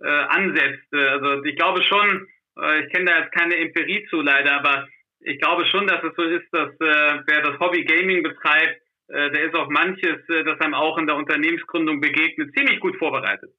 äh, 0.00 0.08
ansetzt. 0.08 0.92
Also 0.92 1.44
ich 1.44 1.56
glaube 1.56 1.82
schon, 1.82 2.26
äh, 2.60 2.84
ich 2.84 2.92
kenne 2.92 3.06
da 3.06 3.18
jetzt 3.20 3.32
keine 3.32 3.56
Empirie 3.56 4.06
zu 4.10 4.20
leider, 4.20 4.52
aber 4.52 4.88
ich 5.20 5.40
glaube 5.40 5.66
schon, 5.66 5.86
dass 5.86 6.02
es 6.04 6.14
so 6.16 6.22
ist, 6.22 6.46
dass 6.52 6.70
äh, 6.80 7.22
wer 7.26 7.42
das 7.42 7.58
Hobby 7.58 7.84
Gaming 7.84 8.22
betreibt, 8.22 8.80
äh, 9.08 9.30
der 9.30 9.44
ist 9.44 9.54
auf 9.54 9.68
manches, 9.68 10.28
äh, 10.28 10.44
das 10.44 10.60
einem 10.60 10.74
auch 10.74 10.98
in 10.98 11.06
der 11.06 11.16
Unternehmensgründung 11.16 12.00
begegnet, 12.00 12.54
ziemlich 12.54 12.78
gut 12.80 12.96
vorbereitet. 12.96 13.50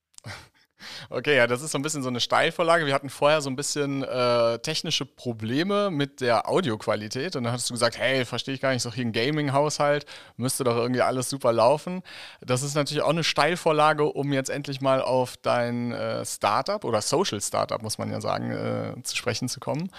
Okay, 1.09 1.35
ja, 1.35 1.47
das 1.47 1.61
ist 1.61 1.71
so 1.71 1.77
ein 1.77 1.81
bisschen 1.81 2.03
so 2.03 2.09
eine 2.09 2.19
Steilvorlage. 2.19 2.85
Wir 2.85 2.93
hatten 2.93 3.09
vorher 3.09 3.41
so 3.41 3.49
ein 3.49 3.55
bisschen 3.55 4.03
äh, 4.03 4.59
technische 4.59 5.05
Probleme 5.05 5.91
mit 5.91 6.21
der 6.21 6.49
Audioqualität 6.49 7.35
und 7.35 7.43
dann 7.43 7.53
hattest 7.53 7.69
du 7.69 7.73
gesagt, 7.73 7.97
hey, 7.97 8.25
verstehe 8.25 8.53
ich 8.53 8.61
gar 8.61 8.73
nicht, 8.73 8.81
so 8.81 8.91
hier 8.91 9.05
ein 9.05 9.11
Gaming-Haushalt, 9.11 10.05
müsste 10.37 10.63
doch 10.63 10.75
irgendwie 10.75 11.01
alles 11.01 11.29
super 11.29 11.51
laufen. 11.51 12.01
Das 12.41 12.63
ist 12.63 12.75
natürlich 12.75 13.03
auch 13.03 13.09
eine 13.09 13.23
Steilvorlage, 13.23 14.05
um 14.05 14.33
jetzt 14.33 14.49
endlich 14.49 14.81
mal 14.81 15.01
auf 15.01 15.37
dein 15.37 15.91
äh, 15.91 16.25
Startup 16.25 16.83
oder 16.83 17.01
Social 17.01 17.41
Startup, 17.41 17.81
muss 17.81 17.97
man 17.97 18.11
ja 18.11 18.21
sagen, 18.21 18.51
äh, 18.51 19.03
zu 19.03 19.15
sprechen 19.15 19.49
zu 19.49 19.59
kommen. 19.59 19.89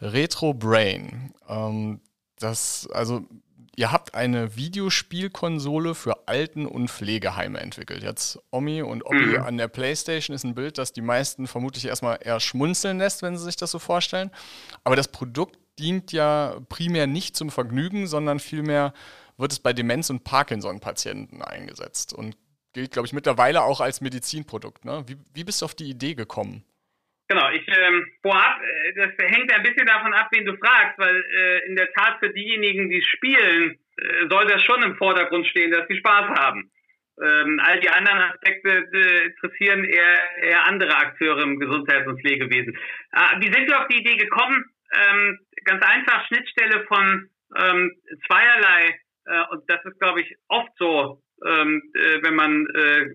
Retro 0.00 0.54
Brain. 0.54 1.32
Ähm, 1.48 2.00
das, 2.38 2.88
also 2.92 3.22
Ihr 3.76 3.90
habt 3.90 4.14
eine 4.14 4.56
Videospielkonsole 4.56 5.94
für 5.94 6.28
Alten- 6.28 6.66
und 6.66 6.90
Pflegeheime 6.90 7.58
entwickelt. 7.60 8.02
Jetzt 8.02 8.38
Omi 8.50 8.82
und 8.82 9.04
Obi 9.04 9.38
mhm. 9.38 9.42
an 9.42 9.56
der 9.56 9.68
Playstation 9.68 10.34
ist 10.34 10.44
ein 10.44 10.54
Bild, 10.54 10.78
das 10.78 10.92
die 10.92 11.00
meisten 11.00 11.46
vermutlich 11.46 11.86
erstmal 11.86 12.18
eher 12.20 12.38
schmunzeln 12.38 12.98
lässt, 12.98 13.22
wenn 13.22 13.36
sie 13.36 13.44
sich 13.44 13.56
das 13.56 13.72
so 13.72 13.78
vorstellen. 13.78 14.30
Aber 14.84 14.94
das 14.94 15.08
Produkt 15.08 15.58
dient 15.78 16.12
ja 16.12 16.56
primär 16.68 17.06
nicht 17.06 17.36
zum 17.36 17.50
Vergnügen, 17.50 18.06
sondern 18.06 18.38
vielmehr 18.38 18.92
wird 19.36 19.50
es 19.50 19.58
bei 19.58 19.72
Demenz- 19.72 20.10
und 20.10 20.22
Parkinson-Patienten 20.22 21.42
eingesetzt 21.42 22.12
und 22.12 22.36
gilt, 22.72 22.92
glaube 22.92 23.06
ich, 23.06 23.12
mittlerweile 23.12 23.64
auch 23.64 23.80
als 23.80 24.00
Medizinprodukt. 24.00 24.84
Ne? 24.84 25.02
Wie, 25.06 25.16
wie 25.32 25.44
bist 25.44 25.62
du 25.62 25.64
auf 25.64 25.74
die 25.74 25.90
Idee 25.90 26.14
gekommen? 26.14 26.64
Ähm, 27.84 28.06
vorab, 28.22 28.60
äh, 28.62 28.92
das 28.94 29.10
hängt 29.18 29.52
ein 29.52 29.62
bisschen 29.62 29.86
davon 29.86 30.14
ab, 30.14 30.28
wen 30.32 30.44
du 30.44 30.56
fragst, 30.56 30.98
weil 30.98 31.16
äh, 31.16 31.66
in 31.66 31.76
der 31.76 31.92
Tat 31.92 32.18
für 32.20 32.30
diejenigen, 32.30 32.88
die 32.88 33.02
spielen, 33.02 33.78
äh, 33.96 34.28
soll 34.30 34.46
das 34.46 34.62
schon 34.62 34.82
im 34.82 34.96
Vordergrund 34.96 35.46
stehen, 35.46 35.70
dass 35.70 35.86
sie 35.88 35.96
Spaß 35.98 36.28
haben. 36.38 36.70
Ähm, 37.22 37.60
all 37.62 37.78
die 37.78 37.90
anderen 37.90 38.22
Aspekte 38.22 38.88
äh, 38.92 39.26
interessieren 39.26 39.84
eher, 39.84 40.18
eher 40.42 40.66
andere 40.66 40.96
Akteure 40.96 41.42
im 41.42 41.60
Gesundheits- 41.60 42.08
und 42.08 42.20
Pflegewesen. 42.20 42.76
Äh, 43.12 43.40
wie 43.40 43.52
sind 43.52 43.68
wir 43.68 43.80
auf 43.80 43.88
die 43.88 43.98
Idee 43.98 44.16
gekommen? 44.16 44.64
Ähm, 44.92 45.38
ganz 45.64 45.84
einfach 45.84 46.26
Schnittstelle 46.26 46.84
von 46.88 47.28
ähm, 47.56 47.92
zweierlei, 48.26 48.98
äh, 49.26 49.42
und 49.50 49.62
das 49.68 49.84
ist, 49.84 49.98
glaube 50.00 50.22
ich, 50.22 50.36
oft 50.48 50.72
so, 50.76 51.22
ähm, 51.46 51.82
äh, 51.94 52.22
wenn 52.22 52.34
man 52.34 52.66
äh, 52.74 53.06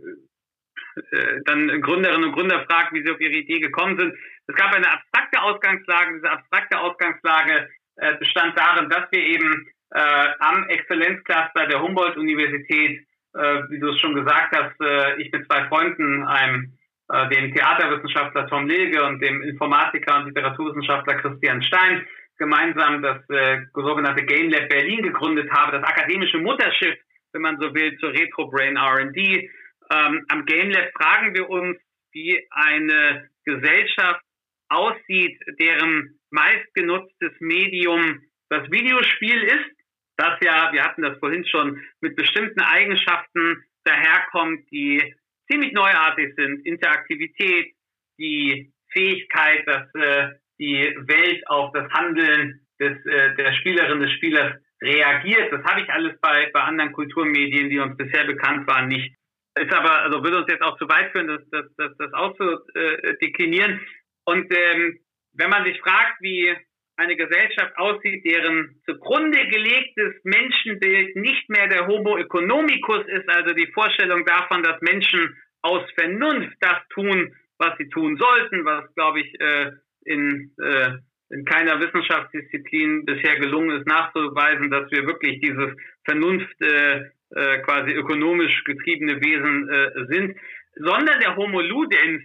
äh, 1.12 1.42
dann 1.46 1.82
Gründerinnen 1.82 2.30
und 2.30 2.36
Gründer 2.36 2.66
fragt, 2.66 2.94
wie 2.94 3.04
sie 3.04 3.12
auf 3.12 3.20
ihre 3.20 3.34
Idee 3.34 3.60
gekommen 3.60 3.98
sind. 3.98 4.16
Es 4.50 4.56
gab 4.56 4.74
eine 4.74 4.92
abstrakte 4.92 5.42
Ausgangslage. 5.44 6.16
Diese 6.16 6.32
abstrakte 6.32 6.80
Ausgangslage 6.80 7.70
äh, 7.98 8.16
bestand 8.18 8.58
darin, 8.58 8.90
dass 8.90 9.12
wir 9.12 9.22
eben 9.22 9.68
äh, 9.92 10.28
am 10.40 10.68
Exzellenzcluster 10.70 11.68
der 11.68 11.80
Humboldt-Universität, 11.82 13.06
äh, 13.36 13.40
wie 13.70 13.80
du 13.80 13.90
es 13.90 14.00
schon 14.00 14.16
gesagt 14.16 14.56
hast, 14.56 14.76
äh, 14.82 15.22
ich 15.22 15.32
mit 15.32 15.46
zwei 15.46 15.68
Freunden, 15.68 16.26
einem 16.26 16.74
äh, 17.10 17.30
dem 17.30 17.54
Theaterwissenschaftler 17.54 18.48
Tom 18.48 18.68
Lege 18.68 19.04
und 19.04 19.20
dem 19.20 19.44
Informatiker 19.44 20.18
und 20.18 20.26
Literaturwissenschaftler 20.30 21.16
Christian 21.18 21.62
Stein, 21.62 22.08
gemeinsam 22.40 23.04
das 23.04 23.18
äh, 23.30 23.60
sogenannte 23.76 24.26
Game 24.26 24.50
Lab 24.50 24.68
Berlin 24.70 25.04
gegründet 25.04 25.52
habe, 25.52 25.74
das 25.74 25.84
akademische 25.84 26.40
Mutterschiff, 26.40 26.98
wenn 27.34 27.44
man 27.44 27.60
so 27.60 27.72
will, 27.76 27.96
zur 28.00 28.14
Retro 28.14 28.48
Brain 28.48 28.78
R&D, 28.78 29.52
ähm, 29.92 30.26
am 30.30 30.46
Game 30.46 30.72
Lab 30.72 30.90
fragen 31.00 31.36
wir 31.36 31.48
uns, 31.48 31.78
wie 32.14 32.48
eine 32.50 33.30
Gesellschaft 33.46 34.22
aussieht, 34.70 35.40
deren 35.60 36.20
meistgenutztes 36.32 37.32
Medium 37.40 38.22
das 38.50 38.70
Videospiel 38.72 39.44
ist, 39.44 39.70
das 40.18 40.38
ja, 40.44 40.72
wir 40.72 40.84
hatten 40.84 41.02
das 41.02 41.18
vorhin 41.20 41.46
schon, 41.46 41.82
mit 42.02 42.16
bestimmten 42.16 42.60
Eigenschaften 42.62 43.64
daherkommt, 43.84 44.70
die 44.72 45.16
ziemlich 45.50 45.72
neuartig 45.74 46.34
sind. 46.36 46.66
Interaktivität, 46.66 47.74
die 48.18 48.74
Fähigkeit, 48.92 49.66
dass 49.66 49.94
äh, 49.96 50.30
die 50.60 50.94
Welt 51.08 51.48
auf 51.48 51.72
das 51.74 51.90
Handeln 51.92 52.68
des, 52.80 52.98
äh, 53.06 53.36
der 53.36 53.54
Spielerin, 53.54 54.02
des 54.02 54.12
Spielers 54.14 54.56
reagiert. 54.82 55.52
Das 55.54 55.64
habe 55.64 55.82
ich 55.82 55.90
alles 55.90 56.20
bei, 56.22 56.50
bei 56.54 56.62
anderen 56.62 56.92
Kulturmedien, 56.92 57.70
die 57.70 57.80
uns 57.80 57.96
bisher 57.98 58.26
bekannt 58.26 58.68
waren, 58.68 58.88
nicht 58.88 59.16
ist 59.60 59.74
aber, 59.74 60.04
also 60.04 60.24
würde 60.24 60.38
uns 60.38 60.48
jetzt 60.50 60.62
auch 60.62 60.78
zu 60.78 60.88
weit 60.88 61.12
führen, 61.12 61.28
das, 61.28 61.42
das, 61.52 61.66
das, 61.78 61.98
das 61.98 62.14
auszudeklinieren. 62.14 63.82
Und 64.30 64.46
ähm, 64.56 65.00
wenn 65.34 65.50
man 65.50 65.64
sich 65.64 65.80
fragt, 65.80 66.22
wie 66.22 66.56
eine 66.98 67.16
Gesellschaft 67.16 67.76
aussieht, 67.78 68.24
deren 68.26 68.80
zugrunde 68.86 69.48
gelegtes 69.48 70.14
Menschenbild 70.24 71.16
nicht 71.16 71.50
mehr 71.50 71.68
der 71.68 71.88
Homo 71.88 72.16
economicus 72.18 73.08
ist, 73.08 73.28
also 73.28 73.54
die 73.54 73.72
Vorstellung 73.74 74.24
davon, 74.26 74.62
dass 74.62 74.80
Menschen 74.82 75.36
aus 75.62 75.82
Vernunft 75.96 76.56
das 76.60 76.78
tun, 76.90 77.34
was 77.58 77.76
sie 77.80 77.90
tun 77.90 78.18
sollten, 78.18 78.66
was, 78.66 78.94
glaube 78.94 79.22
ich, 79.22 79.42
äh, 79.42 79.72
in, 80.06 80.52
äh, 80.62 80.92
in 81.30 81.46
keiner 81.46 81.80
Wissenschaftsdisziplin 81.80 83.06
bisher 83.06 83.40
gelungen 83.40 83.80
ist, 83.80 83.88
nachzuweisen, 83.88 84.70
dass 84.70 84.92
wir 84.92 85.08
wirklich 85.08 85.42
dieses 85.42 85.76
Vernunft 86.06 86.62
äh, 86.62 86.98
äh, 87.36 87.60
quasi 87.60 87.92
ökonomisch 87.94 88.64
getriebene 88.64 89.22
Wesen 89.22 89.70
äh, 89.70 90.06
sind, 90.14 90.38
sondern 90.76 91.20
der 91.20 91.36
Homo 91.36 91.62
ludens, 91.62 92.24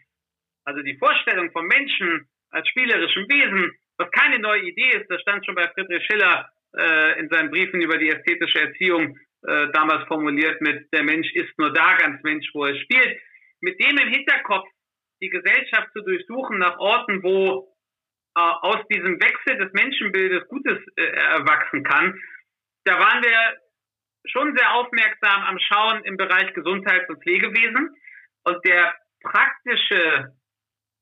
also 0.64 0.82
die 0.82 0.96
Vorstellung 0.98 1.50
von 1.52 1.66
Menschen 1.66 2.28
als 2.50 2.68
spielerischem 2.68 3.24
Wesen, 3.28 3.72
was 3.96 4.10
keine 4.10 4.38
neue 4.38 4.62
Idee 4.62 4.98
ist, 4.98 5.10
das 5.10 5.20
stand 5.22 5.44
schon 5.44 5.54
bei 5.54 5.68
Friedrich 5.68 6.04
Schiller 6.04 6.48
äh, 6.76 7.18
in 7.20 7.28
seinen 7.28 7.50
Briefen 7.50 7.80
über 7.80 7.98
die 7.98 8.08
ästhetische 8.08 8.60
Erziehung 8.60 9.16
äh, 9.46 9.68
damals 9.72 10.06
formuliert 10.08 10.60
mit 10.62 10.90
der 10.92 11.02
Mensch 11.02 11.30
ist 11.34 11.58
nur 11.58 11.72
da, 11.72 11.96
ganz 11.96 12.22
Mensch, 12.22 12.48
wo 12.54 12.64
er 12.64 12.76
spielt. 12.76 13.20
Mit 13.60 13.78
dem 13.82 13.98
im 13.98 14.08
Hinterkopf 14.08 14.66
die 15.20 15.28
Gesellschaft 15.28 15.88
zu 15.92 16.02
durchsuchen 16.02 16.58
nach 16.58 16.78
Orten, 16.78 17.22
wo 17.22 17.74
äh, 18.36 18.40
aus 18.40 18.86
diesem 18.88 19.20
Wechsel 19.20 19.58
des 19.58 19.72
Menschenbildes 19.72 20.48
Gutes 20.48 20.78
äh, 20.96 21.02
erwachsen 21.02 21.84
kann, 21.84 22.18
da 22.84 22.98
waren 22.98 23.22
wir 23.22 23.58
schon 24.26 24.56
sehr 24.56 24.72
aufmerksam 24.74 25.42
am 25.44 25.58
Schauen 25.58 26.04
im 26.04 26.16
Bereich 26.16 26.52
Gesundheits- 26.54 27.08
und 27.08 27.22
Pflegewesen. 27.22 27.94
Und 28.44 28.64
der 28.66 28.94
praktische, 29.22 30.32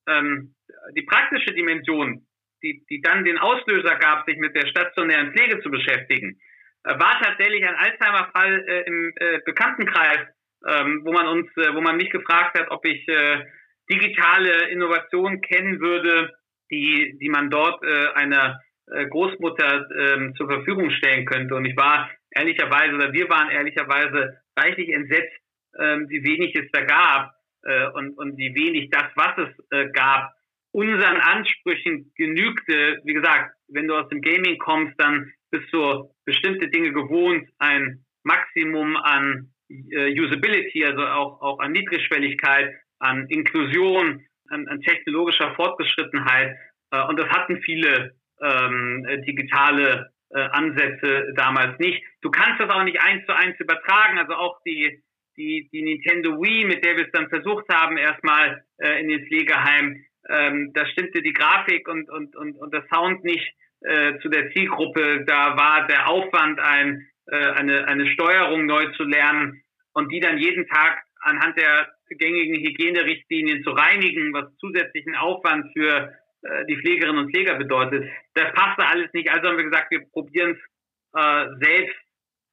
ähm, 0.09 0.55
die 0.97 1.03
praktische 1.03 1.55
Dimension, 1.55 2.27
die, 2.63 2.85
die 2.89 3.01
dann 3.01 3.25
den 3.25 3.39
Auslöser 3.39 3.97
gab, 3.97 4.27
sich 4.27 4.37
mit 4.39 4.55
der 4.55 4.67
stationären 4.67 5.33
Pflege 5.33 5.61
zu 5.61 5.71
beschäftigen, 5.71 6.41
äh, 6.85 6.99
war 6.99 7.21
tatsächlich 7.23 7.65
ein 7.65 7.75
Alzheimer-Fall 7.75 8.65
äh, 8.69 8.83
im 8.87 9.13
äh, 9.17 9.41
Bekanntenkreis, 9.45 10.21
ähm, 10.67 11.03
wo 11.05 11.13
man 11.13 11.27
uns, 11.27 11.49
äh, 11.57 11.75
wo 11.75 11.81
man 11.81 11.97
mich 11.97 12.11
gefragt 12.11 12.59
hat, 12.59 12.71
ob 12.71 12.85
ich 12.85 13.07
äh, 13.09 13.45
digitale 13.91 14.69
Innovationen 14.69 15.41
kennen 15.41 15.81
würde, 15.81 16.33
die, 16.71 17.19
die 17.21 17.29
man 17.29 17.51
dort 17.51 17.83
äh, 17.85 18.13
einer 18.15 18.61
Großmutter 18.87 19.89
äh, 19.91 20.35
zur 20.35 20.49
Verfügung 20.49 20.91
stellen 20.91 21.25
könnte. 21.25 21.55
Und 21.55 21.65
ich 21.65 21.77
war 21.77 22.11
ehrlicherweise, 22.31 22.95
oder 22.95 23.13
wir 23.13 23.29
waren 23.29 23.51
ehrlicherweise 23.51 24.43
reichlich 24.57 24.91
entsetzt, 24.91 25.37
äh, 25.75 25.99
wie 26.09 26.25
wenig 26.25 26.55
es 26.57 26.71
da 26.73 26.83
gab 26.83 27.33
äh, 27.65 27.89
und, 27.91 28.17
und 28.19 28.37
wie 28.37 28.55
wenig 28.55 28.91
das, 28.91 29.05
was 29.15 29.37
es 29.39 29.65
äh, 29.71 29.91
gab, 29.91 30.33
unseren 30.73 31.17
Ansprüchen 31.17 32.13
genügte. 32.17 33.01
Wie 33.05 33.13
gesagt, 33.13 33.55
wenn 33.69 33.89
du 33.89 33.95
aus 33.95 34.09
dem 34.09 34.21
Gaming 34.21 34.59
kommst, 34.59 34.95
dann 34.99 35.31
bist 35.51 35.73
du 35.73 36.11
bestimmte 36.25 36.69
Dinge 36.69 36.93
gewohnt, 36.93 37.49
ein 37.59 38.05
Maximum 38.25 38.97
an 38.97 39.53
äh, 39.69 40.19
Usability, 40.19 40.85
also 40.85 41.07
auch, 41.07 41.41
auch 41.43 41.59
an 41.59 41.73
Niedrigschwelligkeit, 41.73 42.75
an 42.99 43.27
Inklusion, 43.29 44.25
an, 44.49 44.69
an 44.69 44.81
technologischer 44.81 45.55
Fortgeschrittenheit. 45.55 46.57
Äh, 46.91 47.05
und 47.07 47.19
das 47.19 47.29
hatten 47.29 47.61
viele 47.63 48.15
ähm, 48.41 49.07
digitale 49.27 50.11
äh, 50.31 50.41
Ansätze 50.41 51.33
damals 51.37 51.79
nicht. 51.79 52.03
Du 52.23 52.31
kannst 52.31 52.61
das 52.61 52.71
auch 52.71 52.85
nicht 52.85 53.01
eins 53.01 53.25
zu 53.27 53.37
eins 53.37 53.59
übertragen. 53.61 54.19
Also 54.19 54.35
auch 54.35 54.61
die, 54.65 55.03
die, 55.37 55.69
die 55.73 55.83
Nintendo 55.83 56.41
Wii, 56.41 56.67
mit 56.67 56.85
der 56.85 56.97
wir 56.97 57.07
es 57.07 57.13
dann 57.13 57.29
versucht 57.29 57.67
haben, 57.73 57.97
erstmal 57.97 58.65
äh, 58.79 59.01
in 59.01 59.09
den 59.09 59.27
Pflegeheim, 59.27 60.05
ähm, 60.29 60.73
da 60.75 60.87
stimmte 60.87 61.23
die 61.23 61.33
Grafik 61.33 61.89
und, 61.89 62.11
und, 62.11 62.37
und, 62.37 62.57
und 62.57 62.73
der 62.73 62.87
Sound 62.93 63.25
nicht 63.25 63.55
äh, 63.81 64.19
zu 64.21 64.29
der 64.29 64.51
Zielgruppe. 64.53 65.25
Da 65.27 65.57
war 65.57 65.87
der 65.87 66.09
Aufwand, 66.09 66.61
ein, 66.61 67.07
äh, 67.27 67.37
eine, 67.37 67.87
eine 67.89 68.07
Steuerung 68.09 68.67
neu 68.67 68.87
zu 68.93 69.05
lernen 69.05 69.63
und 69.93 70.13
die 70.13 70.21
dann 70.21 70.39
jeden 70.39 70.67
Tag 70.69 71.03
anhand 71.21 71.57
der 71.59 71.89
gängigen 72.19 72.57
Hygienerichtlinien 72.57 73.63
zu 73.65 73.71
reinigen, 73.71 74.33
was 74.33 74.55
zusätzlichen 74.59 75.17
Aufwand 75.17 75.73
für 75.73 76.13
äh, 76.43 76.65
die 76.67 76.77
Pflegerinnen 76.77 77.25
und 77.25 77.33
Pfleger 77.33 77.57
bedeutet. 77.57 78.09
Das 78.35 78.53
passte 78.53 78.87
alles 78.87 79.13
nicht. 79.13 79.31
Also 79.31 79.49
haben 79.49 79.57
wir 79.57 79.65
gesagt, 79.65 79.91
wir 79.91 80.05
probieren 80.11 80.53
es 80.53 81.21
äh, 81.21 81.47
selbst 81.61 81.97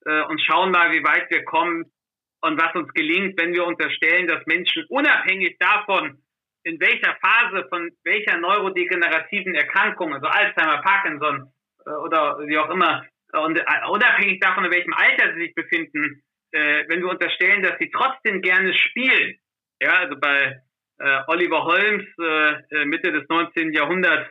äh, 0.06 0.22
und 0.24 0.40
schauen 0.40 0.70
mal, 0.70 0.92
wie 0.92 1.04
weit 1.04 1.30
wir 1.30 1.44
kommen 1.44 1.84
und 2.42 2.60
was 2.60 2.74
uns 2.74 2.92
gelingt, 2.92 3.38
wenn 3.38 3.52
wir 3.52 3.66
unterstellen, 3.66 4.26
dass 4.26 4.44
Menschen 4.46 4.84
unabhängig 4.88 5.56
davon, 5.58 6.22
in 6.64 6.80
welcher 6.80 7.16
Phase 7.22 7.66
von 7.68 7.90
welcher 8.04 8.38
neurodegenerativen 8.38 9.54
Erkrankung, 9.54 10.14
also 10.14 10.26
Alzheimer, 10.26 10.82
Parkinson 10.82 11.52
äh, 11.86 11.90
oder 11.90 12.38
wie 12.46 12.58
auch 12.58 12.70
immer, 12.70 13.04
und 13.32 13.58
äh, 13.58 13.64
unabhängig 13.88 14.40
davon, 14.40 14.64
in 14.64 14.72
welchem 14.72 14.92
Alter 14.92 15.34
sie 15.34 15.42
sich 15.42 15.54
befinden, 15.54 16.22
äh, 16.52 16.84
wenn 16.88 17.00
wir 17.00 17.10
unterstellen, 17.10 17.62
dass 17.62 17.78
sie 17.78 17.90
trotzdem 17.90 18.42
gerne 18.42 18.74
spielen, 18.74 19.38
ja, 19.80 20.00
also 20.00 20.16
bei 20.18 20.60
äh, 20.98 21.20
Oliver 21.28 21.64
Holmes, 21.64 22.04
äh, 22.18 22.84
Mitte 22.84 23.12
des 23.12 23.26
19. 23.28 23.72
Jahrhunderts, 23.72 24.30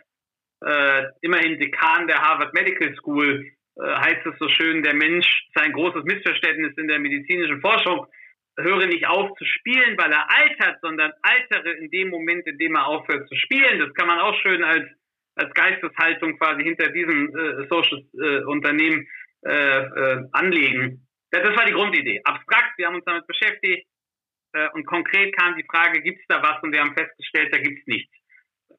äh, 0.65 1.05
immerhin 1.21 1.59
Dekan 1.59 2.07
der 2.07 2.21
Harvard 2.21 2.53
Medical 2.53 2.93
School, 2.95 3.45
äh, 3.45 3.51
heißt 3.81 4.25
es 4.25 4.37
so 4.39 4.49
schön, 4.49 4.83
der 4.83 4.93
Mensch 4.93 5.27
sei 5.55 5.63
ein 5.63 5.73
großes 5.73 6.03
Missverständnis 6.03 6.73
in 6.77 6.87
der 6.87 6.99
medizinischen 6.99 7.61
Forschung, 7.61 8.05
höre 8.57 8.87
nicht 8.87 9.07
auf 9.07 9.35
zu 9.37 9.45
spielen, 9.45 9.97
weil 9.97 10.11
er 10.11 10.27
altert, 10.29 10.81
sondern 10.81 11.11
altere 11.21 11.71
in 11.71 11.89
dem 11.91 12.09
Moment, 12.09 12.45
in 12.45 12.57
dem 12.57 12.75
er 12.75 12.87
aufhört 12.87 13.27
zu 13.27 13.35
spielen. 13.35 13.79
Das 13.79 13.93
kann 13.93 14.07
man 14.07 14.19
auch 14.19 14.35
schön 14.41 14.63
als, 14.63 14.85
als 15.35 15.53
Geisteshaltung 15.53 16.37
quasi 16.37 16.63
hinter 16.63 16.89
diesem 16.89 17.29
äh, 17.35 17.67
Social-Unternehmen 17.69 19.07
äh, 19.45 19.51
äh, 19.51 20.23
anlegen. 20.33 21.07
Das, 21.31 21.43
das 21.43 21.55
war 21.55 21.65
die 21.65 21.73
Grundidee. 21.73 22.21
Abstrakt, 22.23 22.77
wir 22.77 22.87
haben 22.87 22.95
uns 22.95 23.05
damit 23.05 23.27
beschäftigt 23.27 23.87
äh, 24.53 24.67
und 24.73 24.85
konkret 24.85 25.35
kam 25.37 25.55
die 25.55 25.65
Frage, 25.69 26.01
gibt 26.01 26.19
es 26.19 26.25
da 26.27 26.41
was? 26.41 26.61
Und 26.61 26.73
wir 26.73 26.81
haben 26.81 26.95
festgestellt, 26.95 27.53
da 27.53 27.59
gibt 27.59 27.79
es 27.79 27.87
nichts. 27.87 28.13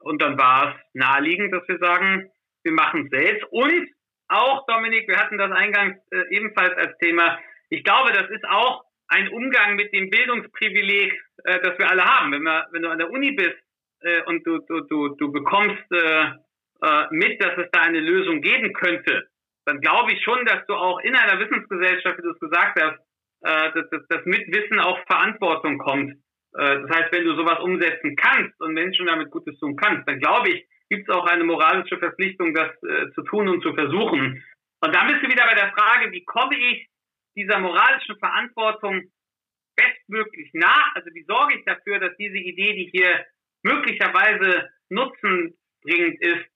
Und 0.00 0.20
dann 0.20 0.38
war 0.38 0.74
es 0.74 0.82
naheliegend, 0.94 1.52
dass 1.52 1.66
wir 1.68 1.78
sagen, 1.78 2.30
wir 2.64 2.72
machen 2.72 3.04
es 3.06 3.10
selbst. 3.10 3.46
Und 3.50 3.88
auch, 4.30 4.66
Dominik, 4.66 5.08
wir 5.08 5.18
hatten 5.18 5.38
das 5.38 5.50
eingangs 5.50 5.96
äh, 6.10 6.22
ebenfalls 6.30 6.76
als 6.76 6.96
Thema, 6.98 7.38
ich 7.68 7.84
glaube, 7.84 8.12
das 8.12 8.28
ist 8.30 8.44
auch 8.44 8.84
ein 9.08 9.28
Umgang 9.28 9.76
mit 9.76 9.92
dem 9.92 10.10
Bildungsprivileg, 10.10 11.12
äh, 11.44 11.60
das 11.60 11.78
wir 11.78 11.90
alle 11.90 12.04
haben. 12.04 12.32
Wenn, 12.32 12.42
wir, 12.42 12.66
wenn 12.72 12.82
du 12.82 12.90
an 12.90 12.98
der 12.98 13.10
Uni 13.10 13.32
bist 13.32 13.58
äh, 14.02 14.22
und 14.22 14.46
du, 14.46 14.58
du, 14.58 14.80
du, 14.82 15.16
du 15.16 15.32
bekommst 15.32 15.84
äh, 15.92 16.30
äh, 16.82 17.06
mit, 17.10 17.42
dass 17.42 17.58
es 17.58 17.70
da 17.72 17.82
eine 17.82 18.00
Lösung 18.00 18.40
geben 18.40 18.72
könnte, 18.72 19.28
dann 19.66 19.80
glaube 19.80 20.12
ich 20.12 20.22
schon, 20.22 20.44
dass 20.46 20.64
du 20.66 20.74
auch 20.74 20.98
in 21.00 21.14
einer 21.14 21.38
Wissensgesellschaft, 21.38 22.18
wie 22.18 22.22
du 22.22 22.30
es 22.30 22.40
gesagt 22.40 22.80
hast, 22.80 22.98
äh, 23.42 23.72
dass, 23.72 23.90
dass, 23.90 24.06
dass 24.08 24.24
mit 24.24 24.46
Wissen 24.48 24.80
auch 24.80 24.98
Verantwortung 25.06 25.78
kommt. 25.78 26.12
Äh, 26.54 26.80
das 26.82 26.90
heißt, 26.90 27.12
wenn 27.12 27.24
du 27.24 27.34
sowas 27.34 27.60
umsetzen 27.60 28.16
kannst 28.16 28.60
und 28.60 28.74
Menschen 28.74 29.06
damit 29.06 29.30
Gutes 29.30 29.58
tun 29.58 29.76
kannst, 29.76 30.08
dann 30.08 30.18
glaube 30.18 30.50
ich, 30.50 30.66
gibt 30.90 31.08
es 31.08 31.14
auch 31.14 31.26
eine 31.26 31.44
moralische 31.44 31.98
Verpflichtung, 31.98 32.52
das 32.52 32.70
äh, 32.82 33.10
zu 33.14 33.22
tun 33.22 33.48
und 33.48 33.62
zu 33.62 33.72
versuchen. 33.74 34.44
Und 34.80 34.94
dann 34.94 35.06
bist 35.06 35.22
du 35.22 35.28
wieder 35.28 35.46
bei 35.46 35.54
der 35.54 35.72
Frage, 35.72 36.10
wie 36.12 36.24
komme 36.24 36.56
ich 36.58 36.88
dieser 37.36 37.58
moralischen 37.60 38.18
Verantwortung 38.18 39.10
bestmöglich 39.76 40.50
nach? 40.52 40.94
Also 40.94 41.10
wie 41.14 41.24
sorge 41.24 41.58
ich 41.58 41.64
dafür, 41.64 42.00
dass 42.00 42.16
diese 42.16 42.36
Idee, 42.36 42.74
die 42.74 42.90
hier 42.92 43.24
möglicherweise 43.62 44.68
nutzenbringend 44.88 46.20
ist, 46.20 46.46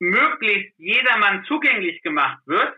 möglichst 0.00 0.78
jedermann 0.78 1.44
zugänglich 1.44 2.02
gemacht 2.02 2.40
wird? 2.46 2.74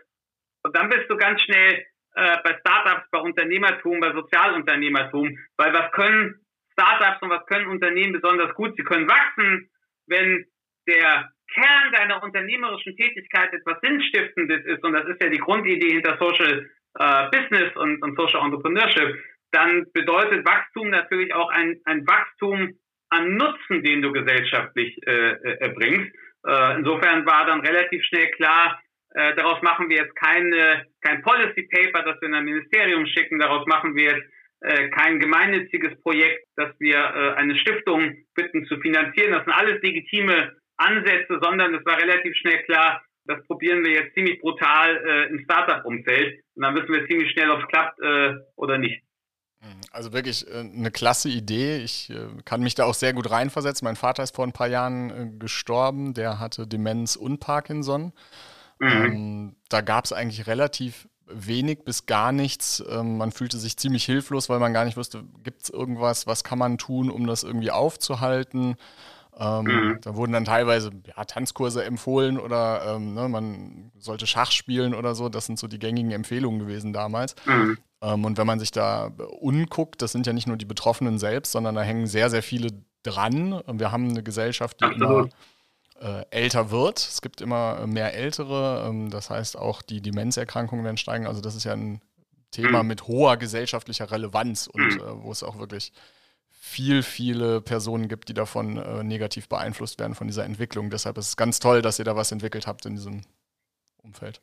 Und 0.63 0.75
dann 0.75 0.89
bist 0.89 1.09
du 1.09 1.17
ganz 1.17 1.41
schnell 1.41 1.85
äh, 2.15 2.37
bei 2.43 2.57
Startups, 2.59 3.09
bei 3.11 3.19
Unternehmertum, 3.19 3.99
bei 3.99 4.13
Sozialunternehmertum, 4.13 5.37
weil 5.57 5.73
was 5.73 5.91
können 5.91 6.45
Startups 6.71 7.21
und 7.21 7.29
was 7.31 7.45
können 7.47 7.67
Unternehmen 7.67 8.13
besonders 8.13 8.53
gut? 8.55 8.75
Sie 8.77 8.83
können 8.83 9.09
wachsen, 9.09 9.69
wenn 10.07 10.45
der 10.87 11.29
Kern 11.53 11.91
deiner 11.93 12.23
unternehmerischen 12.23 12.95
Tätigkeit 12.95 13.53
etwas 13.53 13.79
Sinnstiftendes 13.81 14.65
ist, 14.65 14.83
und 14.83 14.93
das 14.93 15.05
ist 15.07 15.21
ja 15.21 15.29
die 15.29 15.39
Grundidee 15.39 15.91
hinter 15.91 16.17
Social 16.19 16.69
äh, 16.99 17.29
Business 17.31 17.75
und, 17.75 18.01
und 18.01 18.17
Social 18.17 18.43
Entrepreneurship, 18.43 19.23
dann 19.51 19.85
bedeutet 19.93 20.45
Wachstum 20.45 20.89
natürlich 20.89 21.33
auch 21.33 21.49
ein, 21.49 21.79
ein 21.85 22.07
Wachstum 22.07 22.73
an 23.09 23.35
Nutzen, 23.35 23.83
den 23.83 24.01
du 24.01 24.11
gesellschaftlich 24.11 24.97
äh, 25.05 25.11
äh 25.11 25.57
erbringst. 25.59 26.11
Äh, 26.45 26.77
insofern 26.77 27.25
war 27.25 27.45
dann 27.45 27.61
relativ 27.61 28.03
schnell 28.05 28.31
klar, 28.31 28.81
äh, 29.13 29.35
daraus 29.35 29.61
machen 29.61 29.89
wir 29.89 29.97
jetzt 29.97 30.15
kein, 30.15 30.51
kein 31.01 31.21
Policy 31.21 31.69
Paper, 31.71 32.01
das 32.01 32.19
wir 32.19 32.29
in 32.29 32.33
ein 32.33 32.45
Ministerium 32.45 33.05
schicken. 33.05 33.37
Daraus 33.37 33.67
machen 33.67 33.95
wir 33.95 34.05
jetzt 34.05 34.27
äh, 34.63 34.87
kein 34.89 35.19
gemeinnütziges 35.19 35.99
Projekt, 36.01 36.47
das 36.55 36.69
wir 36.79 36.95
äh, 36.95 37.33
eine 37.35 37.57
Stiftung 37.57 38.15
bitten 38.33 38.65
zu 38.65 38.79
finanzieren. 38.79 39.33
Das 39.33 39.43
sind 39.43 39.51
alles 39.51 39.81
legitime 39.81 40.55
Ansätze, 40.83 41.39
sondern 41.41 41.73
es 41.73 41.85
war 41.85 41.97
relativ 41.97 42.35
schnell 42.37 42.63
klar, 42.63 43.01
das 43.25 43.43
probieren 43.47 43.83
wir 43.83 43.91
jetzt 43.91 44.13
ziemlich 44.15 44.39
brutal 44.41 44.97
äh, 44.97 45.29
im 45.29 45.39
Startup-Umfeld. 45.43 46.43
Und 46.55 46.63
dann 46.63 46.75
wissen 46.75 46.93
wir 46.93 47.07
ziemlich 47.07 47.31
schnell, 47.31 47.49
ob 47.51 47.61
es 47.61 47.67
klappt 47.67 47.99
äh, 48.01 48.33
oder 48.55 48.77
nicht. 48.77 49.01
Also 49.91 50.11
wirklich 50.11 50.45
äh, 50.47 50.59
eine 50.59 50.91
klasse 50.91 51.29
Idee. 51.29 51.77
Ich 51.77 52.09
äh, 52.09 52.27
kann 52.43 52.61
mich 52.61 52.75
da 52.75 52.83
auch 52.85 52.93
sehr 52.93 53.13
gut 53.13 53.31
reinversetzen. 53.31 53.85
Mein 53.85 53.95
Vater 53.95 54.23
ist 54.23 54.35
vor 54.35 54.45
ein 54.45 54.51
paar 54.51 54.67
Jahren 54.67 55.09
äh, 55.09 55.37
gestorben. 55.37 56.13
Der 56.13 56.39
hatte 56.39 56.67
Demenz 56.67 57.15
und 57.15 57.39
Parkinson. 57.39 58.11
Mhm. 58.79 58.87
Ähm, 58.89 59.55
da 59.69 59.81
gab 59.81 60.05
es 60.05 60.11
eigentlich 60.11 60.47
relativ 60.47 61.07
wenig 61.27 61.85
bis 61.85 62.05
gar 62.05 62.31
nichts. 62.33 62.83
Ähm, 62.89 63.17
man 63.17 63.31
fühlte 63.31 63.57
sich 63.57 63.77
ziemlich 63.77 64.03
hilflos, 64.03 64.49
weil 64.49 64.59
man 64.59 64.73
gar 64.73 64.83
nicht 64.83 64.97
wusste, 64.97 65.23
gibt 65.43 65.63
es 65.63 65.69
irgendwas, 65.69 66.27
was 66.27 66.43
kann 66.43 66.59
man 66.59 66.77
tun, 66.77 67.09
um 67.09 67.25
das 67.25 67.43
irgendwie 67.43 67.71
aufzuhalten. 67.71 68.75
Ähm, 69.39 69.65
mhm. 69.65 69.97
Da 70.01 70.15
wurden 70.15 70.31
dann 70.31 70.45
teilweise 70.45 70.91
ja, 71.05 71.23
Tanzkurse 71.25 71.83
empfohlen 71.83 72.39
oder 72.39 72.95
ähm, 72.95 73.13
ne, 73.13 73.27
man 73.27 73.91
sollte 73.97 74.27
Schach 74.27 74.51
spielen 74.51 74.93
oder 74.93 75.15
so. 75.15 75.29
Das 75.29 75.45
sind 75.45 75.57
so 75.57 75.67
die 75.67 75.79
gängigen 75.79 76.11
Empfehlungen 76.11 76.59
gewesen 76.59 76.93
damals. 76.93 77.35
Mhm. 77.45 77.77
Ähm, 78.01 78.25
und 78.25 78.37
wenn 78.37 78.47
man 78.47 78.59
sich 78.59 78.71
da 78.71 79.11
unguckt, 79.39 80.01
das 80.01 80.11
sind 80.11 80.27
ja 80.27 80.33
nicht 80.33 80.47
nur 80.47 80.57
die 80.57 80.65
Betroffenen 80.65 81.17
selbst, 81.17 81.51
sondern 81.51 81.75
da 81.75 81.81
hängen 81.81 82.07
sehr, 82.07 82.29
sehr 82.29 82.43
viele 82.43 82.69
dran. 83.01 83.61
Wir 83.67 83.91
haben 83.91 84.09
eine 84.09 84.23
Gesellschaft, 84.23 84.79
die 84.81 84.85
Absolut. 84.85 85.31
immer 85.99 86.21
äh, 86.21 86.25
älter 86.29 86.69
wird. 86.69 86.99
Es 86.99 87.21
gibt 87.21 87.41
immer 87.41 87.87
mehr 87.87 88.13
Ältere. 88.13 88.85
Ähm, 88.87 89.09
das 89.09 89.29
heißt, 89.29 89.57
auch 89.57 89.81
die 89.81 90.01
Demenzerkrankungen 90.01 90.83
werden 90.83 90.97
steigen. 90.97 91.27
Also 91.27 91.41
das 91.41 91.55
ist 91.55 91.63
ja 91.63 91.73
ein 91.73 92.01
Thema 92.51 92.83
mhm. 92.83 92.89
mit 92.89 93.07
hoher 93.07 93.37
gesellschaftlicher 93.37 94.11
Relevanz 94.11 94.67
und 94.67 94.95
mhm. 94.95 94.99
äh, 94.99 95.23
wo 95.23 95.31
es 95.31 95.43
auch 95.43 95.57
wirklich 95.57 95.91
viel, 96.63 97.03
viele 97.03 97.59
Personen 97.59 98.07
gibt, 98.07 98.29
die 98.29 98.33
davon 98.33 98.77
äh, 98.77 99.03
negativ 99.03 99.49
beeinflusst 99.49 99.99
werden 99.99 100.15
von 100.15 100.27
dieser 100.27 100.45
Entwicklung. 100.45 100.89
Deshalb 100.89 101.17
ist 101.17 101.27
es 101.27 101.37
ganz 101.37 101.59
toll, 101.59 101.81
dass 101.81 101.99
ihr 101.99 102.05
da 102.05 102.15
was 102.15 102.31
entwickelt 102.31 102.67
habt 102.67 102.85
in 102.85 102.93
diesem 102.93 103.21
Umfeld. 104.01 104.39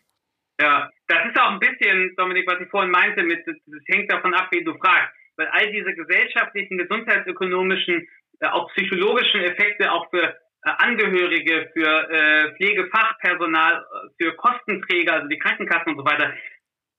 Ja, 0.61 0.91
das 1.09 1.25
ist 1.25 1.41
auch 1.41 1.51
ein 1.51 1.59
bisschen, 1.59 2.15
Dominik, 2.17 2.47
was 2.47 2.61
ich 2.61 2.69
vorhin 2.69 2.91
meinte, 2.91 3.23
mit, 3.23 3.41
das, 3.47 3.57
das 3.67 3.81
hängt 3.87 4.13
davon 4.13 4.35
ab, 4.35 4.49
wie 4.51 4.63
du 4.63 4.77
fragst. 4.77 5.15
Weil 5.37 5.49
all 5.49 5.73
diese 5.73 5.95
gesellschaftlichen, 5.95 6.77
gesundheitsökonomischen, 6.77 8.07
äh, 8.41 8.47
auch 8.49 8.71
psychologischen 8.75 9.41
Effekte 9.41 9.91
auch 9.91 10.11
für 10.11 10.23
äh, 10.23 10.71
Angehörige, 10.77 11.71
für 11.73 12.11
äh, 12.11 12.55
Pflegefachpersonal, 12.57 13.83
äh, 13.83 14.23
für 14.23 14.37
Kostenträger, 14.37 15.15
also 15.15 15.29
die 15.29 15.39
Krankenkassen 15.39 15.93
und 15.93 15.99
so 15.99 16.05
weiter, 16.05 16.35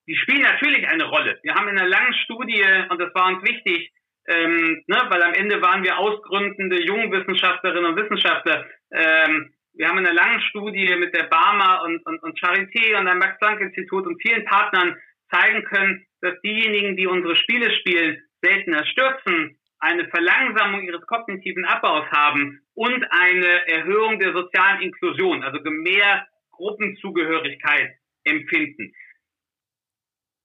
die 0.08 0.16
spielen 0.16 0.42
natürlich 0.42 0.88
eine 0.88 1.04
Rolle. 1.06 1.40
Wir 1.44 1.54
haben 1.54 1.68
in 1.68 1.78
einer 1.78 1.88
langen 1.88 2.16
Studie, 2.26 2.66
und 2.90 3.00
das 3.00 3.14
war 3.14 3.28
uns 3.28 3.48
wichtig, 3.48 3.94
ähm, 4.32 4.84
ne, 4.88 4.98
weil 5.10 5.24
am 5.24 5.34
Ende 5.34 5.62
waren 5.62 5.84
wir 5.84 5.98
ausgründende 5.98 6.82
Jungwissenschaftlerinnen 6.82 7.92
und 7.92 7.98
Wissenschaftler. 7.98 8.66
Ähm, 8.92 9.54
wir 9.74 9.88
haben 9.88 9.98
in 9.98 10.06
einer 10.06 10.16
langen 10.16 10.42
Studie 10.42 10.96
mit 10.96 11.14
der 11.14 11.24
Barmer 11.24 11.84
und, 11.84 12.06
und, 12.06 12.22
und 12.24 12.40
Charité 12.40 12.98
und 12.98 13.06
dem 13.06 13.20
Max-Planck-Institut 13.20 14.06
und 14.06 14.22
vielen 14.22 14.46
Partnern 14.46 14.98
zeigen 15.32 15.64
können, 15.66 16.06
dass 16.22 16.40
diejenigen, 16.42 16.96
die 16.98 17.08
unsere 17.08 17.36
Spiele 17.36 17.72
spielen, 17.80 18.22
seltener 18.42 18.86
stürzen, 18.86 19.58
eine 19.80 20.08
Verlangsamung 20.10 20.84
ihres 20.84 21.06
kognitiven 21.08 21.66
Abbaus 21.66 22.06
haben 22.12 22.62
und 22.76 23.04
eine 23.10 23.68
Erhöhung 23.68 24.20
der 24.20 24.34
sozialen 24.34 24.82
Inklusion, 24.82 25.44
also 25.44 25.60
mehr 25.64 26.28
Gruppenzugehörigkeit 26.52 27.96
empfinden. 28.24 28.94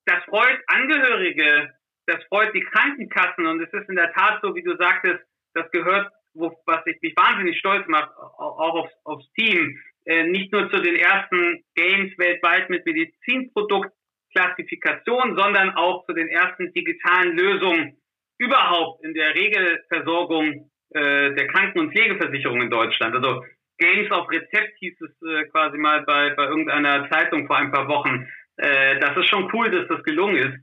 Das 0.07 0.25
freut 0.25 0.59
Angehörige 0.68 1.75
das 2.07 2.23
freut 2.25 2.53
die 2.55 2.61
Krankenkassen 2.61 3.47
und 3.47 3.61
es 3.61 3.73
ist 3.73 3.88
in 3.88 3.97
der 3.97 4.12
Tat 4.12 4.40
so, 4.42 4.55
wie 4.55 4.62
du 4.62 4.77
sagtest, 4.77 5.25
das 5.55 5.69
gehört, 5.71 6.12
wo, 6.35 6.55
was 6.66 6.87
ich 6.87 7.01
mich 7.03 7.16
wahnsinnig 7.16 7.59
stolz 7.59 7.88
macht, 7.88 8.11
auch 8.16 8.75
aufs, 8.75 8.92
aufs 9.05 9.29
Team, 9.33 9.77
äh, 10.05 10.23
nicht 10.25 10.53
nur 10.53 10.71
zu 10.71 10.81
den 10.81 10.95
ersten 10.97 11.64
Games 11.75 12.16
weltweit 12.19 12.69
mit 12.71 12.87
Medizinproduktklassifikation, 12.87 15.37
sondern 15.37 15.71
auch 15.71 16.07
zu 16.07 16.12
den 16.12 16.29
ersten 16.29 16.73
digitalen 16.73 17.37
Lösungen 17.37 17.97
überhaupt 18.38 19.05
in 19.05 19.14
der 19.14 19.35
Regelversorgung 19.35 20.71
äh, 20.90 21.35
der 21.35 21.49
Kranken- 21.49 21.81
und 21.81 21.90
Pflegeversicherung 21.92 22.62
in 22.62 22.71
Deutschland. 22.71 23.16
Also 23.16 23.42
Games 23.79 24.11
auf 24.11 24.31
Rezept 24.31 24.79
hieß 24.79 25.01
es 25.01 25.11
äh, 25.29 25.45
quasi 25.47 25.79
mal 25.79 26.03
bei, 26.03 26.31
bei 26.31 26.45
irgendeiner 26.45 27.11
Zeitung 27.11 27.47
vor 27.47 27.57
ein 27.57 27.73
paar 27.73 27.88
Wochen. 27.88 28.29
Äh, 28.59 29.01
das 29.01 29.16
ist 29.16 29.29
schon 29.29 29.51
cool, 29.53 29.71
dass 29.71 29.88
das 29.88 30.03
gelungen 30.05 30.37
ist. 30.37 30.57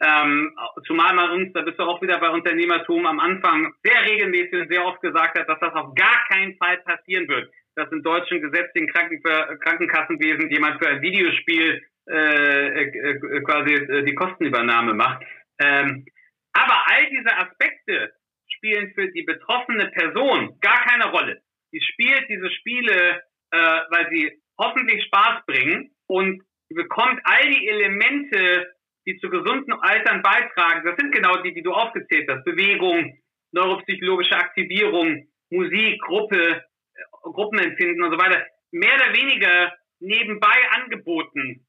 Ähm, 0.00 0.56
zumal 0.86 1.14
man 1.14 1.30
uns, 1.30 1.52
da 1.52 1.62
bist 1.62 1.78
du 1.78 1.82
auch 1.82 2.00
wieder 2.00 2.18
bei 2.18 2.30
Unternehmertum 2.30 3.04
am 3.06 3.18
Anfang 3.18 3.72
sehr 3.82 4.04
regelmäßig 4.04 4.62
und 4.62 4.68
sehr 4.70 4.84
oft 4.84 5.00
gesagt 5.00 5.38
hat, 5.38 5.48
dass 5.48 5.58
das 5.58 5.74
auf 5.74 5.94
gar 5.94 6.24
keinen 6.28 6.56
Fall 6.56 6.78
passieren 6.78 7.26
wird, 7.26 7.50
dass 7.74 7.90
im 7.90 8.02
deutschen 8.02 8.40
gesetzlichen 8.40 8.88
Kranken 8.88 9.20
Krankenkassenwesen 9.22 10.50
jemand 10.50 10.78
für 10.82 10.88
ein 10.88 11.02
Videospiel 11.02 11.82
äh, 12.08 12.82
äh, 12.84 13.40
quasi 13.42 13.74
äh, 13.74 14.04
die 14.04 14.14
Kostenübernahme 14.14 14.94
macht. 14.94 15.24
Ähm, 15.58 16.06
aber 16.52 16.84
all 16.86 17.10
diese 17.10 17.36
Aspekte 17.36 18.12
spielen 18.46 18.92
für 18.94 19.08
die 19.08 19.22
betroffene 19.22 19.88
Person 19.88 20.58
gar 20.60 20.84
keine 20.86 21.10
Rolle. 21.10 21.42
Sie 21.70 21.80
spielt 21.82 22.28
diese 22.28 22.50
Spiele, 22.50 23.22
äh, 23.50 23.80
weil 23.90 24.08
sie 24.10 24.40
hoffentlich 24.58 25.04
Spaß 25.04 25.44
bringen 25.46 25.90
und 26.06 26.42
bekommt 26.70 27.20
all 27.24 27.50
die 27.50 27.68
Elemente 27.68 28.77
die 29.08 29.18
zu 29.18 29.30
gesunden 29.30 29.72
Altern 29.72 30.22
beitragen, 30.22 30.84
das 30.84 30.96
sind 30.98 31.14
genau 31.14 31.40
die, 31.42 31.54
die 31.54 31.62
du 31.62 31.72
aufgezählt 31.72 32.28
hast. 32.28 32.44
Bewegung, 32.44 33.18
neuropsychologische 33.52 34.36
Aktivierung, 34.36 35.26
Musik, 35.50 35.98
Gruppe, 36.02 36.62
äh, 36.94 37.02
Gruppenempfinden 37.22 38.02
und 38.02 38.12
so 38.12 38.18
weiter. 38.18 38.44
Mehr 38.70 38.94
oder 38.96 39.14
weniger 39.14 39.72
nebenbei 40.00 40.56
angeboten. 40.76 41.66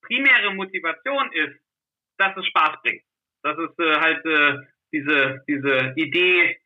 Primäre 0.00 0.54
Motivation 0.54 1.30
ist, 1.32 1.60
dass 2.16 2.34
es 2.38 2.46
Spaß 2.46 2.80
bringt. 2.82 3.02
Das 3.42 3.58
ist 3.58 3.78
äh, 3.78 4.00
halt 4.00 4.24
äh, 4.24 4.56
diese, 4.90 5.44
diese 5.46 5.92
Idee 5.96 6.56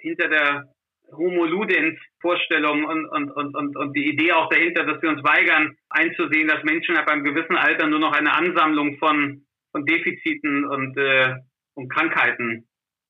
hinter 0.00 0.28
der 0.28 0.74
Homo 1.12 1.44
Ludens 1.44 2.00
Vorstellung 2.20 2.84
und, 2.84 3.06
und, 3.06 3.30
und, 3.30 3.54
und, 3.54 3.76
und 3.76 3.96
die 3.96 4.08
Idee 4.08 4.32
auch 4.32 4.48
dahinter, 4.48 4.84
dass 4.84 5.00
wir 5.00 5.10
uns 5.10 5.22
weigern 5.22 5.76
einzusehen, 5.88 6.48
dass 6.48 6.64
Menschen 6.64 6.96
ab 6.96 7.08
einem 7.08 7.22
gewissen 7.22 7.56
Alter 7.56 7.86
nur 7.86 8.00
noch 8.00 8.12
eine 8.12 8.32
Ansammlung 8.32 8.98
von 8.98 9.46
von 9.72 9.84
Defiziten 9.84 10.64
und, 10.64 10.96
äh, 10.96 11.34
und 11.74 11.88
Krankheiten 11.92 12.68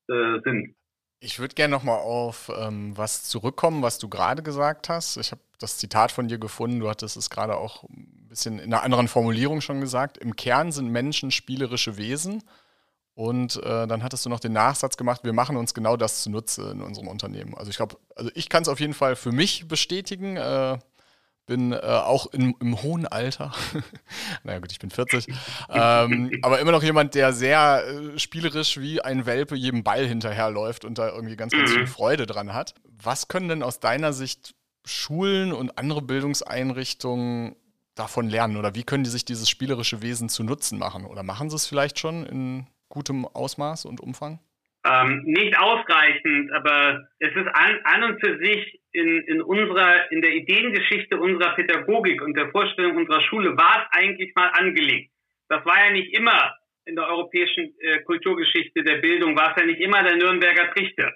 äh, 0.09 0.41
sind. 0.45 0.75
Ich 1.21 1.41
würde 1.41 1.55
gerne 1.55 1.73
nochmal 1.73 1.99
auf 1.99 2.51
ähm, 2.57 2.97
was 2.97 3.25
zurückkommen, 3.25 3.83
was 3.83 3.99
du 3.99 4.09
gerade 4.09 4.43
gesagt 4.43 4.89
hast. 4.89 5.17
Ich 5.17 5.33
habe 5.33 5.41
das 5.59 5.79
Zitat 5.79 6.13
von 6.13 6.29
dir 6.29 6.39
gefunden, 6.39 6.79
du 6.79 6.89
hattest 6.89 7.17
es 7.17 7.29
gerade 7.29 7.57
auch 7.57 7.83
ein 7.85 8.29
bisschen 8.29 8.61
in 8.61 8.73
einer 8.73 8.85
anderen 8.85 9.09
Formulierung 9.09 9.61
schon 9.61 9.81
gesagt. 9.81 10.19
Im 10.19 10.37
Kern 10.37 10.71
sind 10.71 10.91
Menschen 10.91 11.31
spielerische 11.33 11.97
Wesen. 11.97 12.45
Und 13.15 13.57
äh, 13.65 13.89
dann 13.89 14.05
hattest 14.05 14.25
du 14.27 14.31
noch 14.31 14.39
den 14.39 14.53
Nachsatz 14.53 14.97
gemacht, 14.97 15.25
wir 15.25 15.33
machen 15.33 15.57
uns 15.57 15.75
genau 15.75 15.97
das 15.97 16.23
zunutze 16.23 16.71
in 16.71 16.81
unserem 16.81 17.09
Unternehmen. 17.09 17.57
Also 17.57 17.69
ich 17.69 17.77
glaube, 17.77 17.97
also 18.15 18.31
ich 18.35 18.49
kann 18.49 18.63
es 18.63 18.69
auf 18.69 18.79
jeden 18.79 18.95
Fall 18.95 19.17
für 19.17 19.33
mich 19.33 19.67
bestätigen. 19.67 20.37
Äh, 20.37 20.79
bin 21.49 21.73
äh, 21.73 21.79
auch 21.79 22.33
in, 22.33 22.55
im 22.61 22.81
hohen 22.81 23.07
Alter, 23.07 23.53
naja 24.45 24.61
gut, 24.61 24.71
ich 24.71 24.79
bin 24.79 24.91
40, 24.91 25.27
ähm, 25.71 26.31
aber 26.43 26.61
immer 26.61 26.71
noch 26.71 26.85
jemand, 26.85 27.17
der 27.17 27.33
sehr 27.33 27.83
äh, 27.85 28.19
spielerisch 28.19 28.79
wie 28.79 29.01
ein 29.01 29.27
Welpe 29.27 29.57
jedem 29.57 29.83
Ball 29.83 30.07
hinterherläuft 30.07 30.85
und 30.85 30.99
da 30.99 31.09
irgendwie 31.09 31.37
ganz, 31.37 31.53
ganz 31.53 31.73
viel 31.73 31.81
mhm. 31.81 31.87
Freude 31.89 32.27
dran 32.27 32.55
hat. 32.55 32.75
Was 33.03 33.27
können 33.27 33.49
denn 33.49 33.63
aus 33.65 33.81
deiner 33.81 34.13
Sicht 34.13 34.55
Schulen 34.85 35.53
und 35.53 35.77
andere 35.79 36.03
Bildungseinrichtungen 36.03 37.57
davon 37.95 38.29
lernen 38.29 38.57
oder 38.57 38.75
wie 38.75 38.85
können 38.85 39.05
die 39.05 39.11
sich 39.11 39.25
dieses 39.25 39.51
spielerische 39.51 40.03
Wesen 40.03 40.29
zu 40.29 40.45
Nutzen 40.45 40.79
machen? 40.79 41.05
Oder 41.05 41.23
machen 41.23 41.51
sie 41.51 41.57
es 41.57 41.67
vielleicht 41.67 41.99
schon 41.99 42.25
in 42.25 42.67
gutem 42.89 43.27
Ausmaß 43.27 43.87
und 43.87 44.01
Umfang? 44.01 44.39
Ähm, 44.87 45.23
nicht 45.25 45.59
ausreichend, 45.59 46.53
aber 46.53 47.09
es 47.19 47.35
ist 47.35 47.49
an, 47.49 47.81
an 47.85 48.05
und 48.05 48.21
für 48.21 48.39
sich 48.39 48.81
in, 48.93 49.23
in 49.25 49.43
unserer, 49.43 50.11
in 50.13 50.23
der 50.23 50.35
Ideengeschichte 50.35 51.19
unserer 51.19 51.55
Pädagogik 51.55 52.23
und 52.23 52.37
der 52.37 52.51
Vorstellung 52.51 52.97
unserer 52.97 53.21
Schule 53.23 53.57
war 53.57 53.83
es 53.83 53.99
eigentlich 53.99 54.33
mal 54.35 54.49
angelegt. 54.49 55.11
Das 55.49 55.65
war 55.67 55.85
ja 55.85 55.91
nicht 55.91 56.17
immer 56.17 56.55
in 56.85 56.97
der 56.97 57.07
europäischen 57.07 57.75
äh, 57.81 57.99
Kulturgeschichte 58.01 58.83
der 58.83 58.97
Bildung, 58.97 59.37
war 59.37 59.51
es 59.55 59.61
ja 59.61 59.67
nicht 59.67 59.81
immer 59.81 60.03
der 60.03 60.17
Nürnberger 60.17 60.71
Trichter. 60.73 61.13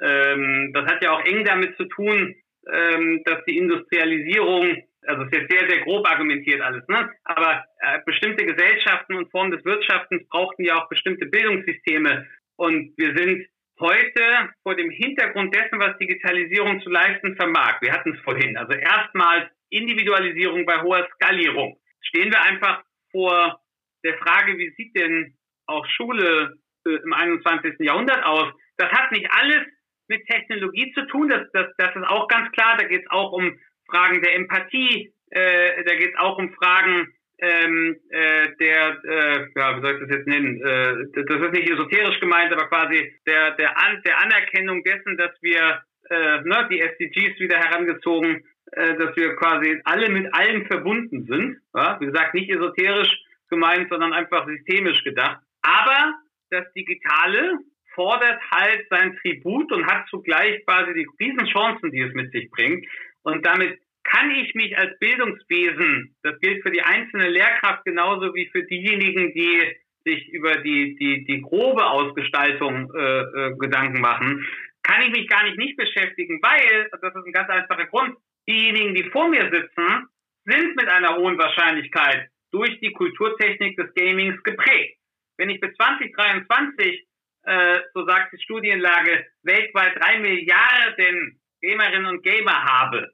Ähm, 0.00 0.72
das 0.72 0.84
hat 0.86 1.02
ja 1.02 1.12
auch 1.12 1.24
eng 1.24 1.44
damit 1.44 1.76
zu 1.76 1.84
tun, 1.84 2.34
ähm, 2.72 3.22
dass 3.24 3.44
die 3.44 3.58
Industrialisierung, 3.58 4.82
also 5.06 5.22
es 5.22 5.32
ist 5.32 5.38
jetzt 5.38 5.50
sehr, 5.50 5.68
sehr 5.68 5.80
grob 5.84 6.06
argumentiert 6.08 6.60
alles, 6.60 6.86
ne? 6.88 7.10
aber 7.24 7.64
äh, 7.80 7.98
bestimmte 8.04 8.44
Gesellschaften 8.44 9.14
und 9.14 9.30
Formen 9.30 9.52
des 9.52 9.64
Wirtschaftens 9.64 10.28
brauchten 10.28 10.64
ja 10.64 10.76
auch 10.76 10.88
bestimmte 10.88 11.26
Bildungssysteme. 11.26 12.26
Und 12.56 12.92
wir 12.96 13.16
sind 13.16 13.46
heute 13.80 14.50
vor 14.62 14.74
dem 14.74 14.90
Hintergrund 14.90 15.54
dessen, 15.54 15.78
was 15.78 15.98
Digitalisierung 15.98 16.80
zu 16.80 16.90
leisten 16.90 17.36
vermag, 17.36 17.80
wir 17.80 17.92
hatten 17.92 18.14
es 18.14 18.20
vorhin, 18.22 18.56
also 18.56 18.72
erstmals 18.72 19.50
Individualisierung 19.68 20.64
bei 20.64 20.80
hoher 20.80 21.06
Skalierung, 21.14 21.78
stehen 22.00 22.30
wir 22.30 22.40
einfach 22.40 22.82
vor 23.10 23.60
der 24.04 24.16
Frage, 24.18 24.56
wie 24.56 24.72
sieht 24.76 24.96
denn 24.96 25.34
auch 25.66 25.84
Schule 25.86 26.58
äh, 26.86 26.90
im 26.90 27.12
21. 27.12 27.74
Jahrhundert 27.80 28.24
aus? 28.24 28.52
Das 28.76 28.90
hat 28.90 29.12
nicht 29.12 29.30
alles 29.30 29.66
mit 30.08 30.24
Technologie 30.26 30.92
zu 30.92 31.06
tun, 31.08 31.28
das, 31.28 31.42
das, 31.52 31.66
das 31.76 31.94
ist 31.96 32.06
auch 32.06 32.28
ganz 32.28 32.50
klar, 32.52 32.76
da 32.78 32.86
geht 32.86 33.02
es 33.02 33.10
auch 33.10 33.32
um 33.32 33.58
Fragen 33.90 34.22
der 34.22 34.34
Empathie, 34.36 35.12
äh, 35.30 35.84
da 35.84 35.94
geht 35.96 36.14
es 36.14 36.18
auch 36.18 36.38
um 36.38 36.52
Fragen 36.54 37.12
ähm, 37.38 37.96
äh, 38.10 38.48
der, 38.58 39.04
äh, 39.04 39.46
ja, 39.54 39.76
wie 39.76 39.80
soll 39.82 39.94
ich 39.94 40.00
das 40.00 40.16
jetzt 40.16 40.26
nennen? 40.26 40.60
Äh, 40.60 41.24
das 41.24 41.40
ist 41.40 41.52
nicht 41.52 41.70
esoterisch 41.70 42.20
gemeint, 42.20 42.52
aber 42.52 42.66
quasi 42.68 43.12
der, 43.26 43.52
der, 43.52 43.76
An 43.76 44.02
der 44.04 44.18
Anerkennung 44.22 44.82
dessen, 44.84 45.16
dass 45.16 45.32
wir 45.42 45.82
äh, 46.08 46.40
ne, 46.42 46.68
die 46.70 46.80
SDGs 46.80 47.38
wieder 47.38 47.58
herangezogen, 47.58 48.42
äh, 48.72 48.96
dass 48.96 49.14
wir 49.16 49.36
quasi 49.36 49.80
alle 49.84 50.08
mit 50.08 50.32
allen 50.32 50.66
verbunden 50.66 51.26
sind. 51.26 51.58
Ja? 51.74 52.00
Wie 52.00 52.06
gesagt, 52.06 52.34
nicht 52.34 52.50
esoterisch 52.50 53.22
gemeint, 53.50 53.88
sondern 53.90 54.12
einfach 54.12 54.46
systemisch 54.46 55.04
gedacht. 55.04 55.40
Aber 55.62 56.14
das 56.50 56.72
Digitale 56.72 57.58
fordert 57.94 58.40
halt 58.50 58.86
sein 58.90 59.16
Tribut 59.20 59.72
und 59.72 59.86
hat 59.86 60.08
zugleich 60.08 60.64
quasi 60.64 60.94
die 60.94 61.08
Riesenchancen, 61.20 61.90
die 61.90 62.00
es 62.00 62.14
mit 62.14 62.32
sich 62.32 62.50
bringt. 62.50 62.86
Und 63.22 63.44
damit 63.44 63.78
kann 64.10 64.30
ich 64.30 64.54
mich 64.54 64.76
als 64.78 64.98
Bildungswesen, 64.98 66.16
das 66.22 66.38
gilt 66.40 66.62
für 66.62 66.70
die 66.70 66.82
einzelne 66.82 67.28
Lehrkraft 67.28 67.84
genauso 67.84 68.34
wie 68.34 68.48
für 68.52 68.62
diejenigen, 68.62 69.32
die 69.34 69.76
sich 70.04 70.28
über 70.28 70.56
die, 70.56 70.96
die, 70.96 71.24
die 71.24 71.42
grobe 71.42 71.84
Ausgestaltung 71.84 72.92
äh, 72.94 73.20
äh, 73.20 73.56
Gedanken 73.58 74.00
machen, 74.00 74.46
kann 74.82 75.02
ich 75.02 75.10
mich 75.10 75.28
gar 75.28 75.42
nicht 75.44 75.58
nicht 75.58 75.76
beschäftigen, 75.76 76.40
weil, 76.42 76.88
das 76.90 77.14
ist 77.14 77.26
ein 77.26 77.32
ganz 77.32 77.50
einfacher 77.50 77.86
Grund, 77.86 78.16
diejenigen, 78.48 78.94
die 78.94 79.10
vor 79.10 79.28
mir 79.28 79.50
sitzen, 79.52 80.06
sind 80.44 80.76
mit 80.76 80.88
einer 80.88 81.16
hohen 81.16 81.36
Wahrscheinlichkeit 81.38 82.28
durch 82.52 82.78
die 82.78 82.92
Kulturtechnik 82.92 83.76
des 83.76 83.92
Gamings 83.94 84.40
geprägt. 84.44 84.98
Wenn 85.36 85.50
ich 85.50 85.60
bis 85.60 85.74
2023, 85.74 87.04
äh, 87.42 87.80
so 87.92 88.06
sagt 88.06 88.32
die 88.32 88.42
Studienlage, 88.42 89.26
weltweit 89.42 89.96
drei 89.96 90.20
Milliarden 90.20 91.40
Gamerinnen 91.60 92.06
und 92.06 92.22
Gamer 92.22 92.64
habe, 92.64 93.10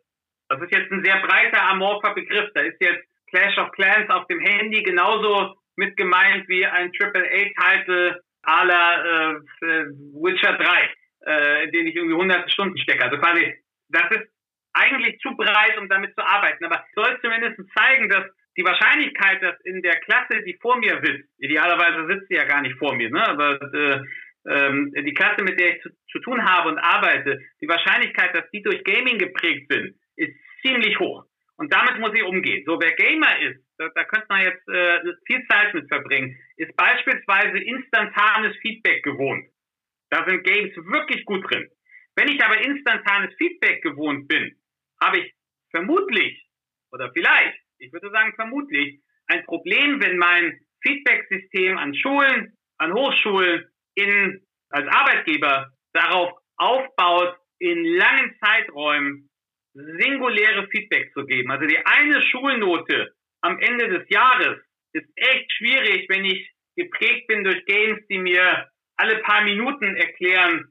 das 0.52 0.62
ist 0.62 0.74
jetzt 0.74 0.92
ein 0.92 1.04
sehr 1.04 1.18
breiter, 1.20 1.62
amorpher 1.70 2.14
Begriff. 2.14 2.50
Da 2.54 2.60
ist 2.60 2.80
jetzt 2.80 3.04
Clash 3.30 3.56
of 3.58 3.72
Clans 3.72 4.08
auf 4.10 4.26
dem 4.26 4.40
Handy 4.40 4.82
genauso 4.82 5.54
mit 5.76 5.96
gemeint 5.96 6.48
wie 6.48 6.66
ein 6.66 6.92
AAA-Titel 7.00 8.20
à 8.44 8.64
la 8.64 9.04
äh, 9.04 9.34
äh, 9.66 9.86
Witcher 10.14 10.58
3, 10.58 10.90
äh, 11.26 11.64
in 11.64 11.70
den 11.72 11.86
ich 11.86 11.96
irgendwie 11.96 12.16
hunderte 12.16 12.50
Stunden 12.50 12.76
stecke. 12.78 13.04
Also 13.04 13.18
quasi, 13.18 13.54
das 13.88 14.10
ist 14.10 14.28
eigentlich 14.74 15.18
zu 15.20 15.34
breit, 15.36 15.78
um 15.78 15.88
damit 15.88 16.14
zu 16.14 16.24
arbeiten. 16.24 16.64
Aber 16.64 16.84
soll 16.94 17.18
zumindest 17.22 17.56
zeigen, 17.76 18.08
dass 18.08 18.24
die 18.56 18.64
Wahrscheinlichkeit, 18.64 19.42
dass 19.42 19.58
in 19.64 19.80
der 19.82 19.96
Klasse, 20.00 20.42
die 20.44 20.58
vor 20.60 20.76
mir 20.76 21.00
sitzt, 21.02 21.28
idealerweise 21.38 22.06
sitzt 22.06 22.28
sie 22.28 22.36
ja 22.36 22.44
gar 22.44 22.60
nicht 22.60 22.76
vor 22.78 22.94
mir, 22.94 23.10
ne? 23.10 23.26
aber 23.26 23.60
äh, 23.72 24.00
ähm, 24.46 24.92
die 24.94 25.14
Klasse, 25.14 25.42
mit 25.42 25.58
der 25.58 25.76
ich 25.76 25.82
zu, 25.82 25.90
zu 26.10 26.18
tun 26.18 26.44
habe 26.44 26.68
und 26.68 26.78
arbeite, 26.78 27.40
die 27.60 27.68
Wahrscheinlichkeit, 27.68 28.34
dass 28.34 28.50
die 28.50 28.62
durch 28.62 28.82
Gaming 28.84 29.18
geprägt 29.18 29.70
sind, 29.70 29.94
ist 30.16 30.34
ziemlich 30.62 30.98
hoch. 30.98 31.24
Und 31.56 31.72
damit 31.72 31.98
muss 32.00 32.14
ich 32.14 32.22
umgehen. 32.22 32.64
So, 32.66 32.78
wer 32.80 32.92
Gamer 32.92 33.40
ist, 33.40 33.60
da, 33.78 33.88
da 33.94 34.04
könnte 34.04 34.26
man 34.28 34.42
jetzt 34.42 34.68
äh, 34.68 35.00
viel 35.26 35.46
Zeit 35.48 35.74
mit 35.74 35.88
verbringen, 35.88 36.38
ist 36.56 36.74
beispielsweise 36.76 37.58
instantanes 37.58 38.56
Feedback 38.58 39.02
gewohnt. 39.02 39.46
Da 40.10 40.24
sind 40.28 40.44
Games 40.44 40.74
wirklich 40.76 41.24
gut 41.24 41.48
drin. 41.50 41.68
Wenn 42.16 42.28
ich 42.28 42.42
aber 42.42 42.60
instantanes 42.64 43.34
Feedback 43.36 43.82
gewohnt 43.82 44.28
bin, 44.28 44.54
habe 45.00 45.18
ich 45.18 45.34
vermutlich 45.70 46.46
oder 46.92 47.10
vielleicht, 47.12 47.58
ich 47.78 47.92
würde 47.92 48.10
sagen 48.10 48.34
vermutlich, 48.34 49.00
ein 49.26 49.44
Problem, 49.44 50.00
wenn 50.02 50.18
mein 50.18 50.60
Feedback-System 50.82 51.78
an 51.78 51.94
Schulen, 51.94 52.56
an 52.78 52.92
Hochschulen, 52.92 53.64
in, 53.94 54.46
als 54.68 54.86
Arbeitgeber 54.88 55.72
darauf 55.92 56.32
aufbaut, 56.56 57.36
in 57.58 57.84
langen 57.84 58.36
Zeiträumen 58.40 59.30
singuläre 59.74 60.68
Feedback 60.68 61.12
zu 61.14 61.24
geben. 61.24 61.50
Also 61.50 61.66
die 61.66 61.78
eine 61.84 62.22
Schulnote 62.22 63.14
am 63.40 63.58
Ende 63.58 63.88
des 63.88 64.08
Jahres 64.08 64.58
ist 64.92 65.08
echt 65.16 65.52
schwierig, 65.52 66.06
wenn 66.08 66.24
ich 66.24 66.50
geprägt 66.76 67.26
bin 67.26 67.44
durch 67.44 67.64
Games, 67.66 68.00
die 68.08 68.18
mir 68.18 68.68
alle 68.96 69.18
paar 69.18 69.42
Minuten 69.42 69.96
erklären, 69.96 70.68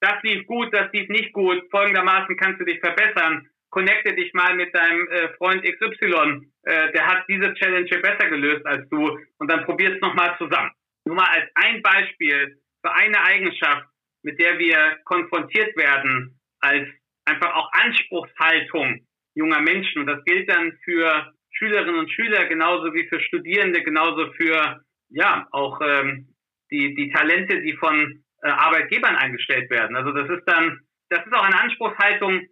das 0.00 0.22
lief 0.22 0.46
gut, 0.46 0.72
das 0.74 0.92
lief 0.92 1.08
nicht 1.08 1.32
gut, 1.32 1.62
folgendermaßen 1.70 2.36
kannst 2.36 2.60
du 2.60 2.64
dich 2.64 2.80
verbessern, 2.80 3.48
connecte 3.70 4.14
dich 4.14 4.32
mal 4.34 4.54
mit 4.54 4.74
deinem 4.74 5.08
äh, 5.08 5.28
Freund 5.36 5.62
XY, 5.64 6.50
äh, 6.64 6.92
der 6.92 7.06
hat 7.06 7.24
diese 7.28 7.54
Challenge 7.54 7.88
besser 8.00 8.28
gelöst 8.28 8.66
als 8.66 8.88
du 8.90 9.18
und 9.38 9.50
dann 9.50 9.64
probier's 9.64 10.00
nochmal 10.00 10.36
zusammen. 10.38 10.70
Nur 11.04 11.16
mal 11.16 11.28
als 11.28 11.50
ein 11.54 11.82
Beispiel 11.82 12.60
für 12.84 12.92
eine 12.92 13.22
Eigenschaft, 13.24 13.86
mit 14.22 14.40
der 14.40 14.58
wir 14.58 14.98
konfrontiert 15.04 15.76
werden 15.76 16.38
als 16.60 16.88
einfach 17.24 17.54
auch 17.54 17.70
Anspruchshaltung 17.72 19.06
junger 19.34 19.60
Menschen. 19.60 20.00
Und 20.00 20.06
das 20.06 20.24
gilt 20.24 20.50
dann 20.50 20.72
für 20.84 21.32
Schülerinnen 21.50 21.98
und 21.98 22.10
Schüler 22.10 22.46
genauso 22.46 22.92
wie 22.94 23.08
für 23.08 23.20
Studierende, 23.20 23.82
genauso 23.82 24.32
für 24.32 24.82
ja 25.10 25.46
auch 25.52 25.80
ähm, 25.82 26.34
die, 26.70 26.94
die 26.94 27.12
Talente, 27.12 27.60
die 27.60 27.74
von 27.74 28.24
äh, 28.42 28.48
Arbeitgebern 28.48 29.16
eingestellt 29.16 29.70
werden. 29.70 29.96
Also 29.96 30.12
das 30.12 30.28
ist 30.30 30.44
dann, 30.46 30.80
das 31.10 31.24
ist 31.24 31.32
auch 31.32 31.44
eine 31.44 31.60
Anspruchshaltung, 31.60 32.46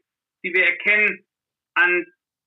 die 0.44 0.54
wir 0.54 0.64
erkennen 0.64 1.24
an 1.74 2.06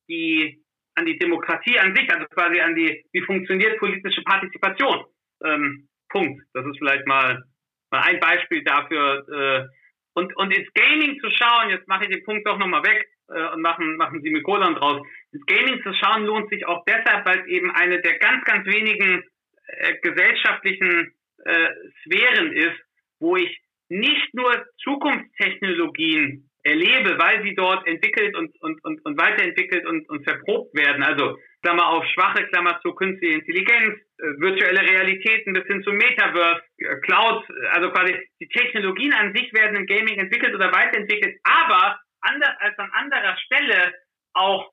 die 0.10 0.64
an 0.96 1.06
die 1.06 1.18
Demokratie 1.18 1.80
an 1.80 1.96
sich, 1.96 2.08
also 2.14 2.26
quasi 2.28 2.60
an 2.60 2.76
die, 2.76 3.04
wie 3.12 3.22
funktioniert 3.22 3.80
politische 3.80 4.22
Partizipation. 4.22 5.06
Ähm, 5.44 5.90
Punkt. 6.10 6.44
Das 6.54 6.66
ist 6.66 6.78
vielleicht 6.78 7.08
mal, 7.08 7.44
mal 7.92 8.02
ein 8.02 8.20
Beispiel 8.20 8.64
dafür, 8.64 9.28
äh, 9.28 9.68
und, 10.14 10.36
und 10.38 10.52
ins 10.52 10.72
Gaming 10.74 11.20
zu 11.20 11.30
schauen, 11.32 11.70
jetzt 11.70 11.88
mache 11.88 12.06
ich 12.06 12.10
den 12.10 12.24
Punkt 12.24 12.48
doch 12.48 12.58
nochmal 12.58 12.84
weg 12.84 13.08
äh, 13.30 13.54
und 13.54 13.62
machen, 13.62 13.98
machen 13.98 14.22
Sie 14.22 14.30
mit 14.30 14.44
Kohlern 14.44 14.76
draus. 14.76 15.06
Ins 15.32 15.46
Gaming 15.46 15.82
zu 15.84 15.94
schauen 15.94 16.26
lohnt 16.26 16.50
sich 16.50 16.66
auch 16.66 16.84
deshalb, 16.86 17.26
weil 17.26 17.40
es 17.40 17.48
eben 17.48 17.72
eine 17.72 18.02
der 18.02 18.18
ganz, 18.20 18.44
ganz 18.46 18.66
wenigen 18.68 19.24
äh, 19.68 19.96
gesellschaftlichen 20.02 21.14
äh, 21.46 21.70
Sphären 22.04 22.54
ist, 22.54 22.80
wo 23.20 23.38
ich 23.38 23.60
nicht 23.90 24.34
nur 24.34 24.66
Zukunftstechnologien 24.84 26.50
erlebe, 26.64 27.18
weil 27.18 27.44
sie 27.44 27.56
dort 27.56 27.86
entwickelt 27.88 28.36
und, 28.36 28.56
und, 28.62 28.84
und, 28.84 29.06
und 29.06 29.18
weiterentwickelt 29.18 29.86
und, 29.86 30.08
und 30.10 30.24
verprobt 30.24 30.76
werden. 30.76 31.04
Also 31.04 31.38
Klammer 31.64 31.88
auf 31.88 32.06
schwache, 32.14 32.46
Klammer 32.48 32.80
zu 32.82 32.94
künstliche 32.94 33.36
Intelligenz, 33.36 33.98
äh, 34.20 34.24
virtuelle 34.40 34.82
Realitäten 34.82 35.54
bis 35.54 35.66
hin 35.66 35.82
zu 35.84 35.92
Metaverse, 35.92 36.62
äh, 36.78 36.96
Cloud, 37.02 37.46
also 37.72 37.90
quasi 37.92 38.16
die 38.40 38.50
Technologien 38.50 39.14
an 39.14 39.34
sich 39.34 39.52
werden 39.54 39.78
im 39.78 39.88
Gaming 39.88 40.20
entwickelt 40.20 40.54
oder 40.54 40.72
weiterentwickelt, 40.74 41.40
aber 41.44 42.00
anders 42.22 42.56
als 42.60 42.78
an 42.78 42.92
anderer 42.94 43.38
Stelle 43.38 43.94
auch 44.34 44.72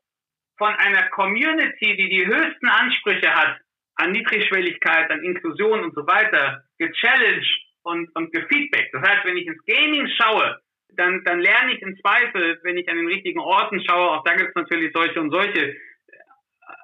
von 0.59 0.75
einer 0.75 1.09
Community, 1.11 1.97
die 1.97 2.09
die 2.09 2.27
höchsten 2.27 2.69
Ansprüche 2.69 3.35
hat 3.35 3.59
an 3.97 4.13
Niedrigschwelligkeit, 4.13 5.11
an 5.11 5.23
Inklusion 5.23 5.81
und 5.81 5.95
so 5.95 6.07
weiter, 6.07 6.65
gechallenged 6.79 7.61
und, 7.83 8.09
und 8.17 8.33
gefeedbackt. 8.33 8.93
Das 8.93 9.03
heißt, 9.03 9.25
wenn 9.25 9.37
ich 9.37 9.47
ins 9.47 9.65
Gaming 9.67 10.09
schaue, 10.21 10.59
dann, 10.97 11.23
dann 11.25 11.41
lerne 11.41 11.75
ich 11.75 11.83
im 11.83 11.97
Zweifel, 12.01 12.59
wenn 12.63 12.77
ich 12.77 12.89
an 12.89 12.97
den 12.97 13.07
richtigen 13.07 13.39
Orten 13.39 13.83
schaue, 13.85 14.11
auch 14.11 14.25
da 14.25 14.35
gibt 14.35 14.51
es 14.51 14.55
natürlich 14.55 14.93
solche 14.93 15.21
und 15.21 15.31
solche, 15.31 15.77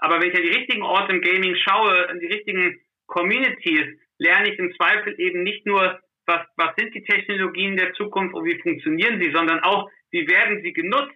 aber 0.01 0.21
wenn 0.21 0.31
ich 0.31 0.37
an 0.37 0.43
die 0.43 0.57
richtigen 0.57 0.83
Orte 0.83 1.13
im 1.13 1.23
Gaming 1.23 1.57
schaue, 1.57 2.09
an 2.09 2.21
die 2.21 2.27
richtigen 2.27 2.81
Communities, 3.07 3.99
lerne 4.19 4.53
ich 4.53 4.59
im 4.59 4.75
Zweifel 4.75 5.15
eben 5.19 5.43
nicht 5.43 5.67
nur, 5.67 6.01
was, 6.27 6.41
was 6.57 6.75
sind 6.77 6.95
die 6.95 7.05
Technologien 7.05 7.77
der 7.77 7.93
Zukunft 7.95 8.35
und 8.35 8.45
wie 8.45 8.61
funktionieren 8.61 9.21
sie, 9.21 9.31
sondern 9.33 9.61
auch, 9.61 9.91
wie 10.11 10.29
werden 10.29 10.63
sie 10.63 10.73
genutzt 10.73 11.15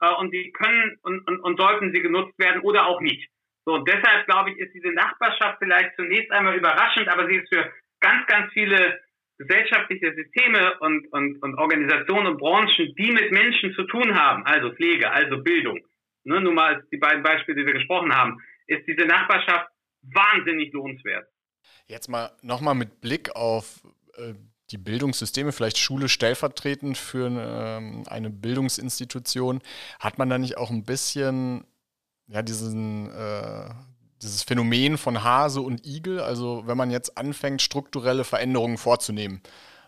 äh, 0.00 0.14
und 0.14 0.32
wie 0.32 0.52
können 0.52 0.96
und, 1.02 1.26
und, 1.26 1.40
und 1.40 1.60
sollten 1.60 1.92
sie 1.92 2.00
genutzt 2.00 2.38
werden 2.38 2.62
oder 2.62 2.86
auch 2.86 3.00
nicht. 3.00 3.28
So, 3.64 3.74
und 3.74 3.88
deshalb 3.88 4.26
glaube 4.26 4.50
ich, 4.50 4.58
ist 4.58 4.74
diese 4.74 4.92
Nachbarschaft 4.92 5.58
vielleicht 5.58 5.96
zunächst 5.96 6.30
einmal 6.30 6.56
überraschend, 6.56 7.08
aber 7.08 7.26
sie 7.28 7.36
ist 7.36 7.48
für 7.48 7.72
ganz, 8.00 8.26
ganz 8.26 8.52
viele 8.52 9.00
gesellschaftliche 9.38 10.14
Systeme 10.14 10.78
und, 10.80 11.10
und, 11.12 11.42
und 11.42 11.58
Organisationen 11.58 12.28
und 12.28 12.38
Branchen, 12.38 12.94
die 12.96 13.10
mit 13.10 13.32
Menschen 13.32 13.72
zu 13.74 13.84
tun 13.84 14.14
haben, 14.14 14.44
also 14.44 14.72
Pflege, 14.74 15.10
also 15.10 15.42
Bildung, 15.42 15.80
ne, 16.24 16.40
nur 16.40 16.52
mal 16.52 16.84
die 16.90 16.96
beiden 16.96 17.22
Beispiele, 17.22 17.60
die 17.60 17.66
wir 17.66 17.74
gesprochen 17.74 18.14
haben, 18.14 18.38
ist 18.66 18.86
diese 18.86 19.06
Nachbarschaft 19.06 19.68
wahnsinnig 20.02 20.72
lohnenswert. 20.72 21.28
Jetzt 21.86 22.08
mal 22.08 22.32
nochmal 22.42 22.74
mit 22.74 23.00
Blick 23.00 23.34
auf 23.36 23.82
äh, 24.16 24.34
die 24.70 24.78
Bildungssysteme, 24.78 25.52
vielleicht 25.52 25.78
Schule 25.78 26.08
stellvertretend 26.08 26.96
für 26.96 27.26
ähm, 27.26 28.04
eine 28.08 28.30
Bildungsinstitution, 28.30 29.60
hat 30.00 30.18
man 30.18 30.30
da 30.30 30.38
nicht 30.38 30.56
auch 30.56 30.70
ein 30.70 30.84
bisschen 30.84 31.64
ja, 32.26 32.42
diesen, 32.42 33.10
äh, 33.10 33.68
dieses 34.22 34.42
Phänomen 34.42 34.96
von 34.96 35.22
Hase 35.22 35.60
und 35.60 35.86
Igel, 35.86 36.20
also 36.20 36.62
wenn 36.66 36.78
man 36.78 36.90
jetzt 36.90 37.18
anfängt, 37.18 37.60
strukturelle 37.60 38.24
Veränderungen 38.24 38.78
vorzunehmen. 38.78 39.42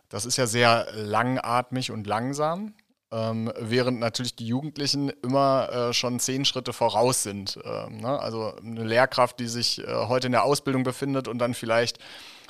Das 0.08 0.26
ist 0.26 0.36
ja 0.36 0.46
sehr 0.46 0.86
langatmig 0.92 1.90
und 1.90 2.06
langsam, 2.06 2.74
ähm, 3.16 3.52
während 3.58 3.98
natürlich 3.98 4.36
die 4.36 4.46
Jugendlichen 4.46 5.10
immer 5.22 5.68
äh, 5.72 5.92
schon 5.92 6.20
zehn 6.20 6.44
Schritte 6.44 6.72
voraus 6.72 7.22
sind. 7.22 7.58
Ähm, 7.64 7.98
ne? 7.98 8.18
Also 8.18 8.54
eine 8.56 8.84
Lehrkraft, 8.84 9.40
die 9.40 9.46
sich 9.46 9.78
äh, 9.78 9.86
heute 9.86 10.26
in 10.26 10.32
der 10.32 10.44
Ausbildung 10.44 10.82
befindet 10.82 11.28
und 11.28 11.38
dann 11.38 11.54
vielleicht 11.54 11.98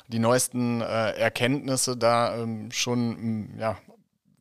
die 0.07 0.19
neuesten 0.19 0.81
äh, 0.81 1.11
Erkenntnisse 1.11 1.95
da 1.95 2.37
ähm, 2.37 2.71
schon 2.71 3.55
ja, 3.59 3.77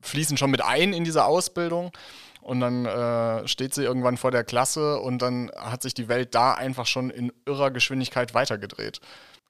fließen 0.01 0.37
schon 0.37 0.51
mit 0.51 0.63
ein 0.63 0.93
in 0.93 1.05
diese 1.05 1.25
Ausbildung. 1.25 1.93
und 2.41 2.61
dann 2.61 2.87
äh, 2.87 3.47
steht 3.49 3.75
sie 3.75 3.83
irgendwann 3.83 4.17
vor 4.17 4.31
der 4.31 4.45
Klasse 4.45 4.99
und 5.01 5.21
dann 5.21 5.51
hat 5.57 5.83
sich 5.83 5.95
die 5.95 6.09
Welt 6.09 6.35
da 6.35 6.55
einfach 6.55 6.87
schon 6.87 7.11
in 7.11 7.33
irrer 7.45 7.71
Geschwindigkeit 7.71 8.35
weitergedreht. 8.35 9.01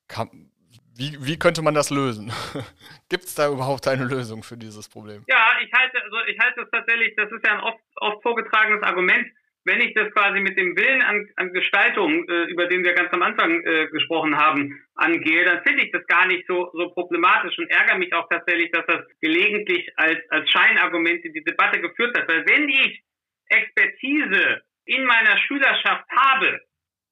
Kann, 0.08 0.50
wie, 0.98 1.16
wie 1.20 1.38
könnte 1.38 1.62
man 1.62 1.74
das 1.74 1.90
lösen? 1.90 2.32
Gibt 3.10 3.24
es 3.24 3.34
da 3.34 3.48
überhaupt 3.48 3.86
eine 3.86 4.04
Lösung 4.04 4.42
für 4.42 4.56
dieses 4.56 4.88
Problem? 4.88 5.24
Ja, 5.28 5.58
ich 5.62 5.72
halte, 5.72 6.02
also 6.02 6.16
ich 6.26 6.38
halte 6.38 6.62
es 6.62 6.70
tatsächlich, 6.70 7.14
das 7.16 7.30
ist 7.30 7.46
ja 7.46 7.54
ein 7.54 7.60
oft, 7.60 7.80
oft 7.96 8.22
vorgetragenes 8.22 8.82
Argument, 8.82 9.26
wenn 9.64 9.80
ich 9.80 9.94
das 9.94 10.12
quasi 10.12 10.40
mit 10.40 10.56
dem 10.56 10.76
Willen 10.76 11.02
an, 11.02 11.28
an 11.36 11.52
Gestaltung, 11.52 12.26
äh, 12.28 12.44
über 12.44 12.66
den 12.66 12.84
wir 12.84 12.94
ganz 12.94 13.12
am 13.12 13.22
Anfang 13.22 13.62
äh, 13.64 13.88
gesprochen 13.88 14.36
haben, 14.36 14.80
angehe, 14.94 15.44
dann 15.44 15.62
finde 15.64 15.84
ich 15.84 15.90
das 15.90 16.06
gar 16.06 16.26
nicht 16.26 16.46
so, 16.46 16.70
so 16.72 16.90
problematisch 16.90 17.58
und 17.58 17.68
ärgere 17.68 17.98
mich 17.98 18.14
auch 18.14 18.28
tatsächlich, 18.28 18.70
dass 18.70 18.86
das 18.86 19.04
gelegentlich 19.20 19.90
als, 19.96 20.18
als 20.30 20.48
Scheinargument 20.50 21.24
in 21.24 21.32
die 21.32 21.42
Debatte 21.42 21.80
geführt 21.80 22.16
hat. 22.16 22.28
Weil 22.28 22.46
wenn 22.46 22.68
ich 22.68 23.02
Expertise 23.48 24.62
in 24.84 25.04
meiner 25.04 25.36
Schülerschaft 25.36 26.08
habe, 26.10 26.60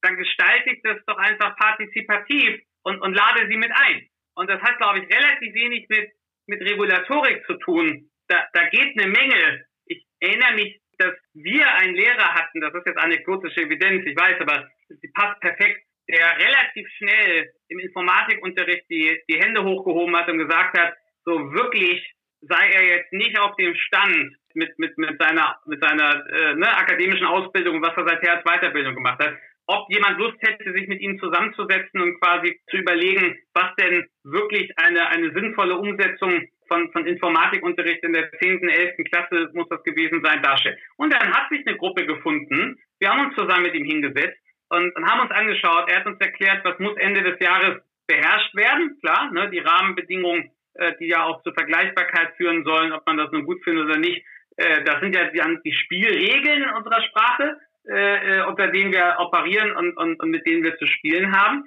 dann 0.03 0.17
gestalte 0.17 0.71
ich 0.71 0.81
das 0.83 0.99
doch 1.07 1.19
einfach 1.19 1.57
partizipativ 1.57 2.61
und, 2.85 3.01
und 3.01 3.15
lade 3.15 3.49
sie 3.49 3.57
mit 3.57 3.71
ein. 3.75 4.09
Und 4.35 4.49
das 4.49 4.61
hat, 4.63 4.79
glaube 4.79 5.01
ich, 5.01 5.15
relativ 5.15 5.55
wenig 5.55 5.87
mit, 5.89 6.11
mit 6.47 6.61
Regulatorik 6.63 7.45
zu 7.47 7.55
tun. 7.55 8.11
Da, 8.29 8.47
da 8.53 8.65
geht 8.69 8.99
eine 8.99 9.11
Menge. 9.11 9.67
Ich 9.87 10.05
erinnere 10.21 10.55
mich 10.55 10.81
dass 10.99 11.15
wir 11.35 11.67
einen 11.75 11.95
Lehrer 11.95 12.35
hatten, 12.35 12.61
das 12.61 12.75
ist 12.75 12.87
jetzt 12.87 12.99
anekdotische 12.99 13.63
Evidenz, 13.63 14.05
ich 14.07 14.17
weiß, 14.17 14.41
aber 14.41 14.69
sie 14.89 15.11
passt 15.15 15.41
perfekt, 15.41 15.83
der 16.09 16.39
relativ 16.39 16.89
schnell 16.99 17.53
im 17.69 17.79
Informatikunterricht 17.79 18.85
die, 18.91 19.21
die 19.29 19.41
Hände 19.41 19.65
hochgehoben 19.65 20.15
hat 20.17 20.29
und 20.29 20.39
gesagt 20.39 20.79
hat, 20.79 20.95
so 21.25 21.53
wirklich 21.53 22.15
sei 22.43 22.69
er 22.69 22.85
jetzt 22.85 23.13
nicht 23.13 23.39
auf 23.39 23.57
dem 23.57 23.75
Stand 23.75 24.37
mit, 24.53 24.79
mit, 24.79 24.97
mit 24.99 25.19
seiner, 25.19 25.59
mit 25.65 25.83
seiner 25.83 26.27
äh, 26.29 26.55
ne, 26.55 26.77
akademischen 26.77 27.27
Ausbildung, 27.27 27.81
was 27.81 27.97
er 27.97 28.07
seither 28.07 28.37
als 28.37 28.45
Weiterbildung 28.45 28.95
gemacht 28.95 29.19
hat, 29.19 29.35
ob 29.67 29.91
jemand 29.91 30.19
Lust 30.19 30.37
hätte, 30.41 30.73
sich 30.73 30.89
mit 30.89 31.01
ihm 31.01 31.19
zusammenzusetzen 31.19 32.01
und 32.01 32.21
quasi 32.21 32.61
zu 32.71 32.77
überlegen, 32.77 33.39
was 33.55 33.75
denn 33.77 34.07
wirklich 34.25 34.71
eine, 34.77 35.09
eine 35.09 35.33
sinnvolle 35.33 35.77
Umsetzung 35.77 36.49
von, 36.69 36.91
von 36.93 37.07
Informatikunterricht 37.07 38.03
in 38.03 38.13
der 38.13 38.31
10., 38.33 38.69
11. 38.69 38.97
Klasse 39.11 39.51
muss 39.55 39.69
das 39.69 39.83
gewesen 39.85 40.23
sein, 40.25 40.43
darstellt. 40.43 40.79
Und 40.97 41.13
dann 41.13 41.33
hat 41.33 41.49
sich 41.51 41.67
eine 41.67 41.77
Gruppe 41.77 42.07
gefunden. 42.07 42.79
Wir 42.99 43.11
haben 43.11 43.27
uns 43.27 43.35
zusammen 43.35 43.65
mit 43.65 43.75
ihm 43.75 43.85
hingesetzt 43.85 44.39
und, 44.69 44.95
und 44.97 45.07
haben 45.07 45.21
uns 45.21 45.31
angeschaut. 45.31 45.91
Er 45.91 46.01
hat 46.01 46.07
uns 46.07 46.21
erklärt, 46.21 46.65
was 46.65 46.79
muss 46.79 46.97
Ende 46.99 47.23
des 47.23 47.39
Jahres 47.41 47.83
beherrscht 48.07 48.55
werden. 48.55 48.99
Klar, 49.01 49.31
ne, 49.33 49.51
die 49.51 49.61
Rahmenbedingungen, 49.61 50.51
äh, 50.75 50.93
die 51.01 51.09
ja 51.09 51.25
auch 51.25 51.43
zur 51.43 51.55
Vergleichbarkeit 51.55 52.35
führen 52.37 52.65
sollen, 52.65 52.93
ob 52.93 53.07
man 53.07 53.17
das 53.17 53.31
nun 53.33 53.45
gut 53.45 53.63
findet 53.65 53.87
oder 53.87 53.99
nicht. 53.99 54.25
Äh, 54.57 54.85
das 54.85 55.01
sind 55.01 55.15
ja 55.15 55.31
die, 55.31 55.41
die 55.65 55.73
Spielregeln 55.73 56.63
in 56.63 56.71
unserer 56.71 57.03
Sprache, 57.03 57.57
äh, 57.89 58.39
äh, 58.39 58.47
unter 58.47 58.69
denen 58.69 58.93
wir 58.93 59.17
operieren 59.19 59.77
und, 59.77 59.97
und, 59.97 60.21
und 60.21 60.31
mit 60.31 60.47
denen 60.47 60.63
wir 60.63 60.77
zu 60.79 60.87
spielen 60.87 61.37
haben. 61.37 61.65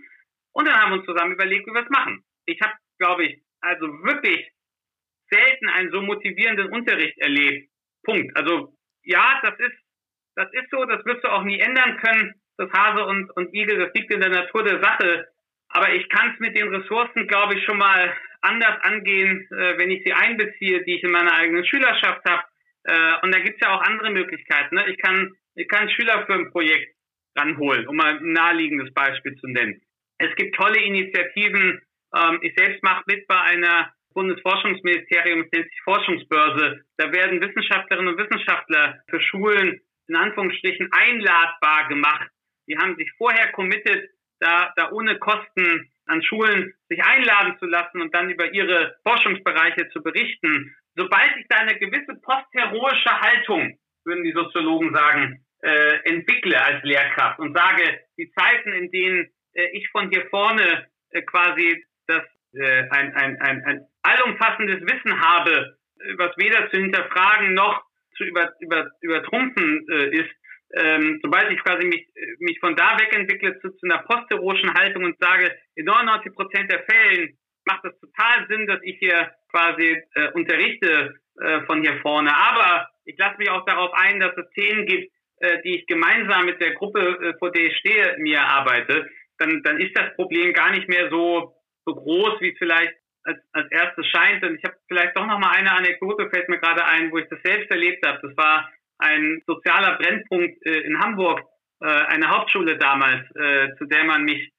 Und 0.54 0.68
dann 0.68 0.76
haben 0.76 0.92
wir 0.92 0.98
uns 0.98 1.06
zusammen 1.06 1.34
überlegt, 1.34 1.68
wie 1.68 1.74
wir 1.74 1.84
es 1.84 1.90
machen. 1.90 2.24
Ich 2.46 2.60
habe, 2.62 2.74
glaube 2.98 3.26
ich, 3.26 3.42
also 3.62 3.86
wirklich 4.04 4.50
selten 5.30 5.70
einen 5.70 5.92
so 5.92 6.02
motivierenden 6.02 6.70
Unterricht 6.70 7.18
erlebt. 7.20 7.70
Punkt. 8.04 8.36
Also 8.36 8.74
ja, 9.04 9.40
das 9.44 9.60
ist, 9.60 9.78
das 10.36 10.52
ist 10.54 10.70
so, 10.72 10.86
das 10.86 11.04
wirst 11.06 11.24
du 11.24 11.30
auch 11.30 11.44
nie 11.44 11.60
ändern 11.60 11.98
können. 11.98 12.34
Das 12.58 12.72
Hase 12.72 13.06
und, 13.06 13.30
und 13.36 13.54
Igel, 13.54 13.78
das 13.78 13.94
liegt 13.94 14.12
in 14.12 14.20
der 14.20 14.30
Natur 14.30 14.64
der 14.64 14.82
Sache. 14.82 15.28
Aber 15.70 15.94
ich 15.94 16.08
kann 16.10 16.34
es 16.34 16.40
mit 16.40 16.58
den 16.58 16.74
Ressourcen, 16.74 17.28
glaube 17.28 17.56
ich, 17.56 17.64
schon 17.66 17.78
mal 17.78 18.16
anders 18.42 18.82
angehen, 18.82 19.48
äh, 19.52 19.78
wenn 19.78 19.92
ich 19.92 20.04
sie 20.06 20.14
einbeziehe, 20.14 20.84
die 20.84 20.96
ich 20.96 21.04
in 21.04 21.12
meiner 21.12 21.34
eigenen 21.34 21.66
Schülerschaft 21.66 22.22
habe. 22.28 22.44
Äh, 22.84 23.22
und 23.22 23.34
da 23.34 23.40
gibt 23.40 23.62
es 23.62 23.68
ja 23.68 23.76
auch 23.76 23.82
andere 23.82 24.12
Möglichkeiten. 24.12 24.76
Ne? 24.76 24.90
Ich 24.90 24.98
kann, 24.98 25.36
kann 25.66 25.84
ein 25.84 25.90
Schülerfirmenprojekt 25.90 26.96
ranholen, 27.36 27.88
um 27.88 27.96
mal 27.96 28.18
ein 28.18 28.32
naheliegendes 28.32 28.94
Beispiel 28.94 29.36
zu 29.38 29.48
nennen. 29.48 29.82
Es 30.20 30.36
gibt 30.36 30.56
tolle 30.56 30.80
Initiativen. 30.82 31.82
Ähm, 32.16 32.40
ich 32.42 32.54
selbst 32.56 32.84
mache 32.84 33.04
mit 33.08 33.28
bei 33.28 33.40
einer 33.40 33.92
Bundesforschungsministerium, 34.14 35.42
es 35.42 35.52
nennt 35.52 35.70
sich 35.70 35.82
Forschungsbörse. 35.84 36.82
Da 36.98 37.12
werden 37.12 37.42
Wissenschaftlerinnen 37.42 38.14
und 38.14 38.20
Wissenschaftler 38.20 39.00
für 39.10 39.22
Schulen 39.22 39.82
in 40.08 40.16
Anführungsstrichen 40.16 40.90
einladbar 40.92 41.88
gemacht. 41.90 42.30
Die 42.68 42.78
haben 42.78 42.96
sich 42.96 43.12
vorher 43.18 43.52
committed, 43.52 44.10
da, 44.40 44.74
da 44.76 44.92
ohne 44.92 45.20
Kosten 45.20 45.92
an 46.06 46.24
Schulen 46.24 46.74
sich 46.90 47.04
einladen 47.04 47.58
zu 47.60 47.66
lassen 47.66 48.02
und 48.02 48.14
dann 48.16 48.30
über 48.30 48.54
ihre 48.54 48.96
Forschungsbereiche 49.04 49.90
zu 49.90 50.02
berichten. 50.02 50.76
Sobald 50.96 51.36
ich 51.38 51.46
da 51.50 51.58
eine 51.58 51.78
gewisse 51.78 52.16
postheroische 52.22 53.22
Haltung, 53.22 53.78
würden 54.06 54.24
die 54.24 54.32
Soziologen 54.32 54.94
sagen, 54.96 55.46
äh, 55.62 56.10
entwickle 56.10 56.64
als 56.64 56.84
Lehrkraft 56.84 57.40
und 57.40 57.56
sage, 57.58 58.00
die 58.18 58.32
Zeiten, 58.32 58.74
in 58.74 58.92
denen 58.92 59.30
äh, 59.54 59.70
ich 59.74 59.90
von 59.90 60.10
hier 60.10 60.26
vorne 60.30 60.88
äh, 61.12 61.22
quasi 61.24 61.84
das 62.08 62.24
äh, 62.54 62.84
ein, 62.90 63.14
ein, 63.14 63.42
ein, 63.42 63.64
ein 63.66 63.88
allumfassendes 64.04 64.82
Wissen 64.82 65.20
habe, 65.20 65.78
was 66.18 66.38
weder 66.38 66.70
zu 66.70 66.78
hinterfragen 66.78 67.54
noch 67.54 67.84
zu 68.16 68.24
über, 68.24 68.54
über, 68.60 68.92
übertrumpfen 69.02 69.86
äh, 69.90 70.16
ist, 70.16 70.30
ähm, 70.74 71.20
sobald 71.24 71.50
ich 71.52 71.64
quasi 71.64 71.86
mich, 71.86 72.08
mich 72.40 72.60
von 72.60 72.76
da 72.76 72.98
weg 73.00 73.16
entwickle 73.16 73.60
zu, 73.60 73.70
zu 73.72 73.86
einer 73.86 74.00
postheroischen 74.00 74.74
Haltung 74.74 75.06
und 75.06 75.18
sage, 75.20 75.56
in 75.76 75.86
99 75.86 76.34
Prozent 76.34 76.72
der 76.72 76.84
Fällen 76.84 77.38
macht 77.66 77.86
es 77.86 78.00
total 78.00 78.48
Sinn, 78.48 78.68
dass 78.68 78.80
ich 78.84 78.98
hier 79.00 79.32
quasi 79.52 80.02
äh, 80.16 80.32
unterrichte 80.34 81.16
äh, 81.40 81.62
von 81.62 81.82
hier 81.82 82.00
vorne. 82.02 82.36
Aber 82.36 82.90
ich 83.06 83.18
lasse 83.18 83.38
mich 83.38 83.50
auch 83.50 83.66
darauf 83.66 83.94
ein, 83.94 84.20
dass 84.20 84.36
es 84.38 84.50
Themen 84.52 84.86
gibt, 84.86 85.12
äh, 85.40 85.62
die 85.64 85.80
ich 85.80 85.88
gemeinsam 85.88 86.46
mit 86.46 86.62
der 86.62 86.74
Gruppe, 86.74 87.00
äh, 87.00 87.34
vor 87.40 87.52
der 87.52 87.66
ich 87.66 87.78
stehe, 87.78 88.16
mir 88.20 88.42
arbeite. 88.42 89.10
Dann, 89.38 89.62
dann 89.64 89.80
ist 89.80 89.98
das 89.98 90.16
Problem 90.16 90.54
gar 90.54 90.72
nicht 90.72 90.88
mehr 90.88 91.10
so 91.10 91.54
so 91.88 91.96
groß, 91.96 92.42
wie 92.42 92.52
es 92.52 92.58
vielleicht 92.58 92.94
als, 93.24 93.40
als 93.54 93.72
erstes 93.72 94.06
scheint. 94.08 94.44
Und 94.44 94.56
ich 94.56 94.64
habe 94.64 94.76
vielleicht 94.88 95.18
doch 95.18 95.26
noch 95.26 95.40
mal 95.40 95.52
eine 95.52 95.72
Anekdote, 95.72 96.30
fällt 96.30 96.50
mir 96.50 96.60
gerade 96.60 96.86
ein, 96.86 97.12
wo 97.12 97.18
ich 97.18 97.28
das 97.30 97.40
selbst 97.44 97.72
erlebt 97.72 98.06
habe. 98.06 98.20
Das 98.22 98.38
war 98.38 98.70
ein 99.00 99.42
sozialer 99.48 99.98
Brennpunkt 99.98 100.66
äh, 100.66 100.82
in 100.82 101.00
Hamburg, 101.00 101.42
äh, 101.82 101.86
eine 101.86 102.30
Hauptschule 102.30 102.78
damals, 102.78 103.24
äh, 103.36 103.76
zu 103.78 103.86
der 103.86 104.04
man 104.04 104.24
mich 104.24 104.52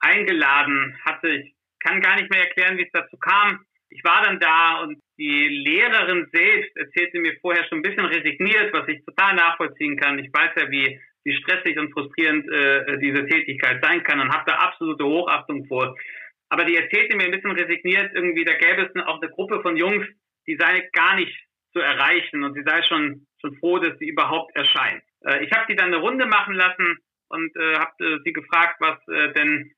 eingeladen 0.00 0.98
hatte. 1.04 1.28
Ich 1.28 1.54
kann 1.80 2.00
gar 2.00 2.16
nicht 2.16 2.30
mehr 2.30 2.42
erklären, 2.42 2.76
wie 2.76 2.84
es 2.84 2.92
dazu 2.92 3.16
kam. 3.18 3.64
Ich 3.94 4.02
war 4.02 4.24
dann 4.24 4.40
da 4.40 4.82
und 4.82 4.98
die 5.18 5.46
Lehrerin 5.48 6.28
selbst 6.32 6.76
erzählte 6.76 7.20
mir 7.20 7.38
vorher 7.40 7.64
schon 7.68 7.78
ein 7.78 7.82
bisschen 7.82 8.04
resigniert, 8.04 8.72
was 8.72 8.88
ich 8.88 9.04
total 9.04 9.36
nachvollziehen 9.36 9.96
kann. 9.96 10.18
Ich 10.18 10.32
weiß 10.32 10.50
ja, 10.56 10.68
wie, 10.68 11.00
wie 11.22 11.36
stressig 11.36 11.78
und 11.78 11.92
frustrierend 11.92 12.44
äh, 12.50 12.98
diese 12.98 13.24
Tätigkeit 13.26 13.84
sein 13.84 14.02
kann 14.02 14.18
und 14.18 14.34
habe 14.34 14.50
da 14.50 14.56
absolute 14.56 15.04
Hochachtung 15.04 15.66
vor. 15.66 15.96
Aber 16.48 16.64
die 16.64 16.74
erzählte 16.74 17.16
mir 17.16 17.26
ein 17.26 17.30
bisschen 17.30 17.52
resigniert, 17.52 18.10
irgendwie, 18.14 18.44
da 18.44 18.54
gäbe 18.54 18.82
es 18.82 19.06
auch 19.06 19.22
eine 19.22 19.30
Gruppe 19.30 19.62
von 19.62 19.76
Jungs, 19.76 20.06
die 20.48 20.56
sei 20.56 20.88
gar 20.92 21.14
nicht 21.14 21.36
zu 21.72 21.78
erreichen 21.78 22.42
und 22.42 22.54
sie 22.54 22.64
sei 22.66 22.82
schon, 22.82 23.28
schon 23.40 23.56
froh, 23.58 23.78
dass 23.78 23.96
sie 24.00 24.08
überhaupt 24.08 24.56
erscheint. 24.56 25.04
Äh, 25.24 25.44
ich 25.44 25.52
habe 25.52 25.66
sie 25.68 25.76
dann 25.76 25.94
eine 25.94 25.98
Runde 25.98 26.26
machen 26.26 26.56
lassen 26.56 26.98
und 27.28 27.54
äh, 27.56 27.76
habe 27.76 27.92
äh, 28.04 28.18
sie 28.24 28.32
gefragt, 28.32 28.80
was 28.80 28.98
äh, 29.06 29.32
denn 29.34 29.70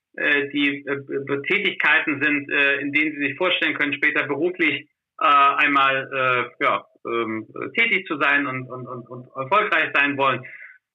die 0.49 0.85
äh, 0.87 1.43
Tätigkeiten 1.49 2.23
sind, 2.23 2.51
äh, 2.51 2.79
in 2.79 2.93
denen 2.93 3.13
sie 3.13 3.29
sich 3.29 3.37
vorstellen 3.37 3.75
können, 3.75 3.93
später 3.93 4.27
beruflich 4.27 4.89
äh, 5.21 5.27
einmal 5.27 6.11
äh, 6.13 6.65
ja, 6.65 6.87
ähm, 7.07 7.47
tätig 7.77 8.07
zu 8.07 8.19
sein 8.19 8.47
und, 8.47 8.69
und, 8.69 8.87
und, 8.87 9.09
und 9.09 9.29
erfolgreich 9.37 9.91
sein 9.95 10.17
wollen. 10.17 10.43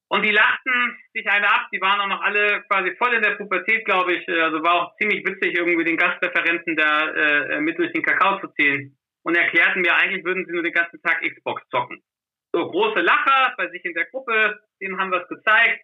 Und 0.09 0.25
die 0.25 0.31
lachten 0.31 0.97
sich 1.13 1.25
alle 1.31 1.47
ab, 1.47 1.67
die 1.71 1.79
waren 1.79 2.01
auch 2.01 2.07
noch 2.07 2.21
alle 2.21 2.63
quasi 2.69 2.93
voll 2.97 3.13
in 3.13 3.21
der 3.21 3.35
Pubertät, 3.35 3.85
glaube 3.85 4.13
ich. 4.13 4.27
Also 4.27 4.61
war 4.61 4.73
auch 4.73 4.97
ziemlich 4.97 5.25
witzig, 5.25 5.57
irgendwie 5.57 5.85
den 5.85 5.95
Gastreferenten 5.95 6.75
da 6.75 7.07
äh, 7.07 7.61
mit 7.61 7.79
durch 7.79 7.93
den 7.93 8.03
Kakao 8.03 8.41
zu 8.41 8.47
ziehen. 8.55 8.97
Und 9.23 9.37
erklärten 9.37 9.81
mir, 9.81 9.95
eigentlich 9.95 10.25
würden 10.25 10.45
sie 10.45 10.51
nur 10.51 10.63
den 10.63 10.73
ganzen 10.73 11.01
Tag 11.01 11.21
Xbox 11.21 11.61
zocken. 11.69 12.03
So, 12.51 12.69
große 12.69 12.99
Lacher 12.99 13.53
bei 13.55 13.69
sich 13.69 13.85
in 13.85 13.93
der 13.93 14.05
Gruppe, 14.05 14.59
denen 14.81 14.99
haben 14.99 15.11
wir 15.11 15.21
es 15.21 15.29
gezeigt. 15.29 15.79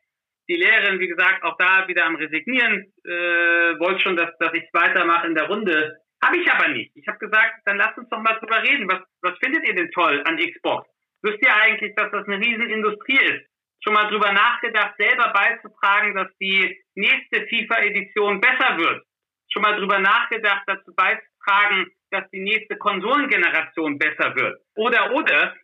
Die 0.49 0.55
Lehrerin, 0.55 0.99
wie 0.99 1.07
gesagt, 1.07 1.43
auch 1.43 1.57
da 1.57 1.87
wieder 1.87 2.05
am 2.05 2.15
Resignieren, 2.15 2.93
äh, 3.03 3.79
wollte 3.79 4.01
schon, 4.01 4.15
dass, 4.15 4.29
dass 4.39 4.53
ich 4.53 4.63
weitermache 4.73 5.27
in 5.27 5.35
der 5.35 5.47
Runde. 5.47 5.97
Habe 6.23 6.37
ich 6.37 6.49
aber 6.49 6.69
nicht. 6.69 6.91
Ich 6.95 7.07
habe 7.07 7.19
gesagt, 7.19 7.53
dann 7.65 7.77
lasst 7.77 7.97
uns 7.97 8.09
doch 8.09 8.19
mal 8.19 8.37
drüber 8.39 8.63
reden. 8.63 8.89
Was, 8.89 9.01
was 9.21 9.37
findet 9.39 9.67
ihr 9.67 9.75
denn 9.75 9.91
toll 9.91 10.23
an 10.25 10.37
Xbox? 10.37 10.89
Wisst 11.21 11.41
ihr 11.41 11.53
eigentlich, 11.53 11.93
dass 11.95 12.11
das 12.11 12.25
eine 12.27 12.37
Riesenindustrie 12.37 13.19
ist? 13.19 13.47
schon 13.83 13.93
mal 13.93 14.09
drüber 14.09 14.31
nachgedacht, 14.31 14.95
selber 14.97 15.31
beizutragen, 15.33 16.15
dass 16.15 16.27
die 16.39 16.77
nächste 16.95 17.47
FIFA-Edition 17.47 18.41
besser 18.41 18.77
wird? 18.77 19.03
Schon 19.49 19.61
mal 19.61 19.77
drüber 19.77 19.99
nachgedacht, 19.99 20.63
dazu 20.67 20.93
beizutragen, 20.93 21.87
dass 22.11 22.29
die 22.31 22.41
nächste 22.41 22.77
Konsolengeneration 22.77 23.97
besser 23.97 24.35
wird? 24.35 24.61
Oder, 24.75 25.11
oder, 25.13 25.55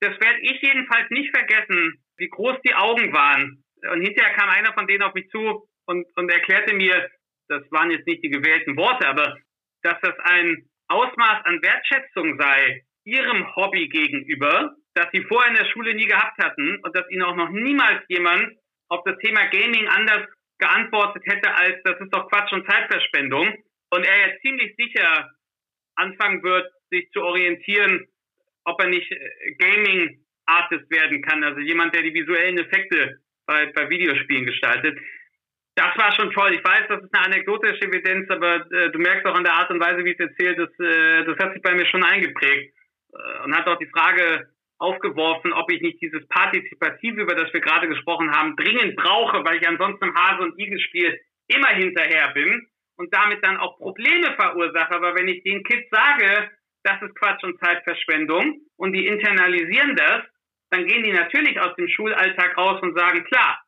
das 0.00 0.18
werde 0.20 0.40
ich 0.40 0.60
jedenfalls 0.62 1.10
nicht 1.10 1.30
vergessen, 1.34 2.02
wie 2.16 2.28
groß 2.28 2.56
die 2.64 2.74
Augen 2.74 3.12
waren. 3.12 3.62
Und 3.90 4.00
hinterher 4.02 4.34
kam 4.34 4.48
einer 4.48 4.72
von 4.74 4.86
denen 4.86 5.02
auf 5.02 5.14
mich 5.14 5.28
zu 5.30 5.68
und, 5.86 6.06
und 6.16 6.30
erklärte 6.30 6.74
mir, 6.74 7.10
das 7.48 7.62
waren 7.70 7.90
jetzt 7.90 8.06
nicht 8.06 8.22
die 8.22 8.30
gewählten 8.30 8.76
Worte, 8.76 9.06
aber 9.06 9.36
dass 9.82 10.00
das 10.00 10.18
ein 10.20 10.68
Ausmaß 10.88 11.44
an 11.44 11.62
Wertschätzung 11.62 12.38
sei, 12.38 12.84
ihrem 13.04 13.54
Hobby 13.56 13.88
gegenüber, 13.88 14.76
das 14.94 15.06
sie 15.12 15.24
vorher 15.24 15.50
in 15.50 15.56
der 15.56 15.70
Schule 15.70 15.94
nie 15.94 16.06
gehabt 16.06 16.38
hatten 16.42 16.78
und 16.82 16.94
dass 16.94 17.10
ihnen 17.10 17.22
auch 17.22 17.36
noch 17.36 17.48
niemals 17.48 18.04
jemand 18.08 18.56
auf 18.88 19.02
das 19.04 19.18
Thema 19.18 19.46
Gaming 19.46 19.88
anders 19.88 20.28
geantwortet 20.58 21.22
hätte 21.26 21.52
als, 21.54 21.82
das 21.82 22.00
ist 22.00 22.14
doch 22.14 22.28
Quatsch 22.28 22.52
und 22.52 22.68
Zeitverschwendung. 22.70 23.52
Und 23.90 24.06
er 24.06 24.28
jetzt 24.28 24.42
ziemlich 24.42 24.74
sicher 24.76 25.30
anfangen 25.96 26.42
wird, 26.42 26.70
sich 26.90 27.10
zu 27.10 27.22
orientieren, 27.22 28.06
ob 28.64 28.80
er 28.80 28.88
nicht 28.88 29.10
äh, 29.10 29.54
Gaming 29.58 30.24
Artist 30.46 30.90
werden 30.90 31.22
kann, 31.22 31.42
also 31.44 31.60
jemand, 31.60 31.94
der 31.94 32.02
die 32.02 32.14
visuellen 32.14 32.58
Effekte 32.58 33.20
bei, 33.52 33.66
bei 33.66 33.90
Videospielen 33.90 34.46
gestaltet. 34.46 34.98
Das 35.74 35.96
war 35.96 36.12
schon 36.12 36.32
toll. 36.32 36.54
Ich 36.54 36.64
weiß, 36.64 36.84
das 36.88 37.02
ist 37.02 37.14
eine 37.14 37.26
anekdotische 37.26 37.86
Evidenz, 37.86 38.28
aber 38.30 38.66
äh, 38.72 38.90
du 38.90 38.98
merkst 38.98 39.26
auch 39.26 39.34
an 39.34 39.44
der 39.44 39.54
Art 39.54 39.70
und 39.70 39.80
Weise, 39.80 40.04
wie 40.04 40.12
es 40.12 40.18
erzählt, 40.18 40.58
das, 40.58 40.70
äh, 40.78 41.24
das 41.24 41.38
hat 41.38 41.52
sich 41.52 41.62
bei 41.62 41.74
mir 41.74 41.86
schon 41.86 42.04
eingeprägt 42.04 42.74
äh, 43.12 43.44
und 43.44 43.56
hat 43.56 43.66
auch 43.66 43.78
die 43.78 43.88
Frage 43.88 44.48
aufgeworfen, 44.78 45.52
ob 45.52 45.70
ich 45.70 45.80
nicht 45.80 46.02
dieses 46.02 46.26
Partizipative, 46.28 47.22
über 47.22 47.34
das 47.34 47.52
wir 47.52 47.60
gerade 47.60 47.88
gesprochen 47.88 48.32
haben, 48.32 48.56
dringend 48.56 48.96
brauche, 48.96 49.44
weil 49.44 49.58
ich 49.58 49.68
ansonsten 49.68 50.06
im 50.06 50.14
Hase- 50.14 50.42
und 50.42 50.58
Igel-Spiel 50.58 51.20
immer 51.48 51.68
hinterher 51.68 52.32
bin 52.34 52.66
und 52.96 53.14
damit 53.14 53.44
dann 53.44 53.58
auch 53.58 53.78
Probleme 53.78 54.34
verursache. 54.34 54.94
Aber 54.94 55.14
wenn 55.14 55.28
ich 55.28 55.42
den 55.44 55.62
Kids 55.62 55.88
sage, 55.90 56.50
das 56.82 57.00
ist 57.00 57.14
Quatsch 57.14 57.44
und 57.44 57.60
Zeitverschwendung 57.60 58.60
und 58.76 58.92
die 58.92 59.06
internalisieren 59.06 59.94
das, 59.96 60.22
dann 60.72 60.86
gehen 60.86 61.02
die 61.02 61.12
natürlich 61.12 61.60
aus 61.60 61.76
dem 61.76 61.86
Schulalltag 61.86 62.56
raus 62.56 62.80
und 62.80 62.96
sagen, 62.98 63.24
klar, 63.24 63.62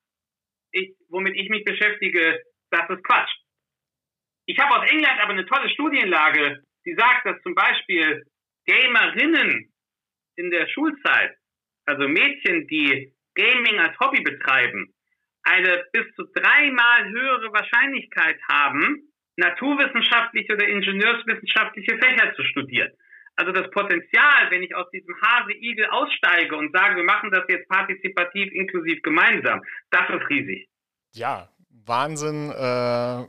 ich, 0.72 0.96
womit 1.10 1.36
ich 1.36 1.50
mich 1.50 1.62
beschäftige, 1.62 2.42
das 2.70 2.88
ist 2.88 3.04
Quatsch. 3.04 3.30
Ich 4.46 4.58
habe 4.58 4.74
aus 4.74 4.90
England 4.90 5.20
aber 5.20 5.32
eine 5.32 5.44
tolle 5.44 5.68
Studienlage, 5.68 6.62
die 6.86 6.94
sagt, 6.94 7.26
dass 7.26 7.42
zum 7.42 7.54
Beispiel 7.54 8.24
Gamerinnen 8.64 9.70
in 10.36 10.50
der 10.50 10.66
Schulzeit, 10.68 11.36
also 11.84 12.08
Mädchen, 12.08 12.66
die 12.68 13.12
Gaming 13.34 13.78
als 13.80 13.98
Hobby 14.00 14.22
betreiben, 14.22 14.94
eine 15.42 15.84
bis 15.92 16.06
zu 16.14 16.24
dreimal 16.34 17.10
höhere 17.10 17.52
Wahrscheinlichkeit 17.52 18.40
haben, 18.48 19.12
naturwissenschaftliche 19.36 20.54
oder 20.54 20.66
ingenieurswissenschaftliche 20.68 21.98
Fächer 21.98 22.34
zu 22.34 22.44
studieren. 22.44 22.92
Also 23.36 23.52
das 23.52 23.68
Potenzial, 23.70 24.50
wenn 24.50 24.62
ich 24.62 24.74
aus 24.74 24.88
diesem 24.90 25.14
Hase-Igel 25.20 25.86
aussteige 25.86 26.56
und 26.56 26.72
sage, 26.72 26.96
wir 26.96 27.04
machen 27.04 27.30
das 27.32 27.44
jetzt 27.48 27.68
partizipativ, 27.68 28.52
inklusiv 28.52 29.02
gemeinsam, 29.02 29.60
das 29.90 30.08
ist 30.08 30.28
riesig. 30.28 30.68
Ja, 31.12 31.48
Wahnsinn, 31.86 32.50
äh, 32.50 33.24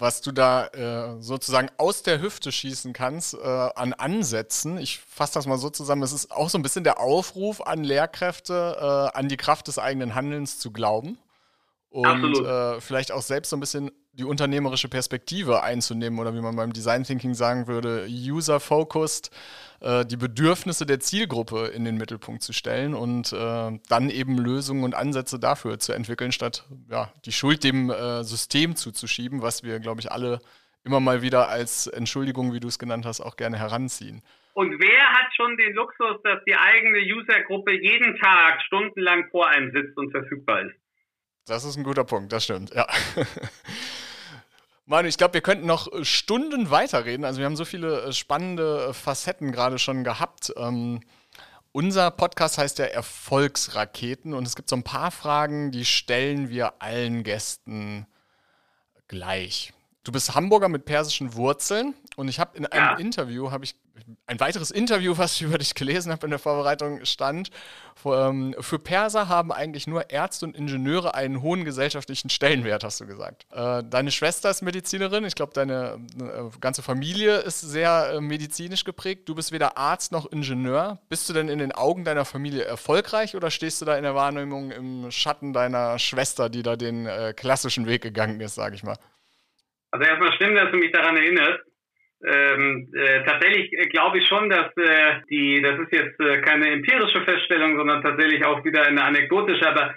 was 0.00 0.20
du 0.22 0.32
da 0.32 0.66
äh, 0.68 1.20
sozusagen 1.20 1.68
aus 1.76 2.02
der 2.02 2.20
Hüfte 2.20 2.52
schießen 2.52 2.92
kannst 2.92 3.34
äh, 3.34 3.38
an 3.46 3.92
Ansätzen. 3.92 4.78
Ich 4.78 4.98
fasse 4.98 5.34
das 5.34 5.46
mal 5.46 5.58
so 5.58 5.70
zusammen. 5.70 6.02
Es 6.02 6.12
ist 6.12 6.30
auch 6.30 6.48
so 6.48 6.58
ein 6.58 6.62
bisschen 6.62 6.84
der 6.84 7.00
Aufruf 7.00 7.60
an 7.60 7.84
Lehrkräfte, 7.84 8.76
äh, 9.14 9.18
an 9.18 9.28
die 9.28 9.36
Kraft 9.36 9.68
des 9.68 9.78
eigenen 9.78 10.14
Handelns 10.14 10.58
zu 10.58 10.72
glauben 10.72 11.18
und 11.90 12.38
äh, 12.40 12.80
vielleicht 12.80 13.12
auch 13.12 13.22
selbst 13.22 13.50
so 13.50 13.56
ein 13.56 13.60
bisschen 13.60 13.90
die 14.20 14.24
unternehmerische 14.24 14.88
Perspektive 14.88 15.62
einzunehmen 15.62 16.18
oder 16.18 16.34
wie 16.34 16.42
man 16.42 16.54
beim 16.54 16.74
Design 16.74 17.04
Thinking 17.04 17.32
sagen 17.32 17.66
würde, 17.66 18.06
user-focused, 18.06 19.30
äh, 19.80 20.04
die 20.04 20.18
Bedürfnisse 20.18 20.84
der 20.84 21.00
Zielgruppe 21.00 21.68
in 21.68 21.86
den 21.86 21.96
Mittelpunkt 21.96 22.42
zu 22.42 22.52
stellen 22.52 22.94
und 22.94 23.32
äh, 23.32 23.78
dann 23.88 24.10
eben 24.10 24.36
Lösungen 24.36 24.84
und 24.84 24.94
Ansätze 24.94 25.38
dafür 25.38 25.78
zu 25.78 25.94
entwickeln, 25.94 26.32
statt 26.32 26.66
ja, 26.90 27.10
die 27.24 27.32
Schuld 27.32 27.64
dem 27.64 27.90
äh, 27.90 28.22
System 28.22 28.76
zuzuschieben, 28.76 29.40
was 29.40 29.62
wir, 29.62 29.80
glaube 29.80 30.00
ich, 30.02 30.12
alle 30.12 30.40
immer 30.84 31.00
mal 31.00 31.22
wieder 31.22 31.48
als 31.48 31.86
Entschuldigung, 31.86 32.52
wie 32.52 32.60
du 32.60 32.68
es 32.68 32.78
genannt 32.78 33.06
hast, 33.06 33.22
auch 33.22 33.36
gerne 33.36 33.58
heranziehen. 33.58 34.22
Und 34.52 34.78
wer 34.80 35.12
hat 35.12 35.34
schon 35.34 35.56
den 35.56 35.72
Luxus, 35.72 36.20
dass 36.24 36.44
die 36.46 36.56
eigene 36.56 36.98
Usergruppe 36.98 37.72
jeden 37.72 38.18
Tag 38.18 38.60
stundenlang 38.66 39.28
vor 39.30 39.48
einem 39.48 39.72
sitzt 39.72 39.96
und 39.96 40.10
verfügbar 40.10 40.62
ist? 40.62 40.74
Das 41.46 41.64
ist 41.64 41.76
ein 41.76 41.84
guter 41.84 42.04
Punkt, 42.04 42.32
das 42.32 42.44
stimmt, 42.44 42.74
ja. 42.74 42.86
Manu, 44.90 45.06
ich 45.06 45.18
glaube, 45.18 45.34
wir 45.34 45.40
könnten 45.40 45.66
noch 45.66 45.92
äh, 45.92 46.04
Stunden 46.04 46.68
weiterreden. 46.68 47.24
Also 47.24 47.38
wir 47.38 47.46
haben 47.46 47.54
so 47.54 47.64
viele 47.64 48.06
äh, 48.06 48.12
spannende 48.12 48.88
äh, 48.88 48.92
Facetten 48.92 49.52
gerade 49.52 49.78
schon 49.78 50.02
gehabt. 50.02 50.52
Ähm, 50.56 50.98
unser 51.70 52.10
Podcast 52.10 52.58
heißt 52.58 52.80
ja 52.80 52.86
Erfolgsraketen 52.86 54.34
und 54.34 54.48
es 54.48 54.56
gibt 54.56 54.68
so 54.68 54.74
ein 54.74 54.82
paar 54.82 55.12
Fragen, 55.12 55.70
die 55.70 55.84
stellen 55.84 56.50
wir 56.50 56.82
allen 56.82 57.22
Gästen 57.22 58.04
gleich. 59.06 59.72
Du 60.02 60.12
bist 60.12 60.34
Hamburger 60.34 60.70
mit 60.70 60.86
persischen 60.86 61.34
Wurzeln 61.34 61.94
und 62.16 62.28
ich 62.28 62.40
habe 62.40 62.56
in 62.56 62.64
einem 62.64 62.84
ja. 62.84 62.96
Interview, 62.96 63.50
habe 63.50 63.64
ich 63.64 63.74
ein 64.26 64.40
weiteres 64.40 64.70
Interview, 64.70 65.14
was 65.18 65.34
ich 65.34 65.42
über 65.42 65.58
dich 65.58 65.74
gelesen 65.74 66.10
habe 66.10 66.26
in 66.26 66.30
der 66.30 66.38
Vorbereitung, 66.38 67.04
stand, 67.04 67.50
ähm, 68.06 68.54
für 68.58 68.78
Perser 68.78 69.28
haben 69.28 69.52
eigentlich 69.52 69.86
nur 69.86 70.08
Ärzte 70.08 70.46
und 70.46 70.56
Ingenieure 70.56 71.14
einen 71.14 71.42
hohen 71.42 71.66
gesellschaftlichen 71.66 72.30
Stellenwert, 72.30 72.82
hast 72.82 73.00
du 73.00 73.06
gesagt. 73.06 73.46
Äh, 73.52 73.82
deine 73.84 74.10
Schwester 74.10 74.48
ist 74.48 74.62
Medizinerin, 74.62 75.24
ich 75.24 75.34
glaube, 75.34 75.52
deine 75.52 75.98
äh, 76.18 76.58
ganze 76.60 76.80
Familie 76.80 77.38
ist 77.38 77.60
sehr 77.60 78.12
äh, 78.14 78.20
medizinisch 78.22 78.84
geprägt. 78.84 79.28
Du 79.28 79.34
bist 79.34 79.52
weder 79.52 79.76
Arzt 79.76 80.12
noch 80.12 80.32
Ingenieur. 80.32 80.98
Bist 81.10 81.28
du 81.28 81.34
denn 81.34 81.48
in 81.48 81.58
den 81.58 81.72
Augen 81.72 82.04
deiner 82.04 82.24
Familie 82.24 82.64
erfolgreich 82.64 83.36
oder 83.36 83.50
stehst 83.50 83.82
du 83.82 83.84
da 83.84 83.96
in 83.96 84.02
der 84.02 84.14
Wahrnehmung 84.14 84.70
im 84.70 85.10
Schatten 85.10 85.52
deiner 85.52 85.98
Schwester, 85.98 86.48
die 86.48 86.62
da 86.62 86.76
den 86.76 87.06
klassischen 87.36 87.86
Weg 87.86 88.02
gegangen 88.02 88.40
ist, 88.40 88.54
sage 88.54 88.74
ich 88.74 88.82
mal? 88.82 88.96
Also 89.90 90.06
erstmal 90.06 90.32
stimmt, 90.34 90.56
dass 90.56 90.70
du 90.70 90.76
mich 90.76 90.92
daran 90.92 91.16
erinnerst. 91.16 91.64
Ähm, 92.22 92.92
äh, 92.94 93.24
tatsächlich 93.24 93.72
äh, 93.72 93.88
glaube 93.88 94.18
ich 94.18 94.26
schon, 94.26 94.50
dass 94.50 94.76
äh, 94.76 95.22
die, 95.30 95.62
das 95.62 95.80
ist 95.80 95.92
jetzt 95.92 96.20
äh, 96.20 96.42
keine 96.42 96.68
empirische 96.70 97.24
Feststellung, 97.24 97.76
sondern 97.76 98.02
tatsächlich 98.02 98.44
auch 98.44 98.62
wieder 98.62 98.82
eine 98.82 99.02
anekdotische, 99.02 99.66
aber 99.66 99.94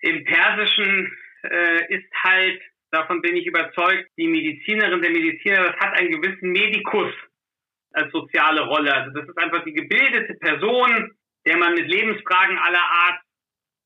im 0.00 0.24
Persischen 0.24 1.14
äh, 1.42 1.94
ist 1.94 2.10
halt, 2.24 2.60
davon 2.90 3.20
bin 3.20 3.36
ich 3.36 3.46
überzeugt, 3.46 4.08
die 4.16 4.26
Medizinerin, 4.26 5.02
der 5.02 5.10
Mediziner, 5.10 5.64
das 5.64 5.76
hat 5.76 5.98
einen 5.98 6.12
gewissen 6.12 6.50
Medikus 6.52 7.12
als 7.92 8.10
soziale 8.10 8.62
Rolle. 8.62 8.94
Also 8.94 9.10
das 9.10 9.28
ist 9.28 9.38
einfach 9.38 9.64
die 9.64 9.74
gebildete 9.74 10.34
Person, 10.34 11.14
der 11.44 11.58
man 11.58 11.74
mit 11.74 11.88
Lebensfragen 11.88 12.56
aller 12.58 12.78
Art 12.78 13.20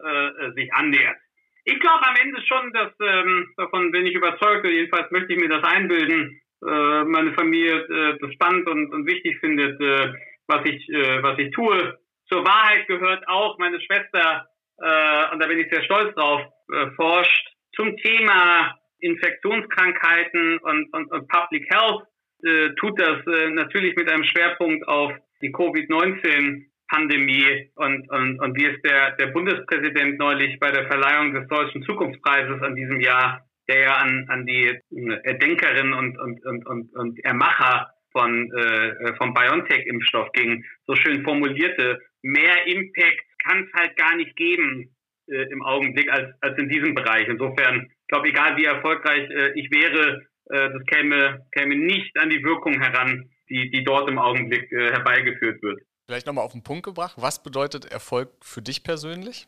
äh, 0.03 0.47
äh 0.47 0.53
sich 0.55 0.73
annähert. 0.73 1.19
Ich 1.65 1.79
glaube 1.79 2.07
am 2.07 2.17
Ende 2.23 2.41
schon, 2.47 2.73
dass 2.73 2.93
ähm, 3.01 3.53
davon 3.57 3.91
bin 3.91 4.07
ich 4.07 4.15
überzeugt, 4.15 4.65
oder 4.65 4.71
jedenfalls 4.73 5.11
möchte 5.11 5.33
ich 5.33 5.41
mir 5.41 5.49
das 5.49 5.65
einbilden, 5.65 6.41
äh, 6.67 7.05
meine 7.05 7.33
Familie 7.35 7.81
äh, 7.81 8.19
das 8.19 8.33
spannend 8.35 8.69
und, 8.69 8.93
und 8.93 9.07
wichtig 9.07 9.39
findet, 9.41 9.81
äh, 9.81 10.13
was 10.47 10.65
ich 10.65 10.89
äh, 10.89 11.23
was 11.23 11.39
ich 11.39 11.51
tue. 11.53 11.99
Zur 12.29 12.45
Wahrheit 12.45 12.87
gehört 12.87 13.27
auch 13.29 13.59
meine 13.59 13.81
Schwester 13.81 14.47
äh, 14.79 15.33
und 15.33 15.43
da 15.43 15.47
bin 15.47 15.59
ich 15.59 15.71
sehr 15.71 15.83
stolz 15.85 16.15
drauf, 16.15 16.43
äh, 16.73 16.91
forscht 16.97 17.49
zum 17.75 17.97
Thema 17.99 18.77
Infektionskrankheiten 19.01 20.59
und, 20.59 20.93
und, 20.93 21.11
und 21.11 21.29
Public 21.29 21.69
Health. 21.73 22.03
Äh, 22.43 22.75
tut 22.77 22.99
das 22.99 23.27
äh, 23.27 23.51
natürlich 23.51 23.97
mit 23.97 24.11
einem 24.11 24.25
Schwerpunkt 24.25 24.87
auf 24.89 25.13
die 25.43 25.53
Covid-19 25.53 26.70
Pandemie 26.91 27.71
und, 27.77 28.11
und, 28.11 28.41
und 28.41 28.57
wie 28.57 28.67
es 28.67 28.83
der, 28.83 29.13
der 29.13 29.29
Bundespräsident 29.29 30.19
neulich 30.19 30.59
bei 30.59 30.71
der 30.71 30.87
Verleihung 30.87 31.33
des 31.33 31.47
Deutschen 31.49 31.83
Zukunftspreises 31.85 32.63
an 32.63 32.75
diesem 32.75 33.01
Jahr 33.01 33.47
der 33.71 33.81
ja 33.83 33.95
an, 33.95 34.27
an 34.29 34.47
die 34.47 34.79
Erdenkerin 35.23 35.93
und, 35.93 36.19
und, 36.19 36.45
und, 36.45 36.67
und, 36.67 36.93
und 36.97 37.25
Ermacher 37.25 37.91
von, 38.11 38.53
äh, 38.53 39.15
vom 39.17 39.33
BioNTech-Impfstoff 39.33 40.33
ging, 40.33 40.65
so 40.87 40.97
schön 40.97 41.23
formulierte, 41.23 42.01
mehr 42.23 42.67
Impact 42.67 43.23
kann 43.45 43.65
es 43.65 43.81
halt 43.81 43.97
gar 43.97 44.17
nicht 44.17 44.35
geben 44.35 44.91
äh, 45.29 45.43
im 45.53 45.63
Augenblick 45.63 46.11
als, 46.11 46.35
als 46.41 46.59
in 46.59 46.69
diesem 46.69 46.97
Bereich. 46.97 47.29
Insofern, 47.29 47.89
glaube 48.09 48.29
egal 48.29 48.57
wie 48.57 48.65
erfolgreich 48.65 49.31
äh, 49.31 49.53
ich 49.55 49.71
wäre, 49.71 50.27
äh, 50.47 50.71
das 50.71 50.85
käme, 50.87 51.47
käme 51.53 51.77
nicht 51.77 52.19
an 52.19 52.31
die 52.31 52.43
Wirkung 52.43 52.81
heran, 52.81 53.31
die, 53.49 53.71
die 53.71 53.85
dort 53.85 54.09
im 54.11 54.19
Augenblick 54.19 54.71
äh, 54.73 54.91
herbeigeführt 54.91 55.63
wird. 55.63 55.81
Vielleicht 56.11 56.27
nochmal 56.27 56.45
auf 56.45 56.51
den 56.51 56.65
Punkt 56.65 56.83
gebracht. 56.83 57.15
Was 57.19 57.41
bedeutet 57.41 57.85
Erfolg 57.85 58.31
für 58.43 58.61
dich 58.61 58.83
persönlich? 58.83 59.47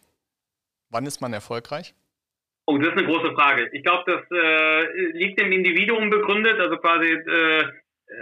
Wann 0.90 1.06
ist 1.06 1.20
man 1.20 1.32
erfolgreich? 1.32 1.92
Oh, 2.66 2.78
das 2.78 2.90
ist 2.90 2.98
eine 2.98 3.04
große 3.08 3.34
Frage. 3.34 3.68
Ich 3.72 3.82
glaube, 3.82 4.04
das 4.06 4.22
äh, 4.30 5.10
liegt 5.10 5.40
im 5.40 5.50
Individuum 5.50 6.08
begründet. 6.08 6.60
Also 6.60 6.76
quasi 6.76 7.06
äh, 7.08 7.64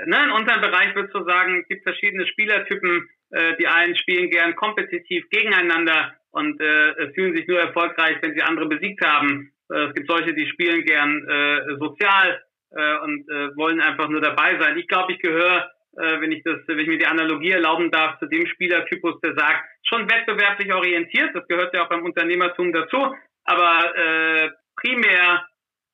ne, 0.07 0.25
in 0.25 0.31
unserem 0.31 0.63
Bereich 0.63 0.95
würdest 0.95 1.15
du 1.15 1.23
sagen, 1.25 1.61
es 1.61 1.69
gibt 1.69 1.83
verschiedene 1.83 2.27
Spielertypen. 2.29 3.11
Äh, 3.29 3.57
die 3.59 3.67
einen 3.67 3.95
spielen 3.95 4.31
gern 4.31 4.57
kompetitiv 4.57 5.29
gegeneinander 5.29 6.15
und 6.31 6.59
äh, 6.63 7.13
fühlen 7.13 7.37
sich 7.37 7.47
nur 7.47 7.61
erfolgreich, 7.61 8.17
wenn 8.23 8.33
sie 8.33 8.41
andere 8.41 8.69
besiegt 8.69 9.05
haben. 9.05 9.53
Äh, 9.71 9.89
es 9.89 9.95
gibt 9.95 10.09
solche, 10.09 10.33
die 10.33 10.47
spielen 10.47 10.87
gern 10.87 11.29
äh, 11.29 11.77
sozial 11.79 12.43
und 12.73 13.27
wollen 13.57 13.81
einfach 13.81 14.09
nur 14.09 14.21
dabei 14.21 14.57
sein. 14.61 14.79
Ich 14.79 14.87
glaube, 14.87 15.13
ich 15.13 15.19
gehöre, 15.19 15.69
wenn 15.93 16.33
ich 16.33 16.43
das, 16.45 16.59
wenn 16.67 16.79
ich 16.79 16.89
mir 16.89 16.99
die 16.99 17.07
Analogie 17.07 17.51
erlauben 17.51 17.91
darf, 17.91 18.19
zu 18.21 18.27
dem 18.27 18.47
Spielertypus, 18.47 19.21
der 19.21 19.35
sagt, 19.35 19.65
schon 19.83 20.11
wettbewerblich 20.11 20.73
orientiert. 20.73 21.31
Das 21.35 21.47
gehört 21.49 21.75
ja 21.75 21.85
auch 21.85 21.89
beim 21.89 22.05
Unternehmertum 22.05 22.73
dazu 22.73 23.15
aber 23.45 23.97
äh, 23.97 24.51
primär 24.77 25.47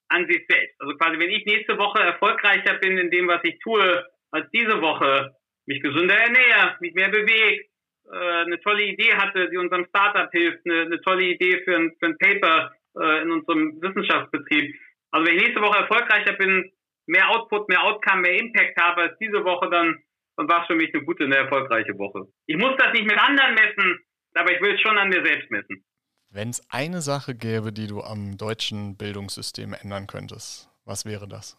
an 0.09 0.27
sich 0.29 0.45
selbst. 0.49 0.81
Also 0.81 0.97
quasi, 0.97 1.19
wenn 1.19 1.31
ich 1.31 1.45
nächste 1.47 1.79
Woche 1.79 2.01
erfolgreicher 2.01 2.75
bin 2.75 2.99
in 2.99 3.11
dem, 3.11 3.29
was 3.29 3.41
ich 3.45 3.59
tue, 3.61 4.05
als 4.31 4.49
diese 4.53 4.81
Woche, 4.81 5.35
mich 5.67 5.83
gesünder 5.83 6.17
ernähre, 6.17 6.77
mich 6.81 6.95
mehr 6.95 7.09
bewege, 7.09 7.65
äh, 8.13 8.45
eine 8.45 8.61
tolle 8.61 8.85
Idee 8.85 9.15
hatte, 9.15 9.49
die 9.51 9.57
unserem 9.57 9.87
Startup 9.87 10.31
hilft, 10.31 10.65
eine, 10.65 10.83
eine 10.83 11.01
tolle 11.01 11.25
Idee 11.25 11.63
für 11.65 11.77
ein, 11.77 11.93
für 11.99 12.07
ein 12.07 12.19
Paper 12.19 12.73
äh, 13.01 13.23
in 13.23 13.33
unserem 13.33 13.81
Wissenschaftsbetrieb. 13.83 14.77
Also 15.11 15.27
wenn 15.27 15.37
ich 15.37 15.43
nächste 15.43 15.63
Woche 15.63 15.79
erfolgreicher 15.79 16.35
bin, 16.35 16.71
mehr 17.07 17.29
Output, 17.31 17.69
mehr 17.69 17.83
Outcome, 17.83 18.23
mehr 18.23 18.39
Impact 18.39 18.81
habe 18.81 19.03
als 19.03 19.19
diese 19.19 19.45
Woche, 19.45 19.69
dann, 19.71 20.03
dann 20.37 20.49
war 20.49 20.63
es 20.63 20.67
für 20.67 20.75
mich 20.75 20.93
eine 20.95 21.05
gute, 21.05 21.25
eine 21.25 21.37
erfolgreiche 21.37 21.97
Woche. 21.99 22.27
Ich 22.47 22.57
muss 22.57 22.77
das 22.79 22.93
nicht 22.93 23.07
mit 23.07 23.19
anderen 23.19 23.55
messen, 23.55 23.99
aber 24.35 24.53
ich 24.53 24.61
will 24.61 24.75
es 24.75 24.81
schon 24.81 24.99
an 24.99 25.09
mir 25.09 25.25
selbst 25.25 25.51
messen. 25.51 25.85
Wenn 26.31 26.51
es 26.51 26.63
eine 26.71 27.01
Sache 27.01 27.35
gäbe, 27.35 27.73
die 27.73 27.87
du 27.87 28.03
am 28.03 28.37
deutschen 28.37 28.97
Bildungssystem 28.97 29.75
ändern 29.81 30.07
könntest, 30.07 30.69
was 30.85 31.07
wäre 31.07 31.29
das? 31.29 31.57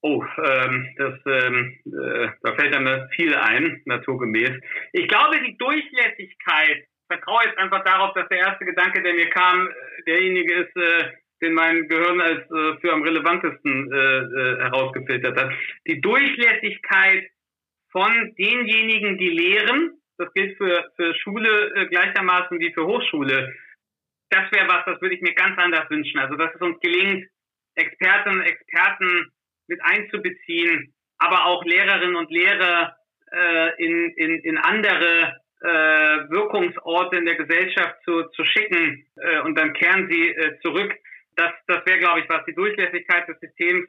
Oh, 0.00 0.24
ähm, 0.44 0.94
das, 0.96 1.14
ähm, 1.26 1.76
äh, 1.84 2.28
da 2.42 2.54
fällt 2.54 2.74
einem 2.74 3.08
viel 3.10 3.34
ein, 3.34 3.82
naturgemäß. 3.84 4.52
Ich 4.92 5.08
glaube, 5.08 5.42
die 5.44 5.58
Durchlässigkeit, 5.58 6.86
vertraue 7.08 7.44
jetzt 7.46 7.58
einfach 7.58 7.82
darauf, 7.84 8.14
dass 8.14 8.28
der 8.28 8.38
erste 8.38 8.64
Gedanke, 8.64 9.02
der 9.02 9.14
mir 9.14 9.30
kam, 9.30 9.66
äh, 9.66 10.02
derjenige 10.06 10.54
ist, 10.54 10.76
äh, 10.76 11.10
den 11.40 11.54
mein 11.54 11.88
Gehirn 11.88 12.20
als 12.20 12.50
äh, 12.50 12.80
für 12.80 12.92
am 12.92 13.02
relevantesten 13.02 13.92
äh, 13.92 13.96
äh, 13.96 14.58
herausgefiltert 14.58 15.38
hat. 15.40 15.52
Die 15.86 16.00
Durchlässigkeit 16.00 17.30
von 17.90 18.34
denjenigen, 18.36 19.18
die 19.18 19.30
lehren, 19.30 20.00
das 20.18 20.32
gilt 20.34 20.56
für, 20.56 20.90
für 20.96 21.14
Schule 21.14 21.72
äh, 21.74 21.86
gleichermaßen 21.86 22.58
wie 22.58 22.72
für 22.72 22.86
Hochschule. 22.86 23.54
Das 24.30 24.50
wäre 24.52 24.68
was, 24.68 24.84
das 24.84 25.00
würde 25.00 25.14
ich 25.14 25.22
mir 25.22 25.34
ganz 25.34 25.58
anders 25.58 25.88
wünschen. 25.90 26.18
Also, 26.18 26.36
dass 26.36 26.54
es 26.54 26.60
uns 26.60 26.78
gelingt, 26.80 27.28
Expertinnen 27.76 28.40
und 28.40 28.46
Experten 28.46 29.32
mit 29.68 29.80
einzubeziehen, 29.82 30.92
aber 31.18 31.46
auch 31.46 31.64
Lehrerinnen 31.64 32.16
und 32.16 32.30
Lehrer 32.30 32.96
äh, 33.30 33.84
in, 33.84 34.10
in, 34.16 34.38
in 34.40 34.58
andere 34.58 35.40
äh, 35.60 36.30
Wirkungsorte 36.30 37.16
in 37.16 37.24
der 37.24 37.36
Gesellschaft 37.36 37.96
zu, 38.04 38.24
zu 38.30 38.44
schicken 38.44 39.06
äh, 39.16 39.40
und 39.40 39.58
dann 39.58 39.72
kehren 39.72 40.08
sie 40.10 40.30
äh, 40.30 40.58
zurück. 40.60 40.94
Das, 41.38 41.52
das 41.68 41.86
wäre, 41.86 42.00
glaube 42.00 42.18
ich, 42.18 42.28
was 42.28 42.44
die 42.46 42.54
Durchlässigkeit 42.54 43.28
des 43.28 43.38
Systems 43.38 43.88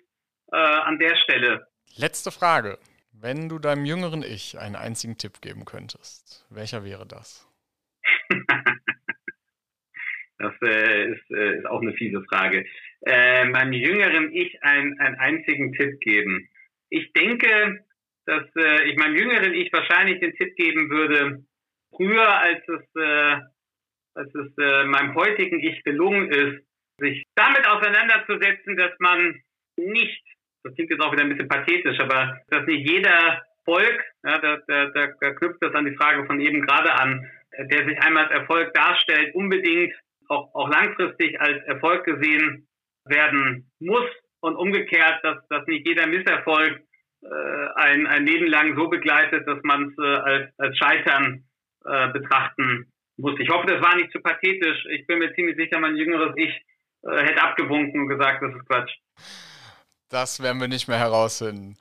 äh, 0.51 0.55
an 0.55 0.99
der 0.99 1.15
Stelle. 1.15 1.65
Letzte 1.97 2.29
Frage. 2.29 2.77
Wenn 3.11 3.49
du 3.49 3.57
deinem 3.57 3.85
jüngeren 3.85 4.21
Ich 4.21 4.59
einen 4.59 4.75
einzigen 4.75 5.17
Tipp 5.17 5.41
geben 5.41 5.65
könntest, 5.65 6.45
welcher 6.51 6.85
wäre 6.85 7.07
das? 7.07 7.49
das 10.37 10.53
äh, 10.61 11.11
ist, 11.11 11.31
äh, 11.31 11.57
ist 11.57 11.65
auch 11.65 11.81
eine 11.81 11.93
fiese 11.93 12.23
Frage 12.29 12.65
äh, 13.01 13.45
meinem 13.45 13.73
jüngeren 13.73 14.31
Ich 14.31 14.61
einen, 14.61 14.99
einen 14.99 15.15
einzigen 15.15 15.73
Tipp 15.73 15.99
geben. 16.01 16.47
Ich 16.89 17.11
denke, 17.13 17.83
dass 18.25 18.43
äh, 18.57 18.89
ich 18.89 18.95
meinem 18.97 19.15
jüngeren 19.15 19.55
Ich 19.55 19.73
wahrscheinlich 19.73 20.19
den 20.19 20.35
Tipp 20.35 20.55
geben 20.55 20.91
würde, 20.91 21.43
früher 21.95 22.27
als 22.27 22.61
es, 22.67 23.01
äh, 23.01 23.39
als 24.13 24.35
es 24.35 24.53
meinem 24.55 25.15
heutigen 25.15 25.59
Ich 25.59 25.81
gelungen 25.83 26.31
ist, 26.31 26.68
sich 26.99 27.23
damit 27.35 27.67
auseinanderzusetzen, 27.67 28.77
dass 28.77 28.91
man 28.99 29.41
nicht, 29.77 30.23
das 30.63 30.73
klingt 30.75 30.91
jetzt 30.91 31.01
auch 31.01 31.11
wieder 31.11 31.23
ein 31.23 31.29
bisschen 31.29 31.47
pathetisch, 31.47 31.99
aber 31.99 32.39
dass 32.49 32.65
nicht 32.65 32.89
jeder 32.89 33.41
Volk, 33.65 34.03
ja, 34.23 34.39
da, 34.39 34.57
da, 34.67 34.87
da, 34.87 35.31
knüpft 35.31 35.61
das 35.61 35.73
an 35.75 35.85
die 35.85 35.95
Frage 35.95 36.25
von 36.25 36.39
eben 36.39 36.61
gerade 36.65 36.93
an, 36.93 37.29
der 37.57 37.87
sich 37.87 38.01
einmal 38.01 38.25
als 38.25 38.33
Erfolg 38.33 38.73
darstellt, 38.73 39.35
unbedingt 39.35 39.93
auch, 40.27 40.53
auch 40.53 40.69
langfristig 40.69 41.39
als 41.39 41.63
Erfolg 41.65 42.05
gesehen 42.05 42.67
werden 43.05 43.71
muss 43.79 44.09
und 44.41 44.55
umgekehrt, 44.55 45.19
dass, 45.23 45.45
dass 45.49 45.65
nicht 45.67 45.87
jeder 45.87 46.07
Misserfolg 46.07 46.81
äh, 47.21 47.67
ein, 47.75 48.07
ein 48.07 48.25
Leben 48.25 48.47
lang 48.47 48.75
so 48.77 48.87
begleitet, 48.87 49.47
dass 49.47 49.59
man 49.63 49.89
es 49.89 50.03
äh, 50.03 50.07
als, 50.07 50.59
als 50.59 50.77
Scheitern 50.77 51.43
äh, 51.85 52.07
betrachten 52.09 52.91
muss. 53.17 53.39
Ich 53.39 53.49
hoffe, 53.49 53.67
das 53.67 53.81
war 53.81 53.95
nicht 53.95 54.11
zu 54.11 54.21
pathetisch. 54.21 54.85
Ich 54.91 55.05
bin 55.07 55.19
mir 55.19 55.33
ziemlich 55.33 55.57
sicher, 55.57 55.79
mein 55.79 55.97
jüngeres 55.97 56.33
Ich 56.37 56.61
äh, 57.03 57.23
hätte 57.23 57.41
abgewunken 57.41 58.01
und 58.01 58.07
gesagt, 58.09 58.41
das 58.41 58.55
ist 58.55 58.65
Quatsch. 58.67 58.91
Das 60.09 60.41
werden 60.41 60.59
wir 60.59 60.67
nicht 60.67 60.87
mehr 60.87 60.97
herausfinden. 60.97 61.77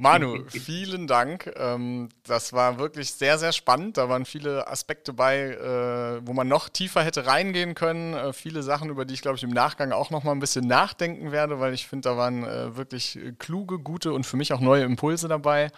Manu, 0.00 0.44
vielen 0.48 1.06
Dank. 1.06 1.52
Ähm, 1.56 2.08
das 2.24 2.54
war 2.54 2.78
wirklich 2.78 3.12
sehr, 3.12 3.38
sehr 3.38 3.52
spannend. 3.52 3.98
Da 3.98 4.08
waren 4.08 4.24
viele 4.24 4.66
Aspekte 4.66 5.12
bei, 5.12 5.40
äh, 5.40 6.26
wo 6.26 6.32
man 6.32 6.48
noch 6.48 6.70
tiefer 6.70 7.02
hätte 7.02 7.26
reingehen 7.26 7.74
können. 7.74 8.14
Äh, 8.14 8.32
viele 8.32 8.62
Sachen, 8.62 8.88
über 8.88 9.04
die 9.04 9.14
ich, 9.14 9.20
glaube 9.20 9.36
ich, 9.36 9.42
im 9.42 9.50
Nachgang 9.50 9.92
auch 9.92 10.10
noch 10.10 10.24
mal 10.24 10.32
ein 10.32 10.40
bisschen 10.40 10.66
nachdenken 10.66 11.32
werde, 11.32 11.60
weil 11.60 11.74
ich 11.74 11.86
finde, 11.86 12.08
da 12.08 12.16
waren 12.16 12.42
wirklich 12.76 13.18
kluge, 13.38 13.78
gute 13.78 14.14
und 14.14 14.24
für 14.24 14.38
mich 14.38 14.54
auch 14.54 14.60
neue 14.60 14.84
Impulse 14.84 15.28
dabei. 15.28 15.70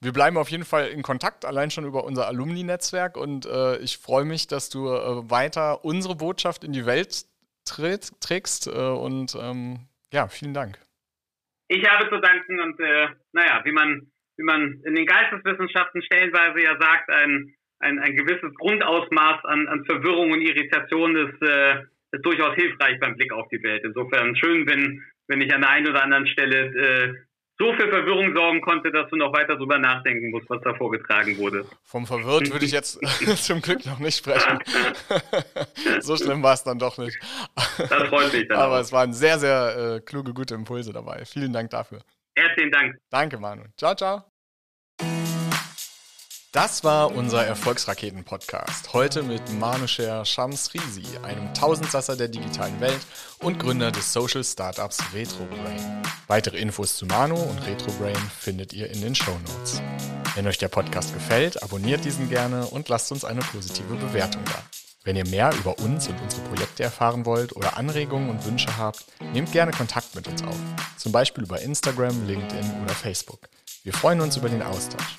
Wir 0.00 0.12
bleiben 0.12 0.36
auf 0.36 0.50
jeden 0.50 0.64
Fall 0.64 0.88
in 0.88 1.02
Kontakt, 1.02 1.44
allein 1.44 1.70
schon 1.70 1.84
über 1.84 2.04
unser 2.04 2.28
Alumni-Netzwerk. 2.28 3.16
Und 3.16 3.48
ich 3.80 3.98
freue 3.98 4.24
mich, 4.24 4.46
dass 4.46 4.68
du 4.68 4.84
weiter 4.84 5.84
unsere 5.84 6.14
Botschaft 6.14 6.62
in 6.62 6.72
die 6.72 6.84
Welt 6.84 7.24
trägst. 7.64 8.68
und 8.68 9.34
ähm, 9.40 9.88
ja, 10.12 10.28
vielen 10.28 10.54
Dank. 10.54 10.78
Ich 11.68 11.84
habe 11.88 12.08
zu 12.08 12.20
danken 12.20 12.60
und 12.60 12.78
äh, 12.80 13.08
naja, 13.32 13.62
wie 13.64 13.72
man, 13.72 14.06
wie 14.36 14.44
man 14.44 14.80
in 14.84 14.94
den 14.94 15.06
Geisteswissenschaften 15.06 16.02
stellenweise 16.02 16.62
ja 16.62 16.78
sagt, 16.78 17.10
ein, 17.10 17.54
ein, 17.80 17.98
ein 17.98 18.16
gewisses 18.16 18.54
Grundausmaß 18.54 19.44
an, 19.44 19.66
an 19.68 19.84
Verwirrung 19.86 20.32
und 20.32 20.42
Irritation 20.42 21.16
ist, 21.16 21.42
äh, 21.42 21.80
ist 22.12 22.24
durchaus 22.24 22.54
hilfreich 22.54 23.00
beim 23.00 23.16
Blick 23.16 23.32
auf 23.32 23.48
die 23.48 23.62
Welt. 23.62 23.82
Insofern 23.84 24.36
schön, 24.36 24.66
wenn, 24.68 25.02
wenn 25.26 25.40
ich 25.40 25.52
an 25.52 25.62
der 25.62 25.70
einen 25.70 25.88
oder 25.88 26.02
anderen 26.02 26.26
Stelle 26.26 26.66
äh, 26.66 27.14
so 27.58 27.72
für 27.74 27.88
Verwirrung 27.88 28.34
sorgen 28.34 28.60
konnte, 28.60 28.90
dass 28.90 29.08
du 29.10 29.16
noch 29.16 29.32
weiter 29.32 29.56
drüber 29.56 29.78
nachdenken 29.78 30.30
musst, 30.30 30.50
was 30.50 30.60
da 30.62 30.74
vorgetragen 30.74 31.38
wurde. 31.38 31.64
Vom 31.84 32.06
Verwirrt 32.06 32.50
würde 32.50 32.64
ich 32.64 32.72
jetzt 32.72 32.98
zum 33.44 33.60
Glück 33.62 33.86
noch 33.86 33.98
nicht 34.00 34.18
sprechen. 34.18 34.58
so 36.00 36.16
schlimm 36.16 36.42
war 36.42 36.54
es 36.54 36.64
dann 36.64 36.78
doch 36.78 36.98
nicht. 36.98 37.16
Das 37.76 38.08
freut 38.08 38.32
mich 38.32 38.48
dann. 38.48 38.58
Aber 38.58 38.76
auch. 38.76 38.80
es 38.80 38.92
waren 38.92 39.12
sehr, 39.12 39.38
sehr 39.38 39.96
äh, 39.96 40.00
kluge, 40.00 40.34
gute 40.34 40.54
Impulse 40.54 40.92
dabei. 40.92 41.24
Vielen 41.24 41.52
Dank 41.52 41.70
dafür. 41.70 42.00
Herzlichen 42.36 42.72
Dank. 42.72 42.96
Danke, 43.10 43.38
Manu. 43.38 43.62
Ciao, 43.76 43.94
ciao. 43.94 44.33
Das 46.54 46.84
war 46.84 47.10
unser 47.10 47.44
Erfolgsraketen-Podcast. 47.44 48.92
Heute 48.92 49.24
mit 49.24 49.42
Manusher 49.58 50.24
Shamsrizi, 50.24 51.02
einem 51.24 51.52
Tausendsasser 51.52 52.14
der 52.14 52.28
digitalen 52.28 52.78
Welt 52.78 53.00
und 53.40 53.58
Gründer 53.58 53.90
des 53.90 54.12
Social 54.12 54.44
Startups 54.44 55.02
RetroBrain. 55.12 56.04
Weitere 56.28 56.58
Infos 56.58 56.94
zu 56.94 57.06
Manu 57.06 57.34
und 57.34 57.58
RetroBrain 57.66 58.30
findet 58.38 58.72
ihr 58.72 58.88
in 58.88 59.00
den 59.00 59.16
Show 59.16 59.36
Notes. 59.48 59.82
Wenn 60.36 60.46
euch 60.46 60.58
der 60.58 60.68
Podcast 60.68 61.12
gefällt, 61.12 61.60
abonniert 61.60 62.04
diesen 62.04 62.30
gerne 62.30 62.66
und 62.66 62.88
lasst 62.88 63.10
uns 63.10 63.24
eine 63.24 63.40
positive 63.40 63.96
Bewertung 63.96 64.44
da. 64.44 64.62
Wenn 65.02 65.16
ihr 65.16 65.26
mehr 65.26 65.52
über 65.54 65.76
uns 65.80 66.06
und 66.06 66.20
unsere 66.20 66.42
Projekte 66.42 66.84
erfahren 66.84 67.26
wollt 67.26 67.56
oder 67.56 67.76
Anregungen 67.76 68.30
und 68.30 68.46
Wünsche 68.46 68.76
habt, 68.78 69.04
nehmt 69.32 69.50
gerne 69.50 69.72
Kontakt 69.72 70.14
mit 70.14 70.28
uns 70.28 70.44
auf. 70.44 70.60
Zum 70.98 71.10
Beispiel 71.10 71.42
über 71.42 71.60
Instagram, 71.60 72.28
LinkedIn 72.28 72.80
oder 72.80 72.94
Facebook. 72.94 73.40
Wir 73.82 73.92
freuen 73.92 74.20
uns 74.20 74.36
über 74.36 74.48
den 74.48 74.62
Austausch. 74.62 75.18